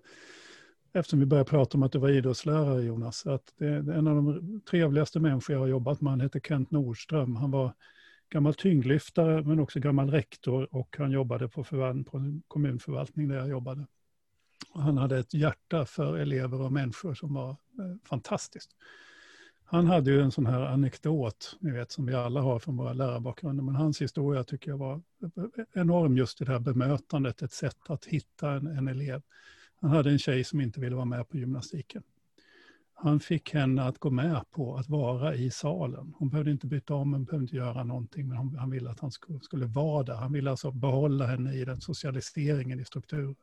eftersom 0.92 1.20
vi 1.20 1.26
började 1.26 1.50
prata 1.50 1.78
om 1.78 1.82
att 1.82 1.92
du 1.92 1.98
var 1.98 2.08
idrottslärare 2.08 2.82
Jonas, 2.82 3.26
att 3.26 3.54
det 3.58 3.66
är 3.66 3.90
en 3.90 4.06
av 4.06 4.16
de 4.16 4.60
trevligaste 4.70 5.20
människor 5.20 5.54
jag 5.54 5.60
har 5.60 5.66
jobbat 5.66 6.00
med, 6.00 6.10
han 6.10 6.20
heter 6.20 6.40
Kent 6.40 6.70
Nordström. 6.70 7.36
Han 7.36 7.50
var 7.50 7.74
gammal 8.30 8.54
tyngdlyftare 8.54 9.42
men 9.42 9.60
också 9.60 9.80
gammal 9.80 10.10
rektor 10.10 10.74
och 10.74 10.96
han 10.98 11.10
jobbade 11.10 11.48
på, 11.48 11.64
på 12.10 12.16
en 12.16 12.42
kommunförvaltning 12.48 13.28
där 13.28 13.36
jag 13.36 13.48
jobbade. 13.48 13.86
Och 14.70 14.82
han 14.82 14.98
hade 14.98 15.18
ett 15.18 15.34
hjärta 15.34 15.86
för 15.86 16.16
elever 16.16 16.60
och 16.60 16.72
människor 16.72 17.14
som 17.14 17.34
var 17.34 17.50
eh, 17.50 17.56
fantastiskt. 18.04 18.70
Han 19.64 19.86
hade 19.86 20.10
ju 20.10 20.20
en 20.20 20.30
sån 20.30 20.46
här 20.46 20.60
anekdot, 20.60 21.56
ni 21.60 21.70
vet, 21.70 21.92
som 21.92 22.06
vi 22.06 22.14
alla 22.14 22.40
har 22.40 22.58
från 22.58 22.76
våra 22.76 22.92
lärarbakgrunder, 22.92 23.64
men 23.64 23.74
hans 23.74 24.02
historia 24.02 24.44
tycker 24.44 24.70
jag 24.70 24.78
var 24.78 24.94
eh, 24.94 25.44
eh, 25.58 25.64
enorm 25.80 26.16
just 26.16 26.40
i 26.40 26.44
det 26.44 26.52
här 26.52 26.58
bemötandet, 26.58 27.42
ett 27.42 27.52
sätt 27.52 27.90
att 27.90 28.04
hitta 28.04 28.50
en, 28.50 28.66
en 28.66 28.88
elev. 28.88 29.22
Han 29.80 29.90
hade 29.90 30.10
en 30.10 30.18
tjej 30.18 30.44
som 30.44 30.60
inte 30.60 30.80
ville 30.80 30.96
vara 30.96 31.04
med 31.04 31.28
på 31.28 31.36
gymnastiken. 31.36 32.02
Han 32.94 33.20
fick 33.20 33.54
henne 33.54 33.82
att 33.82 33.98
gå 33.98 34.10
med 34.10 34.50
på 34.50 34.76
att 34.76 34.88
vara 34.88 35.34
i 35.34 35.50
salen. 35.50 36.14
Hon 36.18 36.28
behövde 36.28 36.50
inte 36.50 36.66
byta 36.66 36.94
om, 36.94 37.12
hon 37.12 37.24
behövde 37.24 37.44
inte 37.44 37.56
göra 37.56 37.84
någonting, 37.84 38.28
men 38.28 38.36
han, 38.36 38.56
han 38.56 38.70
ville 38.70 38.90
att 38.90 39.00
han 39.00 39.10
skulle, 39.10 39.40
skulle 39.40 39.66
vara 39.66 40.02
där. 40.02 40.14
Han 40.14 40.32
ville 40.32 40.50
alltså 40.50 40.70
behålla 40.70 41.26
henne 41.26 41.54
i 41.54 41.64
den 41.64 41.80
socialiseringen 41.80 42.80
i 42.80 42.84
strukturen. 42.84 43.36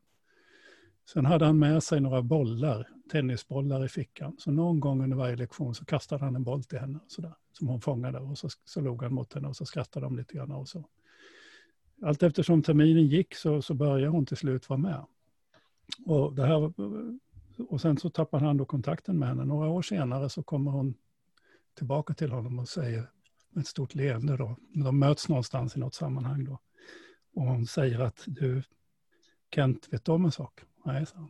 Sen 1.13 1.25
hade 1.25 1.45
han 1.45 1.59
med 1.59 1.83
sig 1.83 2.01
några 2.01 2.21
bollar, 2.21 2.87
tennisbollar 3.11 3.85
i 3.85 3.89
fickan. 3.89 4.35
Så 4.39 4.51
någon 4.51 4.79
gång 4.79 5.03
under 5.03 5.17
varje 5.17 5.35
lektion 5.35 5.75
så 5.75 5.85
kastade 5.85 6.25
han 6.25 6.35
en 6.35 6.43
boll 6.43 6.63
till 6.63 6.79
henne, 6.79 6.99
sådär, 7.07 7.33
som 7.53 7.67
hon 7.67 7.81
fångade. 7.81 8.19
Och 8.19 8.37
så, 8.37 8.49
så 8.65 8.81
log 8.81 9.03
han 9.03 9.13
mot 9.13 9.33
henne 9.33 9.47
och 9.47 9.55
så 9.55 9.65
skrattade 9.65 10.05
de 10.05 10.17
lite 10.17 10.33
grann. 10.33 10.51
Och 10.51 10.69
så. 10.69 10.85
Allt 12.01 12.23
eftersom 12.23 12.63
terminen 12.63 13.07
gick 13.07 13.35
så, 13.35 13.61
så 13.61 13.73
började 13.73 14.11
hon 14.11 14.25
till 14.25 14.37
slut 14.37 14.69
vara 14.69 14.79
med. 14.79 15.05
Och, 16.05 16.35
det 16.35 16.45
här, 16.45 16.73
och 17.69 17.81
sen 17.81 17.97
så 17.97 18.09
tappade 18.09 18.45
han 18.45 18.57
då 18.57 18.65
kontakten 18.65 19.19
med 19.19 19.27
henne. 19.27 19.45
Några 19.45 19.69
år 19.69 19.81
senare 19.81 20.29
så 20.29 20.43
kommer 20.43 20.71
hon 20.71 20.93
tillbaka 21.73 22.13
till 22.13 22.31
honom 22.31 22.59
och 22.59 22.69
säger 22.69 23.09
med 23.49 23.61
ett 23.61 23.67
stort 23.67 23.95
leende 23.95 24.37
då. 24.37 24.55
De 24.73 24.99
möts 24.99 25.29
någonstans 25.29 25.75
i 25.75 25.79
något 25.79 25.95
sammanhang 25.95 26.43
då. 26.43 26.59
Och 27.33 27.43
hon 27.43 27.67
säger 27.67 27.99
att 27.99 28.23
du, 28.25 28.63
Kent, 29.55 29.87
vet 29.93 30.05
du 30.05 30.11
om 30.11 30.25
en 30.25 30.31
sak? 30.31 30.61
Nej, 30.85 31.05
så. 31.05 31.29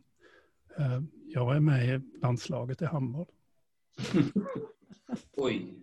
Eh, 0.77 1.01
jag 1.25 1.55
är 1.55 1.59
med 1.59 1.95
i 1.95 2.19
landslaget 2.21 2.81
i 2.81 2.85
handboll. 2.85 3.25
Oj. 5.37 5.73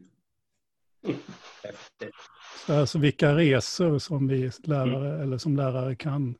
Så 2.66 2.74
alltså 2.74 2.98
vilka 2.98 3.36
resor 3.36 3.98
som 3.98 4.28
vi 4.28 4.50
lärare, 4.64 5.22
eller 5.22 5.38
som 5.38 5.56
lärare 5.56 5.96
kan 5.96 6.34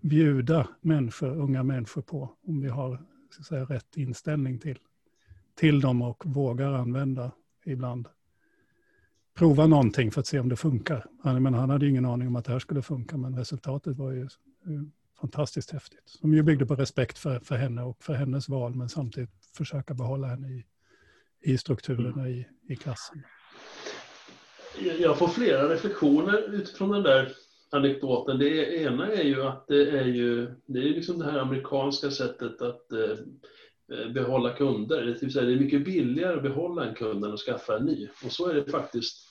bjuda 0.00 0.68
människor, 0.80 1.36
unga 1.36 1.62
människor 1.62 2.02
på, 2.02 2.36
om 2.46 2.60
vi 2.60 2.68
har 2.68 3.02
så 3.36 3.42
säga, 3.42 3.64
rätt 3.64 3.96
inställning 3.96 4.58
till, 4.58 4.78
till 5.54 5.80
dem 5.80 6.02
och 6.02 6.26
vågar 6.26 6.72
använda 6.72 7.32
ibland. 7.64 8.08
Prova 9.34 9.66
någonting 9.66 10.10
för 10.10 10.20
att 10.20 10.26
se 10.26 10.38
om 10.38 10.48
det 10.48 10.56
funkar. 10.56 11.06
Han, 11.22 11.42
men 11.42 11.54
han 11.54 11.70
hade 11.70 11.88
ingen 11.88 12.04
aning 12.04 12.28
om 12.28 12.36
att 12.36 12.44
det 12.44 12.52
här 12.52 12.58
skulle 12.58 12.82
funka, 12.82 13.16
men 13.16 13.36
resultatet 13.36 13.96
var 13.96 14.12
ju 14.12 14.22
eh, 14.22 14.28
fantastiskt 15.20 15.70
häftigt. 15.70 16.02
Som 16.04 16.34
ju 16.34 16.42
byggde 16.42 16.66
på 16.66 16.74
respekt 16.74 17.18
för, 17.18 17.40
för 17.40 17.56
henne 17.56 17.82
och 17.82 18.02
för 18.02 18.14
hennes 18.14 18.48
val, 18.48 18.74
men 18.74 18.88
samtidigt 18.88 19.30
försöka 19.56 19.94
behålla 19.94 20.26
henne 20.26 20.48
i, 20.48 20.64
i 21.40 21.58
strukturerna 21.58 22.28
i, 22.28 22.46
i 22.68 22.76
klassen. 22.76 23.22
Jag 24.98 25.18
får 25.18 25.28
flera 25.28 25.68
reflektioner 25.68 26.54
utifrån 26.54 26.90
den 26.90 27.02
där 27.02 27.32
anekdoten. 27.70 28.38
Det 28.38 28.82
ena 28.82 29.12
är 29.12 29.24
ju 29.24 29.42
att 29.42 29.66
det 29.68 29.90
är 29.90 30.04
ju 30.04 30.54
det 30.66 30.78
är 30.78 30.84
liksom 30.84 31.18
det 31.18 31.24
här 31.24 31.38
amerikanska 31.38 32.10
sättet 32.10 32.62
att 32.62 32.92
eh, 32.92 33.18
eh, 33.98 34.12
behålla 34.12 34.52
kunder. 34.52 35.04
Det, 35.04 35.22
vill 35.22 35.32
säga 35.32 35.44
det 35.44 35.52
är 35.52 35.56
mycket 35.56 35.84
billigare 35.84 36.36
att 36.36 36.42
behålla 36.42 36.84
en 36.84 36.94
kund 36.94 37.24
än 37.24 37.32
att 37.32 37.40
skaffa 37.40 37.76
en 37.76 37.84
ny. 37.84 38.08
Och 38.24 38.32
så 38.32 38.48
är 38.48 38.54
det 38.54 38.70
faktiskt 38.70 39.30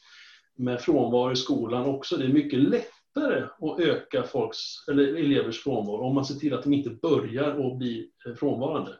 med 0.55 0.81
frånvaro 0.81 1.31
i 1.31 1.35
skolan 1.35 1.85
också. 1.85 2.17
Det 2.17 2.25
är 2.25 2.29
mycket 2.29 2.59
lättare 2.59 3.43
att 3.61 3.79
öka 3.79 4.23
folks, 4.23 4.57
eller 4.87 5.03
elevers 5.03 5.63
frånvaro 5.63 6.01
om 6.01 6.15
man 6.15 6.25
ser 6.25 6.35
till 6.35 6.53
att 6.53 6.63
de 6.63 6.73
inte 6.73 6.89
börjar 6.89 7.67
att 7.67 7.77
bli 7.77 8.09
eh, 8.27 8.35
frånvarande. 8.35 8.91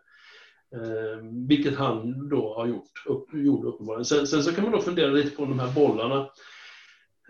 Eh, 0.76 1.24
vilket 1.48 1.76
han 1.76 2.30
då 2.30 2.54
har 2.54 2.68
gjort, 2.68 3.06
upp, 3.06 3.34
gjorde 3.34 3.68
uppenbarligen. 3.68 4.06
Sen, 4.06 4.28
sen, 4.28 4.44
så 4.44 4.52
kan 4.52 4.64
man 4.64 4.74
då 4.74 4.80
fundera 4.80 5.12
lite 5.12 5.36
på 5.36 5.46
de 5.46 5.60
här 5.60 5.74
bollarna, 5.74 6.30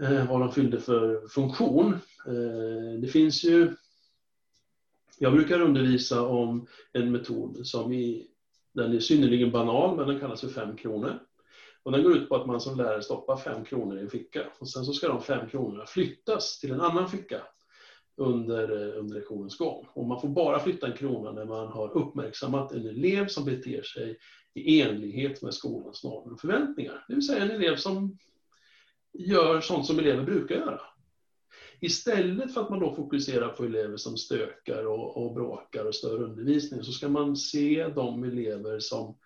Eh, 0.02 0.30
vad 0.30 0.40
de 0.40 0.52
fyllde 0.52 0.80
för 0.80 1.28
funktion. 1.28 1.94
Eh, 2.28 3.00
det 3.02 3.08
finns 3.08 3.44
ju, 3.44 3.76
jag 5.18 5.34
brukar 5.34 5.62
undervisa 5.62 6.28
om 6.28 6.68
en 6.94 7.12
metod 7.12 7.68
som 7.68 7.94
i, 7.94 8.28
den 8.74 8.94
är 8.94 9.00
synnerligen 9.00 9.52
banal, 9.52 9.98
men 9.98 10.08
den 10.08 10.20
kallas 10.20 10.42
för 10.42 10.48
fem 10.48 10.78
kronor. 10.78 11.20
Och 11.84 11.92
den 11.92 12.04
går 12.04 12.18
ut 12.18 12.30
på 12.30 12.36
att 12.36 12.48
man 12.48 12.62
som 12.62 12.78
lärare 12.78 13.02
stoppar 13.02 13.38
fem 13.38 13.66
kronor 13.66 13.98
i 13.98 14.02
en 14.02 14.10
ficka 14.10 14.44
och 14.60 14.70
sen 14.70 14.86
så 14.86 14.94
ska 14.94 15.08
de 15.08 15.22
fem 15.22 15.50
kronorna 15.50 15.86
flyttas 15.86 16.60
till 16.60 16.72
en 16.72 16.82
annan 16.82 17.10
ficka 17.10 17.42
under, 18.16 18.64
eh, 18.64 19.00
under 19.00 19.16
lektionens 19.16 19.58
gång. 19.58 19.88
Och 19.94 20.06
man 20.06 20.22
får 20.22 20.30
bara 20.30 20.60
flytta 20.60 20.88
en 20.88 20.98
krona 20.98 21.32
när 21.32 21.46
man 21.46 21.68
har 21.68 21.98
uppmärksammat 21.98 22.72
en 22.72 22.88
elev 22.88 23.28
som 23.28 23.46
beter 23.46 23.82
sig 23.82 24.18
i 24.54 24.82
enlighet 24.82 25.42
med 25.42 25.54
skolans 25.54 26.04
normer 26.04 26.34
och 26.34 26.42
förväntningar. 26.42 27.06
Det 27.08 27.14
vill 27.14 27.28
säga 27.28 27.44
en 27.44 27.52
elev 27.52 27.76
som 27.76 28.18
gör 29.14 29.62
sånt 29.62 29.86
som 29.86 30.00
elever 30.00 30.24
brukar 30.24 30.56
göra. 30.56 30.82
Istället 31.82 32.54
för 32.54 32.62
att 32.62 32.70
man 32.70 32.80
då 32.80 32.96
fokuserar 32.96 33.48
på 33.50 33.64
elever 33.64 33.98
som 33.98 34.18
stökar 34.18 34.88
och, 34.88 35.18
och 35.18 35.34
bråkar 35.34 35.86
och 35.86 35.96
stör 35.96 36.24
undervisningen 36.24 36.86
så 36.86 36.92
ska 36.92 37.10
man 37.10 37.36
se 37.36 37.88
de 37.96 38.24
elever 38.24 38.80
som 38.80 39.18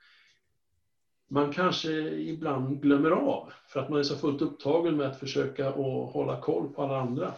man 1.29 1.51
kanske 1.51 1.91
ibland 2.09 2.81
glömmer 2.81 3.11
av 3.11 3.53
för 3.67 3.79
att 3.79 3.89
man 3.89 3.99
är 3.99 4.03
så 4.03 4.15
fullt 4.15 4.41
upptagen 4.41 4.97
med 4.97 5.07
att 5.07 5.19
försöka 5.19 5.73
och 5.73 6.07
hålla 6.07 6.41
koll 6.41 6.73
på 6.73 6.81
alla 6.81 6.99
andra. 6.99 7.33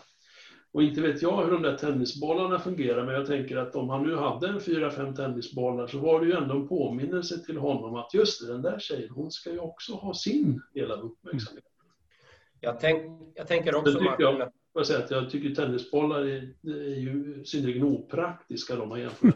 Och 0.71 0.83
inte 0.83 1.01
vet 1.01 1.21
jag 1.21 1.43
hur 1.43 1.51
de 1.51 1.61
där 1.61 1.77
tennisbollarna 1.77 2.59
fungerar, 2.59 3.05
men 3.05 3.15
jag 3.15 3.25
tänker 3.25 3.57
att 3.57 3.75
om 3.75 3.89
han 3.89 4.03
nu 4.03 4.15
hade 4.15 4.47
en 4.47 4.59
fyra, 4.59 4.91
fem 4.91 5.15
tennisbollar 5.15 5.87
så 5.87 5.99
var 5.99 6.19
det 6.19 6.25
ju 6.25 6.33
ändå 6.33 6.55
en 6.55 6.67
påminnelse 6.67 7.37
till 7.37 7.57
honom 7.57 7.95
att 7.95 8.13
just 8.13 8.41
det, 8.41 8.53
den 8.53 8.61
där 8.61 8.79
tjejen, 8.79 9.09
hon 9.09 9.31
ska 9.31 9.51
ju 9.51 9.59
också 9.59 9.93
ha 9.93 10.13
sin 10.13 10.61
del 10.73 10.91
av 10.91 10.99
uppmärksamheten. 10.99 11.74
Jag, 12.66 12.80
tänk, 12.80 13.22
jag 13.36 13.47
tänker 13.47 13.76
också... 13.76 13.93
Tycker 13.93 14.16
jag, 14.18 14.51
jag, 14.74 14.88
säga 14.88 14.99
att 14.99 15.11
jag 15.11 15.30
tycker 15.30 15.55
tennisbollar 15.55 16.20
är, 16.20 16.53
är 16.68 16.99
ju 16.99 17.43
synnerligen 17.45 17.84
opraktiska 17.84 18.82
om 18.82 18.89
man 18.89 18.99
jämför 18.99 19.34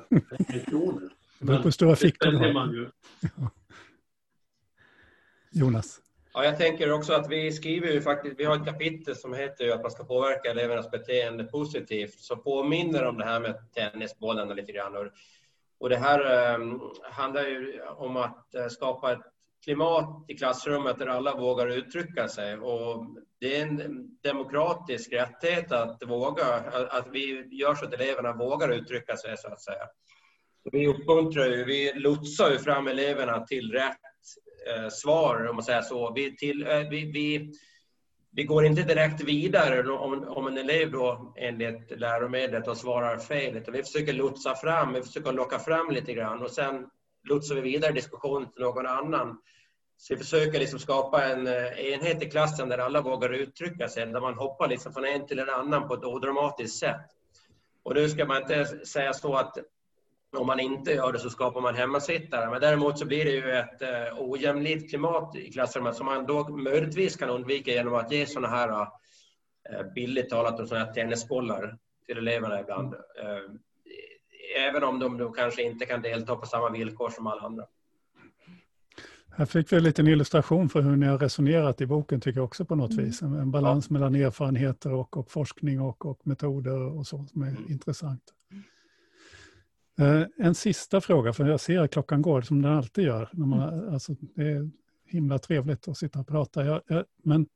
med 0.49 0.65
kronor. 0.69 1.09
Men 1.39 1.61
på 1.61 1.71
stora 1.71 1.95
fickor 1.95 2.31
har. 2.31 2.53
Man 2.53 2.71
ju. 2.71 2.89
Jonas? 5.51 6.01
Ja, 6.33 6.43
jag 6.43 6.57
tänker 6.57 6.91
också 6.91 7.13
att 7.13 7.29
vi 7.29 7.51
skriver 7.51 7.91
ju 7.91 8.01
faktiskt, 8.01 8.39
vi 8.39 8.43
har 8.43 8.55
ett 8.55 8.65
kapitel 8.65 9.15
som 9.15 9.33
heter 9.33 9.65
ju 9.65 9.71
att 9.71 9.81
man 9.81 9.91
ska 9.91 10.03
påverka 10.03 10.51
elevernas 10.51 10.91
beteende 10.91 11.43
positivt, 11.43 12.19
så 12.19 12.35
påminner 12.35 13.05
om 13.05 13.17
det 13.17 13.25
här 13.25 13.39
med 13.39 13.55
tennisbollarna 13.73 14.53
lite 14.53 14.71
grann. 14.71 15.09
Och 15.79 15.89
det 15.89 15.97
här 15.97 16.55
um, 16.55 16.81
handlar 17.03 17.41
ju 17.41 17.81
om 17.81 18.17
att 18.17 18.47
uh, 18.57 18.67
skapa 18.67 19.11
ett 19.11 19.21
klimat 19.63 20.25
i 20.27 20.37
klassrummet 20.37 20.99
där 20.99 21.07
alla 21.07 21.35
vågar 21.35 21.67
uttrycka 21.67 22.27
sig. 22.27 22.57
Och 22.57 23.05
det 23.39 23.59
är 23.59 23.67
en 23.67 24.09
demokratisk 24.23 25.13
rättighet 25.13 25.71
att 25.71 26.03
våga, 26.07 26.45
att 26.89 27.07
vi 27.11 27.47
gör 27.51 27.75
så 27.75 27.85
att 27.85 27.93
eleverna 27.93 28.33
vågar 28.33 28.69
uttrycka 28.69 29.17
sig 29.17 29.37
så 29.37 29.47
att 29.47 29.61
säga. 29.61 29.87
Vi 30.71 30.87
uppmuntrar 30.87 31.45
ju, 31.45 31.63
vi 31.65 31.93
lotsar 31.93 32.51
ju 32.51 32.59
fram 32.59 32.87
eleverna 32.87 33.45
till 33.45 33.71
rätt 33.71 33.97
eh, 34.67 34.89
svar, 34.89 35.47
om 35.47 35.55
man 35.55 35.63
säger 35.63 35.81
så. 35.81 36.13
Vi, 36.13 36.37
till, 36.37 36.67
eh, 36.67 36.79
vi, 36.89 37.11
vi, 37.11 37.51
vi, 38.31 38.43
går 38.43 38.65
inte 38.65 38.83
direkt 38.83 39.23
vidare 39.23 39.91
om, 39.91 40.27
om 40.27 40.47
en 40.47 40.57
elev 40.57 40.91
då 40.91 41.33
enligt 41.37 41.99
läromedlet 41.99 42.67
och 42.67 42.77
svarar 42.77 43.17
fel, 43.17 43.57
utan 43.57 43.73
vi 43.73 43.83
försöker 43.83 44.13
lotsa 44.13 44.55
fram, 44.55 44.93
vi 44.93 45.01
försöker 45.01 45.31
locka 45.31 45.59
fram 45.59 45.91
lite 45.91 46.13
grann 46.13 46.41
och 46.41 46.51
sen 46.51 46.85
lotsar 47.29 47.55
vi 47.55 47.61
vidare 47.61 47.91
diskussionen 47.91 48.51
till 48.51 48.61
någon 48.61 48.85
annan. 48.85 49.37
Så 49.97 50.13
vi 50.13 50.17
försöker 50.17 50.59
liksom 50.59 50.79
skapa 50.79 51.25
en 51.25 51.47
eh, 51.47 51.93
enhet 51.93 52.23
i 52.23 52.29
klassen 52.29 52.69
där 52.69 52.77
alla 52.77 53.01
vågar 53.01 53.33
uttrycka 53.33 53.89
sig, 53.89 54.05
där 54.05 54.21
man 54.21 54.33
hoppar 54.33 54.67
liksom 54.67 54.93
från 54.93 55.05
en 55.05 55.27
till 55.27 55.39
en 55.39 55.49
annan 55.49 55.87
på 55.87 55.93
ett 55.93 56.03
odramatiskt 56.03 56.79
sätt. 56.79 57.05
Och 57.83 57.95
nu 57.95 58.09
ska 58.09 58.25
man 58.25 58.41
inte 58.41 58.65
säga 58.85 59.13
så 59.13 59.35
att 59.35 59.57
om 60.37 60.47
man 60.47 60.59
inte 60.59 60.91
gör 60.91 61.11
det 61.11 61.19
så 61.19 61.29
skapar 61.29 61.61
man 61.61 61.75
hemmasittare. 61.75 62.49
Men 62.49 62.61
däremot 62.61 62.99
så 62.99 63.05
blir 63.05 63.25
det 63.25 63.31
ju 63.31 63.51
ett 63.51 63.81
eh, 63.81 64.17
ojämlikt 64.17 64.89
klimat 64.89 65.35
i 65.35 65.51
klassrummet 65.51 65.95
som 65.95 66.05
man 66.05 66.25
då 66.25 66.47
möjligtvis 66.47 67.15
kan 67.15 67.29
undvika 67.29 67.71
genom 67.71 67.95
att 67.95 68.11
ge 68.11 68.25
sådana 68.25 68.47
här, 68.47 68.87
eh, 69.69 69.83
billigt 69.95 70.29
talat, 70.29 70.67
sådana 70.67 70.85
här 70.85 70.93
tennisbollar 70.93 71.77
till 72.05 72.17
eleverna 72.17 72.59
ibland. 72.59 72.93
Eh, 72.93 73.51
även 74.57 74.83
om 74.83 74.99
de 74.99 75.17
då 75.17 75.31
kanske 75.31 75.63
inte 75.63 75.85
kan 75.85 76.01
delta 76.01 76.35
på 76.35 76.45
samma 76.45 76.69
villkor 76.69 77.09
som 77.09 77.27
alla 77.27 77.41
andra. 77.41 77.65
Här 79.39 79.45
fick 79.45 79.71
vi 79.71 79.77
en 79.77 79.83
liten 79.83 80.07
illustration 80.07 80.69
för 80.69 80.81
hur 80.81 80.95
ni 80.95 81.05
har 81.05 81.17
resonerat 81.17 81.81
i 81.81 81.85
boken, 81.85 82.21
tycker 82.21 82.39
jag 82.39 82.45
också 82.45 82.65
på 82.65 82.75
något 82.75 82.91
mm. 82.91 83.05
vis. 83.05 83.21
En 83.21 83.51
balans 83.51 83.87
ja. 83.89 83.93
mellan 83.93 84.15
erfarenheter 84.15 84.93
och, 84.93 85.17
och 85.17 85.31
forskning 85.31 85.81
och, 85.81 86.05
och, 86.05 86.27
metoder 86.27 86.81
och 86.81 87.07
så 87.07 87.25
som 87.25 87.41
är 87.41 87.47
mm. 87.47 87.71
intressant. 87.71 88.23
Eh, 89.99 90.23
en 90.37 90.55
sista 90.55 91.01
fråga, 91.01 91.33
för 91.33 91.45
jag 91.45 91.59
ser 91.59 91.79
att 91.79 91.91
klockan 91.91 92.21
går 92.21 92.41
som 92.41 92.61
den 92.61 92.71
alltid 92.71 93.03
gör. 93.03 93.29
När 93.33 93.45
man, 93.45 93.73
mm. 93.73 93.93
alltså, 93.93 94.15
det 94.35 94.41
är 94.41 94.69
himla 95.05 95.39
trevligt 95.39 95.87
att 95.87 95.97
sitta 95.97 96.19
och 96.19 96.27
prata. 96.27 96.65
Jag, 96.65 96.81
jag, 96.87 97.05
men 97.23 97.47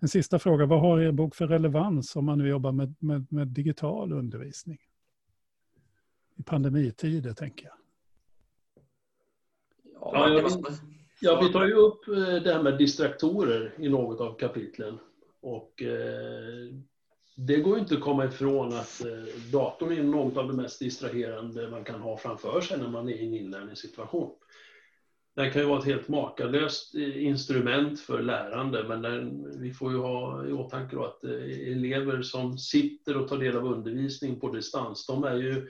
en 0.00 0.08
sista 0.08 0.38
fråga, 0.38 0.66
vad 0.66 0.80
har 0.80 1.00
er 1.00 1.12
bok 1.12 1.34
för 1.34 1.46
relevans 1.46 2.16
om 2.16 2.24
man 2.24 2.38
nu 2.38 2.48
jobbar 2.48 2.72
med, 2.72 2.94
med, 2.98 3.32
med 3.32 3.48
digital 3.48 4.12
undervisning? 4.12 4.78
I 6.38 6.42
pandemitider, 6.42 7.32
tänker 7.32 7.66
jag. 7.66 7.74
Ja, 10.00 10.28
jag, 10.28 10.52
ja, 11.20 11.40
vi 11.40 11.52
tar 11.52 11.66
ju 11.66 11.74
upp 11.74 12.08
eh, 12.08 12.14
det 12.14 12.52
här 12.52 12.62
med 12.62 12.78
distraktorer 12.78 13.74
i 13.78 13.88
något 13.88 14.20
av 14.20 14.38
kapitlen. 14.38 14.98
Och 15.40 15.82
eh, 15.82 16.74
det 17.36 17.56
går 17.56 17.78
inte 17.78 17.94
att 17.94 18.00
komma 18.00 18.24
ifrån 18.24 18.72
att 18.72 19.04
eh, 19.04 19.50
datorn 19.52 19.92
är 19.92 20.02
något 20.02 20.36
av 20.36 20.48
det 20.48 20.54
mest 20.54 20.78
distraherande 20.78 21.68
man 21.70 21.84
kan 21.84 22.00
ha 22.00 22.16
framför 22.16 22.60
sig 22.60 22.78
när 22.78 22.88
man 22.88 23.08
är 23.08 23.12
i 23.12 23.26
en 23.26 23.34
inlärningssituation. 23.34 24.34
Den 25.36 25.52
kan 25.52 25.62
ju 25.62 25.68
vara 25.68 25.78
ett 25.78 25.84
helt 25.84 26.08
makalöst 26.08 26.94
eh, 26.94 27.24
instrument 27.24 28.00
för 28.00 28.22
lärande, 28.22 28.84
men 28.88 29.02
den, 29.02 29.46
vi 29.60 29.72
får 29.72 29.92
ju 29.92 29.98
ha 29.98 30.46
i 30.46 30.52
åtanke 30.52 30.96
då 30.96 31.04
att 31.04 31.24
eh, 31.24 31.70
elever 31.72 32.22
som 32.22 32.58
sitter 32.58 33.16
och 33.16 33.28
tar 33.28 33.38
del 33.38 33.56
av 33.56 33.66
undervisning 33.66 34.40
på 34.40 34.52
distans, 34.52 35.06
de 35.06 35.24
är 35.24 35.36
ju 35.36 35.68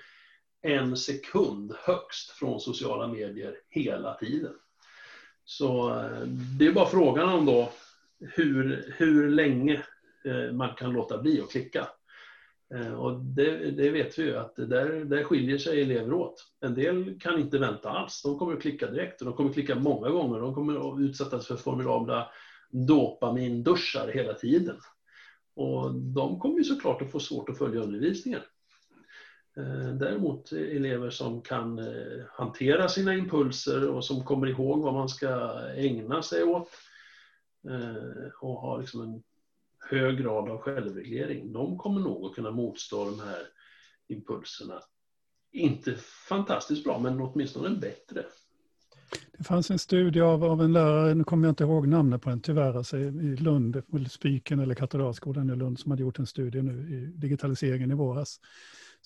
en 0.62 0.96
sekund 0.96 1.72
högst 1.78 2.30
från 2.30 2.60
sociala 2.60 3.08
medier 3.08 3.54
hela 3.70 4.14
tiden. 4.14 4.54
Så 5.44 5.88
eh, 5.90 6.26
det 6.58 6.66
är 6.66 6.72
bara 6.72 6.88
frågan 6.88 7.28
om 7.28 7.46
då 7.46 7.72
hur, 8.20 8.94
hur 8.96 9.28
länge 9.30 9.82
eh, 10.24 10.52
man 10.52 10.74
kan 10.74 10.92
låta 10.92 11.18
bli 11.18 11.40
att 11.40 11.50
klicka. 11.50 11.88
Eh, 12.74 12.94
och 12.94 13.20
det, 13.20 13.70
det, 13.70 13.90
vet 13.90 14.18
vi 14.18 14.22
ju 14.22 14.36
att 14.36 14.56
där, 14.56 15.04
där 15.04 15.24
skiljer 15.24 15.58
sig 15.58 15.82
elever 15.82 16.12
åt. 16.12 16.44
En 16.60 16.74
del 16.74 17.20
kan 17.20 17.40
inte 17.40 17.58
vänta 17.58 17.90
alls. 17.90 18.22
De 18.22 18.38
kommer 18.38 18.52
att 18.52 18.62
klicka 18.62 18.90
direkt 18.90 19.20
och 19.20 19.26
de 19.26 19.34
kommer 19.34 19.50
att 19.50 19.54
klicka 19.54 19.74
många 19.74 20.08
gånger. 20.08 20.40
De 20.40 20.54
kommer 20.54 20.94
att 20.94 21.00
utsättas 21.00 21.46
för 21.46 21.56
formidabla 21.56 22.30
dopaminduschar 22.70 24.08
hela 24.08 24.34
tiden. 24.34 24.76
Och 25.56 25.94
de 25.94 26.40
kommer 26.40 26.58
ju 26.58 26.64
såklart 26.64 27.02
att 27.02 27.12
få 27.12 27.20
svårt 27.20 27.48
att 27.48 27.58
följa 27.58 27.80
undervisningen. 27.80 28.40
Eh, 29.58 29.94
däremot 29.94 30.52
elever 30.52 31.10
som 31.10 31.42
kan 31.42 31.78
eh, 31.78 32.24
hantera 32.32 32.88
sina 32.88 33.14
impulser 33.14 33.88
och 33.88 34.04
som 34.04 34.24
kommer 34.24 34.46
ihåg 34.46 34.82
vad 34.82 34.94
man 34.94 35.08
ska 35.08 35.60
ägna 35.76 36.22
sig 36.22 36.42
åt 36.42 36.68
eh, 37.70 38.28
och 38.40 38.60
har 38.60 38.80
liksom 38.80 39.00
en 39.00 39.22
hög 39.90 40.18
grad 40.18 40.50
av 40.50 40.58
självreglering, 40.58 41.52
de 41.52 41.78
kommer 41.78 42.00
nog 42.00 42.26
att 42.26 42.34
kunna 42.34 42.50
motstå 42.50 43.04
de 43.04 43.20
här 43.20 43.42
impulserna. 44.08 44.80
Inte 45.52 45.94
fantastiskt 46.28 46.84
bra, 46.84 46.98
men 46.98 47.20
åtminstone 47.20 47.70
bättre. 47.70 48.24
Det 49.38 49.44
fanns 49.44 49.70
en 49.70 49.78
studie 49.78 50.20
av, 50.20 50.44
av 50.44 50.62
en 50.62 50.72
lärare, 50.72 51.14
nu 51.14 51.24
kommer 51.24 51.46
jag 51.46 51.52
inte 51.52 51.64
ihåg 51.64 51.88
namnet 51.88 52.22
på 52.22 52.30
den 52.30 52.40
tyvärr, 52.40 52.74
alltså 52.74 52.98
i 52.98 53.36
Lund, 53.36 53.82
Spiken 54.10 54.60
eller 54.60 54.74
Katedralskolan 54.74 55.50
i 55.50 55.56
Lund 55.56 55.78
som 55.78 55.90
hade 55.90 56.02
gjort 56.02 56.18
en 56.18 56.26
studie 56.26 56.62
nu 56.62 56.72
i 56.72 57.18
digitaliseringen 57.20 57.90
i 57.90 57.94
våras. 57.94 58.40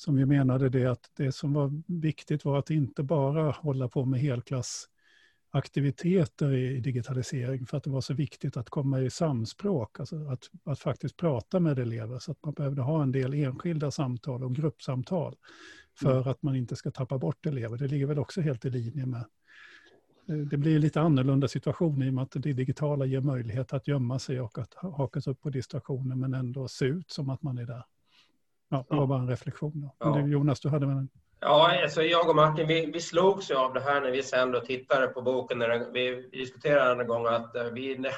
Som 0.05 0.19
ju 0.19 0.27
menade 0.27 0.69
det 0.69 0.87
att 0.87 1.11
det 1.17 1.33
som 1.33 1.53
var 1.53 1.83
viktigt 1.87 2.45
var 2.45 2.59
att 2.59 2.71
inte 2.71 3.03
bara 3.03 3.51
hålla 3.51 3.89
på 3.89 4.05
med 4.05 4.21
helklassaktiviteter 4.21 6.55
i 6.55 6.81
digitalisering 6.81 7.67
för 7.67 7.77
att 7.77 7.85
det 7.85 7.91
var 7.91 8.01
så 8.01 8.15
viktigt 8.15 8.57
att 8.57 8.71
komma 8.71 9.01
i 9.01 9.11
samspråk, 9.11 10.01
alltså 10.01 10.29
att, 10.29 10.51
att 10.65 10.79
faktiskt 10.79 11.17
prata 11.17 11.61
med 11.61 11.79
elever 11.79 12.19
så 12.19 12.33
att 12.33 12.45
man 12.45 12.55
behövde 12.55 12.83
ha 12.83 13.03
en 13.03 13.13
del 13.13 13.35
enskilda 13.35 13.91
samtal 13.91 14.45
och 14.45 14.55
gruppsamtal 14.55 15.37
för 15.99 16.17
mm. 16.17 16.29
att 16.29 16.43
man 16.43 16.57
inte 16.57 16.77
ska 16.77 16.91
tappa 16.91 17.19
bort 17.19 17.47
elever. 17.47 17.79
Det 17.79 17.89
ligger 17.89 18.07
väl 18.07 18.19
också 18.19 18.41
helt 18.41 18.65
i 18.65 18.71
linje 18.71 19.07
med 19.07 19.25
Eh, 20.29 20.37
det 20.37 20.57
blir 20.57 20.79
lite 20.79 21.01
annorlunda 21.01 21.49
situation 21.49 22.03
i 22.03 22.11
och 22.11 22.15
med 22.15 22.23
att 22.23 22.31
det 22.31 22.53
digitala 22.53 23.07
ger 23.07 23.21
möjlighet 23.21 23.73
att 23.73 23.89
gömma 23.89 24.19
sig 24.19 24.41
och 24.41 24.59
att 24.59 24.75
hakas 24.75 25.27
upp 25.27 25.41
på 25.41 25.51
distraktioner 25.51 26.17
men 26.17 26.35
ändå 26.35 26.69
se 26.69 26.85
ut 26.85 27.11
som 27.11 27.31
att 27.31 27.43
man 27.43 27.59
är 27.59 27.67
där. 27.67 27.85
Ja, 28.73 28.85
det 28.89 28.97
var 28.97 29.07
bara 29.07 29.19
en 29.19 29.29
reflektion. 29.29 29.91
Ja. 29.99 30.07
Du, 30.07 30.33
Jonas, 30.33 30.61
du 30.61 30.69
hade 30.69 30.87
väl 30.87 30.97
en... 30.97 31.09
Ja, 31.41 31.83
alltså 31.83 32.03
jag 32.03 32.29
och 32.29 32.37
Martin, 32.37 32.67
vi, 32.67 32.87
vi 32.87 33.01
slogs 33.01 33.51
ju 33.51 33.55
av 33.55 33.75
det 33.75 33.81
här 33.81 34.01
när 34.01 34.11
vi 34.11 34.23
sen 34.23 34.51
då 34.51 34.61
tittade 34.61 35.07
på 35.07 35.23
boken. 35.23 35.59
När 35.59 35.93
vi 35.93 36.29
diskuterade 36.33 37.03
en 37.03 37.09
gång 37.09 37.27
att 37.27 37.57
eh, 37.57 37.65
vi, 37.65 38.11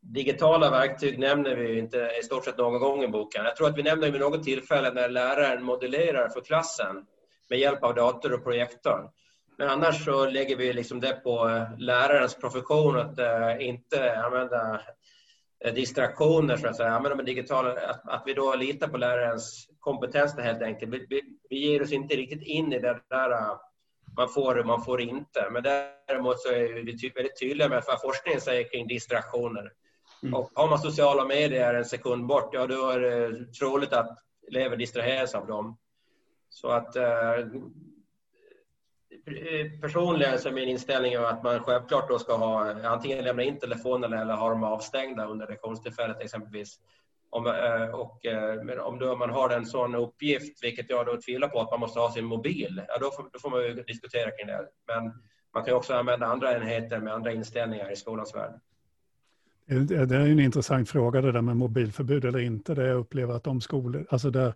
digitala 0.00 0.70
verktyg 0.70 1.18
nämner 1.18 1.56
vi 1.56 1.78
inte 1.78 2.10
i 2.20 2.24
stort 2.24 2.44
sett 2.44 2.58
någon 2.58 2.80
gång 2.80 3.04
i 3.04 3.08
boken. 3.08 3.44
Jag 3.44 3.56
tror 3.56 3.68
att 3.68 3.78
vi 3.78 3.82
nämner 3.82 4.10
vid 4.10 4.20
något 4.20 4.44
tillfälle 4.44 4.92
när 4.92 5.08
läraren 5.08 5.64
modellerar 5.64 6.28
för 6.28 6.40
klassen 6.40 7.04
med 7.50 7.58
hjälp 7.58 7.84
av 7.84 7.94
dator 7.94 8.32
och 8.32 8.44
projektor. 8.44 9.10
Men 9.58 9.68
annars 9.68 10.04
så 10.04 10.26
lägger 10.26 10.56
vi 10.56 10.72
liksom 10.72 11.00
det 11.00 11.20
på 11.24 11.48
eh, 11.48 11.78
lärarens 11.78 12.34
profession 12.34 12.98
att 12.98 13.18
uh, 13.18 13.66
inte 13.66 14.16
använda 14.16 14.80
distraktioner, 15.74 16.56
så 16.56 16.68
att 16.68 16.76
säga. 16.76 16.90
Använda 16.90 17.24
digitala, 17.24 17.72
att, 17.72 18.08
att, 18.08 18.22
vi 18.26 18.34
då 18.34 18.54
litar 18.54 18.88
på 18.88 18.96
lärarens 18.96 19.67
kompetens 19.80 20.38
helt 20.38 20.62
enkelt. 20.62 20.92
Vi, 20.92 21.06
vi, 21.08 21.22
vi 21.50 21.58
ger 21.58 21.82
oss 21.82 21.92
inte 21.92 22.16
riktigt 22.16 22.42
in 22.42 22.72
i 22.72 22.78
det 22.78 23.00
där 23.10 23.30
uh, 23.30 23.60
man 24.16 24.28
får 24.28 24.64
man 24.64 24.84
får 24.84 25.00
inte. 25.00 25.48
Men 25.50 25.62
däremot 25.62 26.40
så 26.40 26.48
är 26.48 26.84
vi 26.84 26.98
ty 26.98 27.10
väldigt 27.14 27.40
tydliga 27.40 27.68
med 27.68 27.82
vad 27.86 28.00
forskningen 28.00 28.40
säger 28.40 28.68
kring 28.70 28.86
distraktioner. 28.86 29.72
Mm. 30.22 30.34
Och 30.34 30.50
har 30.54 30.68
man 30.68 30.78
sociala 30.78 31.24
medier 31.24 31.74
en 31.74 31.84
sekund 31.84 32.26
bort, 32.26 32.50
ja 32.52 32.66
då 32.66 32.90
är 32.90 33.00
det 33.00 33.52
troligt 33.52 33.92
att 33.92 34.18
elever 34.48 34.76
distraheras 34.76 35.34
av 35.34 35.46
dem. 35.46 35.78
Så 36.48 36.68
att 36.68 36.96
personligen 39.80 40.38
så 40.38 40.48
är 40.48 40.52
min 40.52 40.68
inställning 40.68 41.14
att 41.14 41.42
man 41.42 41.60
självklart 41.60 42.08
då 42.08 42.18
ska 42.18 42.36
ha 42.36 42.74
antingen 42.84 43.24
lämna 43.24 43.42
in 43.42 43.58
telefonen 43.58 44.12
eller 44.12 44.34
ha 44.34 44.48
dem 44.48 44.64
avstängda 44.64 45.26
under 45.26 45.46
lektionstillfället 45.46 46.20
exempelvis. 46.20 46.80
Om, 47.30 47.46
eh, 47.46 47.94
och, 47.94 48.26
eh, 48.26 48.62
men 48.62 48.80
om 48.80 48.98
då 48.98 49.16
man 49.16 49.30
har 49.30 49.50
en 49.50 49.66
sån 49.66 49.94
uppgift, 49.94 50.64
vilket 50.64 50.90
jag 50.90 51.06
då 51.06 51.20
tvivlar 51.20 51.48
på, 51.48 51.60
att 51.60 51.70
man 51.70 51.80
måste 51.80 52.00
ha 52.00 52.12
sin 52.12 52.24
mobil, 52.24 52.82
ja, 52.88 52.98
då, 53.00 53.10
får, 53.10 53.30
då 53.32 53.38
får 53.38 53.50
man 53.50 53.62
ju 53.62 53.74
diskutera 53.74 54.30
kring 54.30 54.46
det. 54.46 54.68
Men 54.86 55.12
man 55.54 55.64
kan 55.64 55.74
också 55.74 55.94
använda 55.94 56.26
andra 56.26 56.56
enheter 56.56 57.00
med 57.00 57.14
andra 57.14 57.32
inställningar 57.32 57.92
i 57.92 57.96
skolans 57.96 58.34
värld. 58.34 58.60
Det 59.66 59.94
är 59.96 60.12
en 60.12 60.40
intressant 60.40 60.90
fråga 60.90 61.20
det 61.20 61.32
där 61.32 61.42
med 61.42 61.56
mobilförbud 61.56 62.24
eller 62.24 62.38
inte. 62.38 62.74
Det 62.74 62.86
jag 62.86 62.96
upplever 62.96 63.34
att 63.34 63.44
de 63.44 63.60
skolor, 63.60 64.06
alltså 64.10 64.30
där 64.30 64.54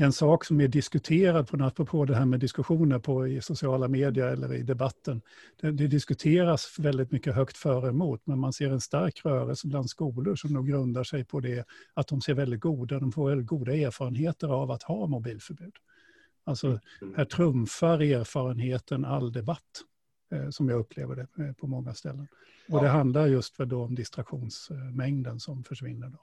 en 0.00 0.12
sak 0.12 0.44
som 0.44 0.60
är 0.60 0.68
diskuterad, 0.68 1.48
på, 1.48 1.64
apropå 1.64 2.04
det 2.04 2.14
här 2.14 2.24
med 2.24 2.40
diskussioner 2.40 2.98
på, 2.98 3.28
i 3.28 3.40
sociala 3.40 3.88
medier 3.88 4.26
eller 4.26 4.54
i 4.54 4.62
debatten, 4.62 5.22
det, 5.60 5.70
det 5.70 5.86
diskuteras 5.86 6.78
väldigt 6.78 7.10
mycket 7.10 7.34
högt 7.34 7.56
för 7.56 7.82
och 7.82 7.88
emot, 7.88 8.20
men 8.24 8.38
man 8.38 8.52
ser 8.52 8.70
en 8.70 8.80
stark 8.80 9.24
rörelse 9.24 9.68
bland 9.68 9.90
skolor 9.90 10.36
som 10.36 10.52
nog 10.52 10.68
grundar 10.68 11.04
sig 11.04 11.24
på 11.24 11.40
det 11.40 11.66
att 11.94 12.08
de 12.08 12.20
ser 12.20 12.34
väldigt 12.34 12.60
goda, 12.60 12.98
de 12.98 13.12
får 13.12 13.28
väldigt 13.28 13.46
goda 13.46 13.72
erfarenheter 13.76 14.48
av 14.48 14.70
att 14.70 14.82
ha 14.82 15.06
mobilförbud. 15.06 15.74
Alltså 16.44 16.66
mm. 16.66 17.14
här 17.16 17.24
trumfar 17.24 18.02
erfarenheten 18.02 19.04
all 19.04 19.32
debatt, 19.32 19.82
eh, 20.32 20.50
som 20.50 20.68
jag 20.68 20.80
upplever 20.80 21.16
det 21.16 21.44
eh, 21.44 21.52
på 21.52 21.66
många 21.66 21.94
ställen. 21.94 22.28
Och 22.68 22.82
det 22.82 22.88
handlar 22.88 23.26
just 23.26 23.56
för 23.56 23.66
då 23.66 23.84
om 23.84 23.94
distraktionsmängden 23.94 25.40
som 25.40 25.64
försvinner. 25.64 26.08
Då. 26.08 26.18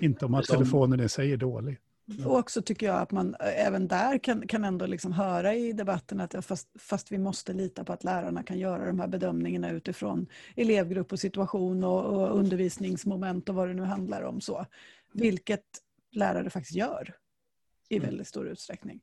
Inte 0.00 0.24
om 0.26 0.34
att 0.34 0.44
telefonen 0.44 1.00
i 1.00 1.08
sig 1.08 1.32
är 1.32 1.36
dålig. 1.36 1.78
Och 2.24 2.38
också 2.38 2.62
tycker 2.62 2.86
jag 2.86 3.00
att 3.00 3.12
man 3.12 3.36
även 3.40 3.88
där 3.88 4.18
kan, 4.18 4.46
kan 4.46 4.64
ändå 4.64 4.86
liksom 4.86 5.12
höra 5.12 5.54
i 5.54 5.72
debatten 5.72 6.20
att 6.20 6.44
fast, 6.44 6.68
fast 6.78 7.12
vi 7.12 7.18
måste 7.18 7.52
lita 7.52 7.84
på 7.84 7.92
att 7.92 8.04
lärarna 8.04 8.42
kan 8.42 8.58
göra 8.58 8.86
de 8.86 9.00
här 9.00 9.08
bedömningarna 9.08 9.70
utifrån 9.70 10.26
elevgrupp 10.56 11.12
och 11.12 11.20
situation 11.20 11.84
och, 11.84 12.04
och 12.04 12.38
undervisningsmoment 12.38 13.48
och 13.48 13.54
vad 13.54 13.68
det 13.68 13.74
nu 13.74 13.82
handlar 13.82 14.22
om. 14.22 14.40
så. 14.40 14.66
Vilket 15.12 15.64
lärare 16.12 16.50
faktiskt 16.50 16.76
gör 16.76 17.14
i 17.88 17.96
mm. 17.96 18.08
väldigt 18.08 18.28
stor 18.28 18.48
utsträckning. 18.48 19.00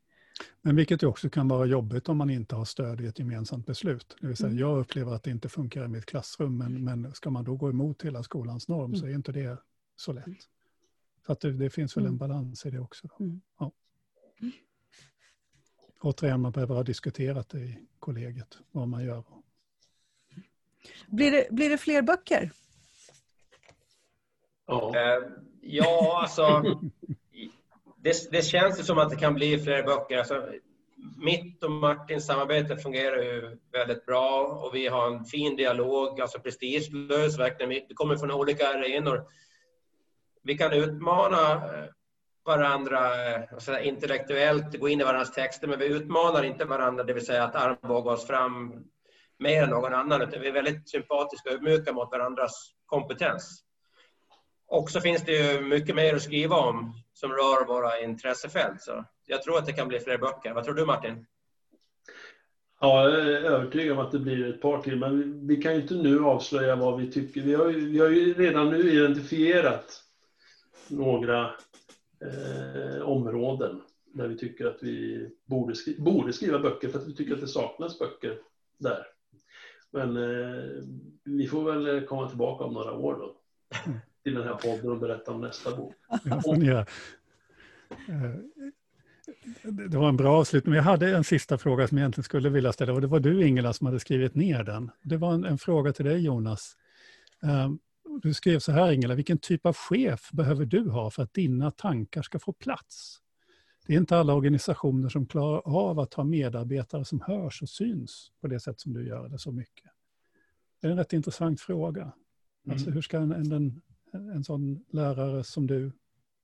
Men 0.62 0.76
vilket 0.76 1.04
också 1.04 1.30
kan 1.30 1.48
vara 1.48 1.66
jobbigt 1.66 2.10
om 2.10 2.18
man 2.18 2.30
inte 2.30 2.56
har 2.56 2.66
stöd 2.66 3.02
i 3.02 3.06
ett 3.06 3.20
gemensamt 3.20 3.66
beslut. 3.66 4.18
Det 4.22 4.28
vill 4.28 4.38
säga, 4.38 4.48
mm. 4.48 4.60
Jag 4.60 4.80
upplever 4.80 5.14
att 5.14 5.24
det 5.24 5.32
inte 5.32 5.50
funkar 5.50 5.86
i 5.86 5.88
mitt 5.88 6.06
klassrum, 6.06 6.58
men, 6.58 6.84
men 6.84 7.14
ska 7.14 7.30
man 7.30 7.44
då 7.44 7.56
gå 7.56 7.70
emot 7.70 8.06
hela 8.06 8.24
skolans 8.24 8.68
norm 8.68 8.86
mm. 8.86 9.00
så 9.00 9.06
är 9.06 9.14
inte 9.14 9.32
det 9.32 9.58
så 9.96 10.14
lätt. 10.14 10.26
Så 11.26 11.32
att 11.32 11.42
det, 11.42 11.52
det 11.52 11.70
finns 11.70 11.98
väl 11.98 12.04
en 12.04 12.08
mm. 12.08 12.18
balans 12.18 12.66
i 12.66 12.70
det 12.70 12.80
också. 12.80 13.08
Mm. 13.20 13.42
Ja. 13.60 13.72
Återigen, 16.02 16.42
man 16.42 16.52
behöver 16.52 16.76
ha 16.76 16.84
diskuterat 16.84 17.50
det 17.50 17.60
i 17.60 17.80
kollegiet, 18.00 18.58
vad 18.72 18.88
man 18.88 19.06
gör. 19.06 19.24
Blir 21.08 21.32
det, 21.32 21.48
blir 21.52 21.70
det 21.70 21.78
fler 21.78 22.02
böcker? 22.02 22.52
Ja, 24.66 24.94
uh, 24.96 25.30
ja 25.62 26.20
alltså... 26.22 26.64
det, 27.98 28.32
det 28.32 28.42
känns 28.42 28.86
som 28.88 28.98
att 28.98 29.10
det 29.10 29.16
kan 29.16 29.34
bli 29.34 29.60
fler 29.60 29.84
böcker. 29.84 30.18
Alltså, 30.18 30.50
mitt 31.18 31.64
och 31.64 31.72
Martins 31.72 32.26
samarbete 32.26 32.78
fungerar 32.78 33.24
ju 33.24 33.58
väldigt 33.72 34.06
bra 34.06 34.60
och 34.64 34.76
vi 34.76 34.88
har 34.88 35.16
en 35.16 35.26
fin 35.26 35.56
dialog, 35.56 36.22
alltså 36.22 36.40
prestigelös 36.40 37.40
verkligen. 37.40 37.70
Vi 37.70 37.96
kommer 37.96 38.16
från 38.16 38.32
olika 38.32 38.68
arenor 38.68 39.26
vi 40.50 40.58
kan 40.58 40.74
utmana 40.74 41.52
eh, 41.54 41.86
varandra 42.46 43.28
eh, 43.34 43.58
säga, 43.58 43.82
intellektuellt, 43.82 44.80
gå 44.80 44.90
in 44.90 45.02
i 45.02 45.04
varandras 45.04 45.34
texter, 45.34 45.68
men 45.68 45.80
vi 45.80 45.86
utmanar 45.86 46.44
inte 46.44 46.66
varandra, 46.66 47.04
det 47.04 47.14
vill 47.14 47.26
säga 47.26 47.44
att 47.44 47.56
armbåga 47.56 48.12
oss 48.12 48.28
fram 48.28 48.74
mer 49.40 49.64
än 49.64 49.70
någon 49.70 49.94
annan, 49.94 50.22
utan 50.22 50.42
vi 50.42 50.48
är 50.48 50.52
väldigt 50.52 50.90
sympatiska 50.90 51.50
och 51.50 51.56
ödmjuka 51.56 51.94
mot 51.94 52.12
varandras 52.12 52.72
kompetens. 52.86 53.64
Och 54.68 54.90
så 54.90 55.02
finns 55.02 55.26
det 55.26 55.32
ju 55.32 55.62
mycket 55.62 55.96
mer 55.96 56.16
att 56.16 56.22
skriva 56.22 56.56
om 56.56 56.94
som 57.14 57.32
rör 57.32 57.66
våra 57.66 58.00
intressefält. 58.00 58.82
Så 58.82 59.06
jag 59.26 59.44
tror 59.44 59.58
att 59.58 59.66
det 59.66 59.74
kan 59.74 59.88
bli 59.88 60.00
fler 60.00 60.18
böcker. 60.18 60.54
Vad 60.54 60.64
tror 60.64 60.76
du 60.76 60.86
Martin? 60.86 61.26
Ja, 62.82 63.10
jag 63.10 63.20
är 63.20 63.44
övertygad 63.44 63.98
om 63.98 64.06
att 64.06 64.12
det 64.12 64.20
blir 64.20 64.50
ett 64.50 64.62
par 64.62 64.82
till, 64.82 64.96
men 64.96 65.48
vi 65.48 65.62
kan 65.62 65.76
ju 65.76 65.82
inte 65.82 65.96
nu 65.96 66.24
avslöja 66.24 66.76
vad 66.76 67.02
vi 67.02 67.12
tycker. 67.12 67.42
Vi 67.42 67.56
har 67.56 67.70
ju, 67.70 67.90
vi 67.90 68.00
har 68.00 68.10
ju 68.10 68.34
redan 68.34 68.70
nu 68.70 68.92
identifierat 68.92 70.06
några 70.90 71.52
eh, 72.22 73.02
områden 73.02 73.82
där 74.14 74.28
vi 74.28 74.38
tycker 74.38 74.66
att 74.66 74.78
vi 74.82 75.30
borde, 75.46 75.76
skri 75.76 75.96
borde 76.00 76.34
skriva 76.34 76.60
böcker 76.60 76.90
för 76.90 77.00
att 77.00 77.08
vi 77.08 77.16
tycker 77.16 77.34
att 77.34 77.42
det 77.42 77.48
saknas 77.48 78.00
böcker 78.00 78.38
där. 78.78 79.06
Men 79.92 80.18
eh, 80.18 80.84
vi 81.24 81.48
får 81.48 81.64
väl 81.64 82.06
komma 82.06 82.30
tillbaka 82.30 82.64
om 82.64 82.74
några 82.74 82.94
år 82.94 83.16
då 83.16 83.36
till 84.24 84.34
den 84.34 84.44
här 84.44 84.56
podden 84.56 84.92
och 84.92 85.00
berätta 85.00 85.32
om 85.32 85.42
nästa 85.42 85.76
bok. 85.76 85.96
Ja, 86.24 86.86
det 89.64 89.96
eh, 89.96 90.00
var 90.02 90.10
en 90.10 90.18
bra 90.18 90.38
avslutning. 90.40 90.76
Jag 90.76 90.84
hade 90.84 91.16
en 91.16 91.24
sista 91.24 91.58
fråga 91.58 91.88
som 91.88 91.98
jag 91.98 92.04
egentligen 92.04 92.24
skulle 92.24 92.50
vilja 92.50 92.74
ställa 92.74 92.94
och 92.94 93.02
det 93.02 93.08
var 93.08 93.20
du 93.20 93.48
Ingela 93.48 93.74
som 93.74 93.88
hade 93.88 94.00
skrivit 94.00 94.36
ner 94.36 94.64
den. 94.64 94.92
Det 95.02 95.18
var 95.18 95.34
en, 95.34 95.46
en 95.46 95.58
fråga 95.58 95.94
till 95.94 96.06
dig 96.06 96.26
Jonas. 96.26 96.76
Um, 97.66 97.80
du 98.22 98.34
skrev 98.34 98.60
så 98.60 98.72
här 98.72 98.92
Ingela, 98.92 99.16
vilken 99.16 99.38
typ 99.38 99.66
av 99.66 99.76
chef 99.76 100.30
behöver 100.32 100.66
du 100.66 100.90
ha 100.90 101.10
för 101.10 101.24
att 101.24 101.34
dina 101.34 101.72
tankar 101.72 102.22
ska 102.22 102.40
få 102.40 102.54
plats? 102.54 103.22
Det 103.88 103.94
är 103.94 103.98
inte 103.98 104.18
alla 104.18 104.34
organisationer 104.34 105.10
som 105.10 105.26
klarar 105.26 105.90
av 105.90 106.00
att 106.00 106.14
ha 106.14 106.24
medarbetare 106.24 107.06
som 107.06 107.22
hörs 107.22 107.62
och 107.62 107.70
syns 107.70 108.32
på 108.42 108.48
det 108.48 108.60
sätt 108.60 108.80
som 108.80 108.94
du 108.94 109.08
gör 109.08 109.30
det 109.30 109.40
så 109.40 109.52
mycket. 109.52 109.92
Det 110.82 110.88
är 110.88 110.92
en 110.92 110.98
rätt 110.98 111.14
intressant 111.14 111.62
fråga. 111.62 112.02
Mm. 112.02 112.14
Alltså 112.72 112.90
hur 112.90 113.02
ska 113.02 113.18
en, 113.18 113.32
en, 113.32 113.82
en 114.14 114.44
sån 114.44 114.86
lärare 114.92 115.44
som 115.44 115.68
du, 115.68 115.92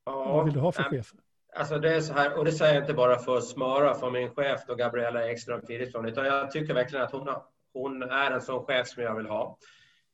ja, 0.06 0.34
vad 0.34 0.46
vill 0.46 0.54
du 0.54 0.60
ha 0.60 0.72
för 0.72 0.84
chef? 0.84 1.14
Alltså 1.56 1.80
det 1.80 1.96
är 1.96 2.02
så 2.02 2.14
här, 2.14 2.38
och 2.38 2.46
det 2.46 2.52
säger 2.52 2.74
jag 2.74 2.84
inte 2.84 2.94
bara 2.94 3.20
för 3.20 3.38
att 3.38 3.46
smara 3.46 3.94
för 3.94 4.12
min 4.12 4.30
chef 4.30 4.62
då 4.68 4.76
Gabriella 4.76 5.32
Ekström 5.32 5.62
Philipsson, 5.62 6.06
utan 6.06 6.26
jag 6.26 6.52
tycker 6.52 6.74
verkligen 6.74 7.06
att 7.06 7.12
hon, 7.12 7.28
hon 7.74 8.04
är 8.04 8.32
en 8.32 8.42
sån 8.42 8.66
chef 8.66 8.88
som 8.88 9.04
jag 9.04 9.16
vill 9.16 9.26
ha. 9.26 9.58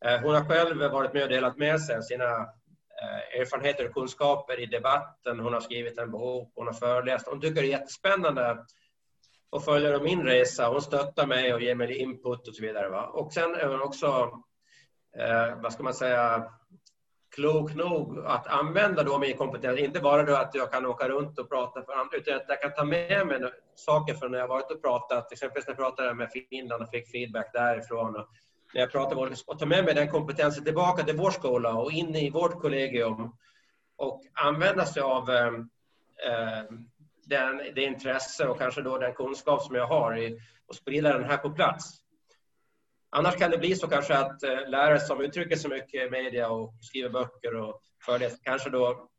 Eh, 0.06 0.22
hon 0.22 0.36
har 0.36 0.46
själv 0.46 0.92
varit 0.92 1.14
med 1.14 1.24
och 1.24 1.30
delat 1.30 1.58
med 1.58 1.82
sig 1.82 1.98
av 1.98 2.02
sina 2.02 2.32
eh, 3.02 3.42
erfarenheter 3.42 3.86
och 3.88 3.94
kunskaper 3.94 4.60
i 4.60 4.66
debatten. 4.66 5.40
Hon 5.40 5.54
har 5.54 5.62
skrivit 5.62 5.98
en 5.98 6.12
bok, 6.12 6.52
hon 6.56 6.68
har 6.68 6.74
föreläst. 6.74 7.28
Hon 7.28 7.42
tycker 7.42 7.62
det 7.62 7.68
är 7.68 7.80
jättespännande 7.80 8.66
att 9.52 9.66
följa 9.66 10.00
min 10.00 10.24
resa. 10.24 10.68
Hon 10.68 10.82
stöttar 10.82 11.28
mig 11.28 11.54
och 11.54 11.62
ger 11.62 11.76
mig 11.76 11.98
input 11.98 12.48
och 12.48 12.56
så 12.56 12.62
vidare. 12.62 12.90
Va? 12.90 13.06
Och 13.06 13.34
sen 13.34 13.56
är 13.56 13.68
hon 13.68 13.82
också, 13.82 14.32
eh, 15.18 15.62
vad 15.62 15.74
ska 15.74 15.84
man 15.84 15.94
säga, 15.94 16.52
klok 17.36 17.76
nog 17.76 18.26
att 18.26 18.48
använda 18.48 19.04
då 19.04 19.20
min 19.20 19.38
kompetens. 19.38 19.80
Inte 19.80 20.00
bara 20.00 20.24
då 20.24 20.36
att 20.36 20.56
jag 20.56 20.72
kan 20.72 20.86
åka 20.86 21.10
runt 21.10 21.40
och 21.40 21.50
prata 21.50 21.82
för 21.82 21.94
andra, 21.94 22.18
utan 22.18 22.36
att 22.36 22.46
jag 22.48 22.62
kan 22.62 22.74
ta 22.74 22.84
med 22.84 23.28
mig 23.28 23.52
saker 23.76 24.14
från 24.14 24.32
när 24.32 24.40
jag 24.40 24.48
varit 24.48 24.72
och 24.72 24.82
pratat. 24.82 25.30
Till 25.30 25.36
exempel 25.36 25.64
när 25.68 25.74
jag 25.74 25.78
pratade 25.78 26.14
med 26.14 26.32
Finland 26.50 26.84
och 26.84 26.90
fick 26.90 27.12
feedback 27.12 27.54
därifrån. 27.54 28.16
Och 28.16 28.28
när 28.74 28.82
jag 28.82 28.92
pratar 28.92 29.16
med 29.16 29.38
och 29.48 29.60
ta 29.60 29.66
med 29.66 29.86
mig 29.86 29.94
den 29.94 30.12
kompetensen 30.12 30.64
tillbaka 30.64 31.04
till 31.04 31.18
vår 31.18 31.32
skola 31.32 31.74
och 31.74 31.92
in 31.92 32.16
i 32.16 32.30
vårt 32.30 32.62
kollegium 32.62 33.32
och 33.96 34.22
använda 34.34 34.86
sig 34.86 35.02
av 35.02 35.30
eh, 35.30 35.48
eh 36.28 36.64
den, 37.26 37.58
det 37.76 37.82
intresse 37.84 38.48
och 38.48 38.58
kanske 38.58 38.82
då 38.82 38.98
den 38.98 39.14
kunskap 39.14 39.62
som 39.62 39.76
jag 39.76 39.88
har 39.88 40.18
i, 40.18 40.40
och 40.66 40.76
sprida 40.76 41.18
den 41.18 41.30
här 41.30 41.38
på 41.38 41.50
plats. 41.50 42.02
Annars 43.10 43.36
kan 43.36 43.52
det 43.52 43.58
bli 43.58 43.76
så 43.76 43.88
kanske 43.88 44.18
att 44.18 44.44
eh, 44.44 44.70
lärare 44.70 45.00
som 45.00 45.22
uttrycker 45.22 45.56
sig 45.56 45.70
mycket 45.70 46.08
i 46.08 46.10
media 46.10 46.50
och 46.50 46.74
skriver 46.82 47.10
böcker 47.10 47.56
och 47.56 47.82
föreläser 48.06 48.40
kanske 48.44 48.70
då 48.70 49.10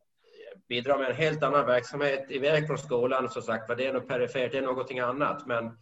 bidrar 0.69 0.99
med 0.99 1.11
en 1.11 1.17
helt 1.17 1.43
annan 1.43 1.67
verksamhet 1.67 2.31
iväg 2.31 2.67
från 2.67 2.79
skolan. 2.79 3.29
Som 3.29 3.43
sagt, 3.43 3.77
det 3.77 3.87
är 3.87 3.93
något 3.93 4.09
perifert, 4.09 4.53
det 4.53 4.59
är 4.59 4.63
någonting 4.63 4.99
annat. 4.99 5.47
Men 5.47 5.79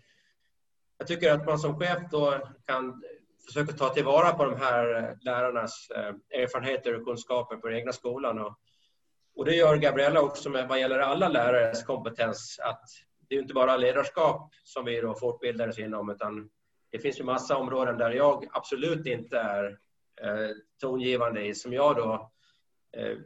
jag 0.99 1.09
tycker 1.09 1.33
att 1.33 1.47
man 1.47 1.59
som 1.59 1.79
chef 1.79 1.99
då 2.11 2.39
kan 2.67 3.03
försöker 3.47 3.73
ta 3.73 3.89
tillvara 3.89 4.33
på 4.33 4.45
de 4.45 4.57
här 4.57 4.95
eh, 4.95 5.17
lärarnas 5.21 5.91
eh, 5.91 6.41
erfarenheter 6.43 6.97
och 6.97 7.05
kunskaper 7.05 7.57
på 7.57 7.69
den 7.69 7.79
egna 7.79 7.93
skolan. 7.93 8.39
Och, 8.39 8.59
och 9.37 9.45
det 9.45 9.55
gör 9.55 9.77
Gabriella 9.77 10.21
också 10.21 10.51
med 10.51 10.69
vad 10.69 10.81
gäller 10.81 10.99
alla 10.99 11.29
lärares 11.29 11.83
kompetens. 11.83 12.61
Att 12.63 12.85
det 13.29 13.35
är 13.35 13.43
inte 13.43 13.55
bara 13.55 13.77
ledarskap 13.77 14.51
som 14.65 14.85
vi 14.85 15.01
då 15.01 15.15
fortbildar 15.15 15.69
oss 15.69 15.79
inom, 15.79 16.11
utan 16.11 16.51
det 16.91 16.99
finns 16.99 17.21
ju 17.21 17.25
massa 17.25 17.57
områden 17.57 17.99
där 17.99 18.11
jag 18.11 18.47
absolut 18.53 19.07
inte 19.07 19.39
är 19.39 19.65
eh, 20.23 20.51
tongivande 20.81 21.47
i, 21.47 21.55
som 21.55 21.73
jag 21.73 21.97
då 21.97 22.31
eh, 22.97 23.17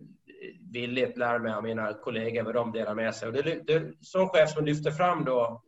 villigt 0.73 1.17
lär 1.17 1.39
mig 1.39 1.53
av 1.53 1.63
mina 1.63 1.93
kollegor 1.93 2.43
vad 2.43 2.55
de 2.55 2.73
delar 2.73 2.95
med 2.95 3.15
sig. 3.15 3.29
Och 3.29 3.35
det, 3.35 3.67
det, 3.67 3.93
som 4.01 4.29
chef 4.29 4.51
som 4.51 4.65
lyfter 4.65 4.91
fram 4.91 5.25
då 5.25 5.63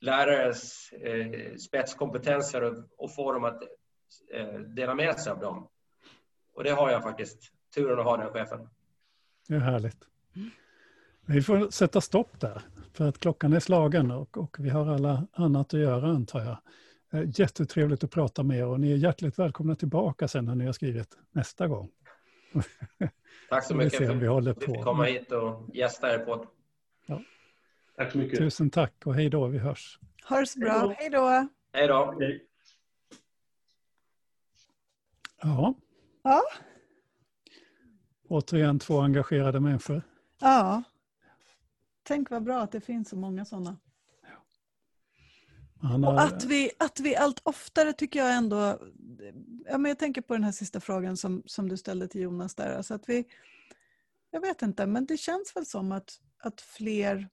lärares 0.00 0.92
eh, 0.92 1.54
spetskompetenser 1.56 2.62
och, 2.62 2.74
och 2.96 3.14
får 3.14 3.34
dem 3.34 3.44
att 3.44 3.62
eh, 4.34 4.60
dela 4.60 4.94
med 4.94 5.20
sig 5.20 5.32
av 5.32 5.40
dem. 5.40 5.68
Och 6.54 6.64
det 6.64 6.70
har 6.70 6.90
jag 6.90 7.02
faktiskt 7.02 7.52
turen 7.74 7.98
att 7.98 8.04
ha 8.04 8.16
den 8.16 8.32
chefen. 8.32 8.68
Det 9.48 9.54
är 9.54 9.58
härligt. 9.58 9.98
Vi 11.26 11.42
får 11.42 11.70
sätta 11.70 12.00
stopp 12.00 12.40
där, 12.40 12.62
för 12.92 13.08
att 13.08 13.18
klockan 13.18 13.52
är 13.52 13.60
slagen 13.60 14.10
och, 14.10 14.38
och 14.38 14.56
vi 14.58 14.68
har 14.68 14.86
alla 14.86 15.26
annat 15.32 15.74
att 15.74 15.80
göra 15.80 16.06
antar 16.06 16.40
jag. 16.40 16.56
Eh, 17.12 17.28
jättetrevligt 17.40 18.04
att 18.04 18.10
prata 18.10 18.42
med 18.42 18.58
er 18.58 18.66
och 18.66 18.80
ni 18.80 18.92
är 18.92 18.96
hjärtligt 18.96 19.38
välkomna 19.38 19.74
tillbaka 19.74 20.28
sen 20.28 20.44
när 20.44 20.54
ni 20.54 20.66
har 20.66 20.72
skrivit 20.72 21.18
nästa 21.32 21.66
gång. 21.66 21.90
Tack 23.48 23.64
så 23.64 23.74
mycket 23.74 23.98
för 23.98 24.38
att 24.38 24.46
vi 24.46 24.66
fick 24.66 24.82
komma 24.84 25.04
hit 25.04 25.32
och 25.32 25.76
gästa 25.76 26.14
er 26.14 26.18
på. 26.18 26.46
Tack 27.96 28.12
så 28.12 28.18
mycket. 28.18 28.38
Tusen 28.38 28.70
tack 28.70 29.06
och 29.06 29.14
hej 29.14 29.30
då, 29.30 29.46
vi 29.46 29.58
hörs. 29.58 29.98
Ha 30.28 30.40
det 30.40 30.46
så 30.46 30.58
bra, 30.58 30.94
hej 30.98 31.10
då. 31.10 31.48
Hej 31.72 31.88
då. 31.88 32.14
Ja. 35.42 35.74
ja. 36.22 36.42
Återigen 38.28 38.78
två 38.78 39.00
engagerade 39.00 39.60
människor. 39.60 40.02
Ja. 40.40 40.82
Tänk 42.02 42.30
vad 42.30 42.42
bra 42.42 42.60
att 42.60 42.72
det 42.72 42.80
finns 42.80 43.08
så 43.08 43.16
många 43.16 43.44
sådana. 43.44 43.76
Har... 45.80 46.06
Och 46.06 46.20
att 46.20 46.44
vi, 46.44 46.70
att 46.78 47.00
vi 47.00 47.16
allt 47.16 47.40
oftare 47.42 47.92
tycker 47.92 48.18
jag 48.18 48.34
ändå, 48.34 48.78
ja, 49.64 49.78
men 49.78 49.84
jag 49.84 49.98
tänker 49.98 50.20
på 50.20 50.34
den 50.34 50.44
här 50.44 50.52
sista 50.52 50.80
frågan 50.80 51.16
som, 51.16 51.42
som 51.46 51.68
du 51.68 51.76
ställde 51.76 52.08
till 52.08 52.20
Jonas 52.20 52.54
där, 52.54 52.76
alltså 52.76 52.94
att 52.94 53.08
vi, 53.08 53.24
jag 54.30 54.40
vet 54.40 54.62
inte, 54.62 54.86
men 54.86 55.06
det 55.06 55.16
känns 55.16 55.56
väl 55.56 55.66
som 55.66 55.92
att, 55.92 56.20
att 56.38 56.60
fler, 56.60 57.28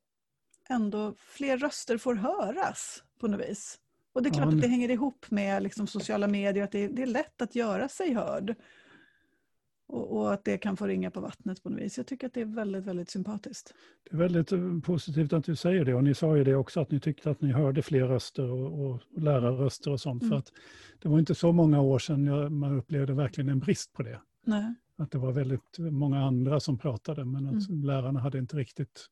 ändå, 0.70 1.14
fler 1.18 1.58
röster 1.58 1.98
får 1.98 2.16
höras 2.16 3.04
på 3.20 3.28
något 3.28 3.50
vis. 3.50 3.80
Och 4.14 4.24
det 4.24 4.30
är 4.30 4.34
klart 4.34 4.46
ja, 4.46 4.56
att 4.56 4.62
det 4.62 4.68
hänger 4.68 4.90
ihop 4.90 5.32
med 5.32 5.64
liksom, 5.64 5.88
sociala 5.88 6.28
medier, 6.28 6.64
att 6.64 6.72
det, 6.72 6.88
det 6.88 7.02
är 7.02 7.08
lätt 7.08 7.42
att 7.42 7.56
göra 7.56 7.90
sig 7.90 8.14
hörd. 8.14 8.56
Och, 9.88 10.18
och, 10.18 10.34
att 10.34 10.46
det 10.46 10.58
kan 10.58 10.78
få 10.78 10.88
ringa 10.88 11.12
på 11.12 11.22
vattnet 11.22 11.64
på 11.64 11.70
något 11.70 11.80
vis. 11.80 11.98
Jag 11.98 12.08
tycker 12.08 12.28
att 12.28 12.34
det 12.34 12.42
är 12.42 12.46
väldigt, 12.46 12.84
väldigt 12.84 13.10
sympatiskt. 13.10 13.74
Det 14.04 14.16
är 14.16 14.18
väldigt 14.18 14.52
eh, 14.52 14.80
positivt 14.84 15.34
att 15.34 15.44
du 15.44 15.56
säger 15.56 15.86
det. 15.86 15.94
Och 15.94 16.04
ni 16.04 16.14
sa 16.14 16.38
ju 16.38 16.44
det 16.44 16.56
också, 16.56 16.82
att 16.82 16.92
ni 16.92 17.00
tyckte 17.00 17.32
att 17.32 17.42
ni 17.42 17.52
hörde 17.52 17.82
fler 17.82 18.08
röster 18.08 18.52
och, 18.52 18.86
och 18.86 19.02
lärarröster 19.18 19.92
och 19.92 20.02
sånt. 20.02 20.22
Mm. 20.22 20.32
För 20.32 20.38
att 20.38 20.52
det 21.02 21.10
var 21.10 21.20
inte 21.20 21.36
så 21.36 21.52
många 21.52 21.82
år 21.82 22.00
sedan 22.00 22.26
jag, 22.26 22.52
man 22.52 22.78
upplevde 22.78 23.14
verkligen 23.14 23.50
en 23.50 23.60
brist 23.60 23.94
på 23.94 24.04
det. 24.04 24.20
Nej. 24.46 24.76
Att 24.98 25.12
det 25.12 25.18
var 25.18 25.32
väldigt 25.32 25.78
många 25.80 26.26
andra 26.26 26.60
som 26.60 26.78
pratade, 26.78 27.26
men 27.26 27.48
att 27.48 27.70
mm. 27.70 27.84
lärarna 27.84 28.20
hade 28.20 28.38
inte 28.38 28.58
riktigt 28.58 29.08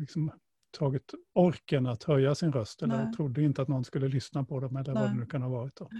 liksom, 0.00 0.30
tagit 0.78 1.14
orken 1.32 1.86
att 1.86 2.02
höja 2.02 2.34
sin 2.34 2.52
röst. 2.52 2.82
Eller 2.82 3.04
Nej. 3.04 3.12
trodde 3.12 3.42
inte 3.42 3.62
att 3.62 3.68
någon 3.68 3.84
skulle 3.84 4.08
lyssna 4.08 4.44
på 4.44 4.60
dem, 4.60 4.76
eller 4.76 4.94
Nej. 4.94 5.02
vad 5.02 5.12
det 5.12 5.16
nu 5.20 5.26
kan 5.26 5.42
ha 5.42 5.48
varit. 5.48 5.76
Då. 5.76 5.90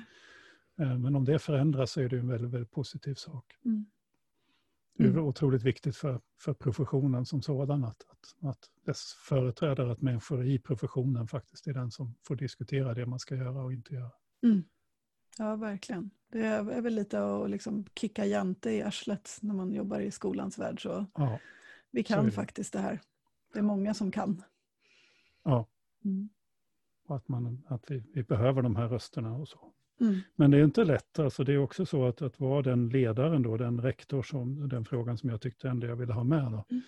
Eh, 0.79 0.99
men 0.99 1.17
om 1.17 1.25
det 1.25 1.39
förändras 1.39 1.91
så 1.93 2.01
är 2.01 2.09
det 2.09 2.19
en 2.19 2.29
väldigt, 2.29 2.51
väldigt 2.51 2.71
positiv 2.71 3.15
sak. 3.15 3.45
Mm. 3.65 3.87
Det 4.99 5.05
är 5.05 5.09
mm. 5.09 5.25
otroligt 5.25 5.63
viktigt 5.63 5.97
för, 5.97 6.21
för 6.41 6.55
professionen 6.55 7.27
som 7.27 7.43
sådan 7.43 7.85
att, 7.85 8.05
att, 8.09 8.51
att 8.51 8.71
dess 8.87 9.13
företrädare, 9.29 9.93
att 9.93 10.03
människor 10.03 10.47
i 10.47 10.59
professionen 10.59 11.29
faktiskt 11.29 11.67
är 11.67 11.73
den 11.73 11.91
som 11.91 12.15
får 12.27 12.37
diskutera 12.37 12.95
det 12.95 13.07
man 13.07 13.19
ska 13.19 13.37
göra 13.37 13.63
och 13.63 13.73
inte 13.73 13.95
göra. 13.95 14.11
Mm. 14.43 14.65
Ja, 15.39 15.57
verkligen. 15.57 16.11
Det 16.33 16.47
är 16.47 16.81
väl 16.81 16.95
lite 16.95 17.25
att 17.25 17.51
liksom 17.51 17.87
kicka 17.95 18.27
Jante 18.27 18.71
i 18.71 18.83
arslet 18.83 19.39
när 19.41 19.55
man 19.55 19.73
jobbar 19.73 20.01
i 20.01 20.11
skolans 20.11 20.59
värld. 20.59 20.83
Så 20.83 21.07
ja, 21.15 21.39
vi 21.91 22.03
kan 22.03 22.25
det. 22.25 22.31
faktiskt 22.31 22.73
det 22.73 22.79
här. 22.79 23.01
Det 23.53 23.59
är 23.59 23.63
många 23.63 23.95
som 23.95 24.11
kan. 24.11 24.43
Ja. 25.47 25.69
Mm. 26.05 26.29
Och 27.07 27.17
att, 27.17 27.29
man, 27.29 27.63
att 27.67 27.91
vi, 27.91 28.03
vi 28.15 28.23
behöver 28.23 28.63
de 28.63 28.77
här 28.77 28.89
rösterna 28.89 29.35
och 29.35 29.49
så. 29.49 29.73
Mm. 30.01 30.21
Men 30.37 30.51
det 30.51 30.59
är 30.59 30.65
inte 30.65 30.85
lätt. 30.85 31.19
Alltså 31.19 31.45
det 31.45 31.53
är 31.53 31.59
också 31.59 31.87
så 31.87 32.07
att, 32.07 32.23
att 32.23 32.41
vara 32.41 32.63
den 32.63 32.89
ledaren, 32.89 33.43
då, 33.43 33.57
den 33.57 33.81
rektor, 33.81 34.23
som, 34.23 34.69
den 34.69 34.85
frågan 34.85 35.19
som 35.19 35.31
jag 35.31 35.41
tyckte 35.41 35.69
ändå 35.69 35.87
jag 35.87 35.97
ville 35.97 36.13
ha 36.13 36.25
med. 36.25 36.53
Då. 36.53 36.65
Mm. 36.71 36.83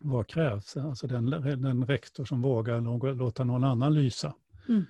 Vad 0.00 0.26
krävs? 0.26 0.76
Alltså 0.76 1.06
den, 1.06 1.30
den 1.30 1.86
rektor 1.86 2.24
som 2.24 2.42
vågar 2.42 2.80
någon, 2.80 3.16
låta 3.16 3.44
någon 3.44 3.64
annan 3.64 3.94
lysa. 3.94 4.34
Mm. 4.68 4.84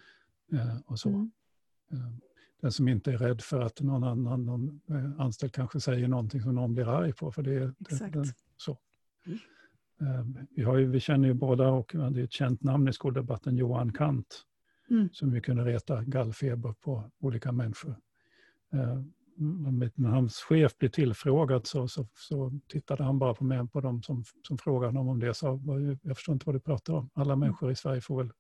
Eh, 0.53 0.77
och 0.87 0.99
så. 0.99 1.09
Mm. 1.09 1.31
Eh, 1.93 2.13
den 2.61 2.73
som 2.73 2.89
inte 2.89 3.13
är 3.13 3.19
rädd 3.19 3.41
för 3.41 3.61
att 3.61 3.81
någon 3.81 4.05
annan 4.05 4.45
någon 4.45 4.81
eh, 4.89 5.21
anställd 5.21 5.53
kanske 5.53 5.81
säger 5.81 6.09
någonting 6.09 6.43
som 6.43 6.55
någon 6.55 6.75
blir 6.75 6.89
arg 6.89 7.13
på. 7.13 7.33
För 7.33 7.43
det, 7.43 7.59
det, 7.79 8.11
det 8.13 8.35
så. 8.57 8.79
Mm. 10.01 10.37
Eh, 10.37 10.45
vi, 10.51 10.63
ju, 10.63 10.87
vi 10.87 11.01
känner 11.01 11.29
ju 11.29 11.35
båda, 11.35 11.69
och 11.69 11.93
det 11.95 12.21
är 12.21 12.25
ett 12.25 12.33
känt 12.33 12.63
namn 12.63 12.89
i 12.89 12.93
skoldebatten, 12.93 13.57
Johan 13.57 13.93
Kant 13.93 14.45
mm. 14.93 15.09
som 15.13 15.31
vi 15.31 15.41
kunde 15.41 15.65
reta 15.65 16.05
gallfeber 16.05 16.73
på 16.73 17.11
olika 17.19 17.53
människor. 17.53 17.97
Eh, 18.73 19.03
när 19.95 20.09
hans 20.09 20.37
chef 20.37 20.79
blev 20.79 20.89
tillfrågad 20.89 21.67
så, 21.67 21.89
så, 21.89 22.09
så, 22.15 22.61
tittade 22.69 23.05
han 23.05 23.19
bara 23.19 23.35
på, 23.35 23.45
mig, 23.45 23.69
på 23.69 23.81
dem 23.81 24.03
som, 24.03 24.25
som 24.49 24.59
frågade 24.59 24.87
honom 24.87 25.09
om 25.09 25.21
det. 25.21 25.35
Så 25.35 25.61
jag 26.03 26.17
förstår 26.17 26.33
inte 26.33 26.47
vad 26.47 26.55
du 26.55 26.61
pratar 26.61 26.95
om. 26.95 27.11
Alla 27.15 27.33
mm. 27.33 27.41
människor 27.41 27.71
i 27.71 27.77
Sverige 27.77 28.01
får 28.01 28.23
väl 28.23 28.33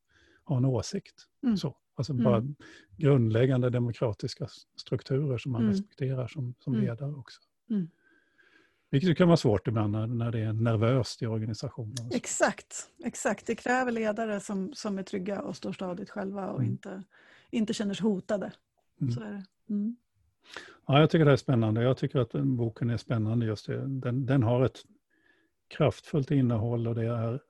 ha 0.45 0.57
en 0.57 0.65
åsikt. 0.65 1.15
Mm. 1.43 1.57
Så, 1.57 1.77
alltså 1.95 2.15
bara 2.15 2.37
mm. 2.37 2.55
grundläggande 2.97 3.71
demokratiska 3.71 4.47
strukturer 4.77 5.39
som 5.39 5.53
man 5.53 5.61
mm. 5.61 5.73
respekterar 5.73 6.27
som, 6.27 6.55
som 6.59 6.75
mm. 6.75 6.87
ledare 6.87 7.13
också. 7.13 7.41
Mm. 7.71 7.89
Vilket 8.93 9.19
kan 9.19 9.29
vara 9.29 9.37
svårt 9.37 9.69
ibland 9.69 9.93
när, 9.93 10.07
när 10.07 10.33
det 10.33 10.41
är 10.41 10.53
nervöst 10.53 11.23
i 11.23 11.27
organisationen. 11.27 12.11
Exakt, 12.11 12.91
exakt. 13.05 13.47
Det 13.47 13.55
kräver 13.55 13.93
ledare 13.93 14.41
som, 14.41 14.73
som 14.75 14.99
är 14.99 15.03
trygga 15.03 15.41
och 15.41 15.57
står 15.57 15.73
stadigt 15.73 16.11
själva 16.11 16.51
och 16.51 16.61
mm. 16.61 16.73
inte, 16.73 17.03
inte 17.51 17.75
känner 17.75 17.95
sig 17.95 18.05
hotade. 18.05 18.53
Mm. 19.01 19.13
Så 19.13 19.21
är 19.21 19.31
det. 19.31 19.45
Mm. 19.71 19.97
Ja, 20.87 21.01
jag 21.01 21.11
tycker 21.11 21.25
det 21.25 21.33
är 21.33 21.37
spännande. 21.37 21.83
Jag 21.83 21.97
tycker 21.97 22.19
att 22.19 22.33
boken 22.33 22.91
är 22.91 22.97
spännande 22.97 23.47
just 23.47 23.67
det. 23.67 23.87
Den, 23.87 24.27
den 24.27 24.43
har 24.43 24.65
ett 24.65 24.79
kraftfullt 25.77 26.31
innehåll 26.31 26.89
och 26.89 26.95
det 26.95 27.07
är 27.07 27.41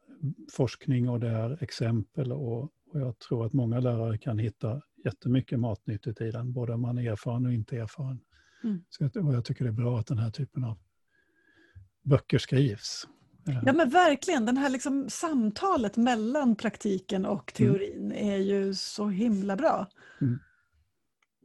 forskning 0.52 1.08
och 1.08 1.20
det 1.20 1.28
är 1.28 1.62
exempel 1.62 2.32
och, 2.32 2.62
och 2.62 3.00
jag 3.00 3.18
tror 3.18 3.46
att 3.46 3.52
många 3.52 3.80
lärare 3.80 4.18
kan 4.18 4.38
hitta 4.38 4.82
jättemycket 5.04 5.60
matnyttigt 5.60 6.20
i 6.20 6.30
den, 6.30 6.52
både 6.52 6.72
om 6.72 6.80
man 6.80 6.98
är 6.98 7.12
erfaren 7.12 7.46
och 7.46 7.52
inte 7.52 7.76
erfaren. 7.76 8.20
Mm. 8.64 8.84
Så 8.88 9.04
jag, 9.04 9.26
och 9.26 9.34
jag 9.34 9.44
tycker 9.44 9.64
det 9.64 9.70
är 9.70 9.72
bra 9.72 9.98
att 9.98 10.06
den 10.06 10.18
här 10.18 10.30
typen 10.30 10.64
av 10.64 10.78
böcker 12.02 12.38
skrivs. 12.38 13.06
Ja 13.44 13.72
men 13.72 13.90
verkligen, 13.90 14.46
det 14.46 14.60
här 14.60 14.70
liksom 14.70 15.10
samtalet 15.10 15.96
mellan 15.96 16.56
praktiken 16.56 17.26
och 17.26 17.60
mm. 17.60 17.72
teorin 17.72 18.12
mm. 18.12 18.30
är 18.30 18.36
ju 18.36 18.74
så 18.74 19.08
himla 19.08 19.56
bra. 19.56 19.88
Mm. 20.20 20.38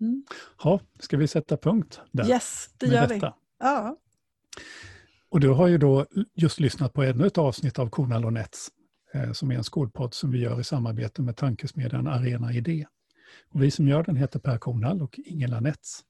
Mm. 0.01 0.23
Ja, 0.63 0.79
ska 0.99 1.17
vi 1.17 1.27
sätta 1.27 1.57
punkt 1.57 2.01
där? 2.11 2.29
Yes, 2.29 2.69
det 2.77 2.85
gör 2.85 3.07
detta? 3.07 3.27
vi. 3.27 3.65
Ja. 3.65 3.97
Och 5.29 5.39
du 5.39 5.49
har 5.49 5.67
ju 5.67 5.77
då 5.77 6.05
just 6.35 6.59
lyssnat 6.59 6.93
på 6.93 7.03
ännu 7.03 7.27
ett 7.27 7.37
avsnitt 7.37 7.79
av 7.79 7.89
Kornal 7.89 8.25
och 8.25 8.33
Nets, 8.33 8.69
eh, 9.13 9.31
som 9.31 9.51
är 9.51 9.55
en 9.55 9.63
skolpodd 9.63 10.13
som 10.13 10.31
vi 10.31 10.39
gör 10.39 10.59
i 10.59 10.63
samarbete 10.63 11.21
med 11.21 11.37
tankesmedjan 11.37 12.07
Arena 12.07 12.53
Idé. 12.53 12.85
Och 13.49 13.63
vi 13.63 13.71
som 13.71 13.87
gör 13.87 14.03
den 14.03 14.15
heter 14.15 14.39
Per 14.39 14.57
Kornal 14.57 15.01
och 15.01 15.19
Ingela 15.25 15.59
Nets. 15.59 16.03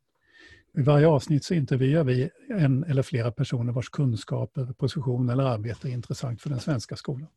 I 0.77 0.81
varje 0.81 1.07
avsnitt 1.07 1.43
så 1.43 1.53
intervjuar 1.53 2.03
vi 2.03 2.29
en 2.49 2.83
eller 2.83 3.01
flera 3.01 3.31
personer 3.31 3.73
vars 3.73 3.89
kunskaper, 3.89 4.65
position 4.65 5.29
eller 5.29 5.43
arbete 5.43 5.89
är 5.89 5.91
intressant 5.91 6.41
för 6.41 6.49
den 6.49 6.59
svenska 6.59 6.95
skolan. 6.95 7.27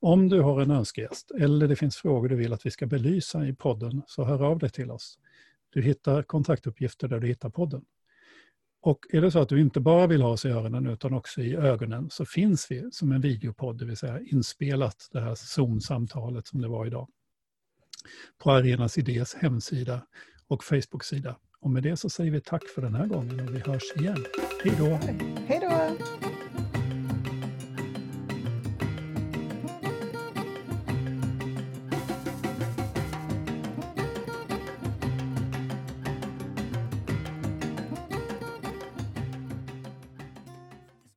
Om 0.00 0.28
du 0.28 0.40
har 0.40 0.60
en 0.60 0.70
önskegäst 0.70 1.30
eller 1.30 1.68
det 1.68 1.76
finns 1.76 1.96
frågor 1.96 2.28
du 2.28 2.36
vill 2.36 2.52
att 2.52 2.66
vi 2.66 2.70
ska 2.70 2.86
belysa 2.86 3.46
i 3.46 3.54
podden 3.54 4.02
så 4.06 4.24
hör 4.24 4.42
av 4.42 4.58
dig 4.58 4.70
till 4.70 4.90
oss. 4.90 5.18
Du 5.70 5.82
hittar 5.82 6.22
kontaktuppgifter 6.22 7.08
där 7.08 7.20
du 7.20 7.26
hittar 7.26 7.50
podden. 7.50 7.84
Och 8.80 8.98
är 9.10 9.20
det 9.20 9.30
så 9.30 9.38
att 9.38 9.48
du 9.48 9.60
inte 9.60 9.80
bara 9.80 10.06
vill 10.06 10.22
ha 10.22 10.30
oss 10.30 10.44
i 10.44 10.48
öronen 10.48 10.86
utan 10.86 11.14
också 11.14 11.40
i 11.40 11.56
ögonen 11.56 12.10
så 12.10 12.24
finns 12.24 12.70
vi 12.70 12.88
som 12.92 13.12
en 13.12 13.20
videopodd, 13.20 13.78
det 13.78 13.84
vill 13.84 13.96
säga 13.96 14.20
inspelat 14.20 15.08
det 15.12 15.20
här 15.20 15.34
Zoom-samtalet 15.34 16.46
som 16.46 16.60
det 16.60 16.68
var 16.68 16.86
idag. 16.86 17.08
På 18.38 18.50
Arenas 18.50 18.98
Idés 18.98 19.34
hemsida 19.34 20.06
och 20.48 20.64
Facebook-sida. 20.64 21.36
Och 21.62 21.70
med 21.70 21.82
det 21.82 21.96
så 21.96 22.10
säger 22.10 22.30
vi 22.30 22.40
tack 22.40 22.62
för 22.74 22.82
den 22.82 22.94
här 22.94 23.06
gången 23.06 23.40
och 23.40 23.54
vi 23.54 23.58
hörs 23.58 23.92
igen. 23.96 24.24
Hej 24.64 24.74
då! 24.78 24.98
Hej 25.46 25.58
då! 25.60 26.31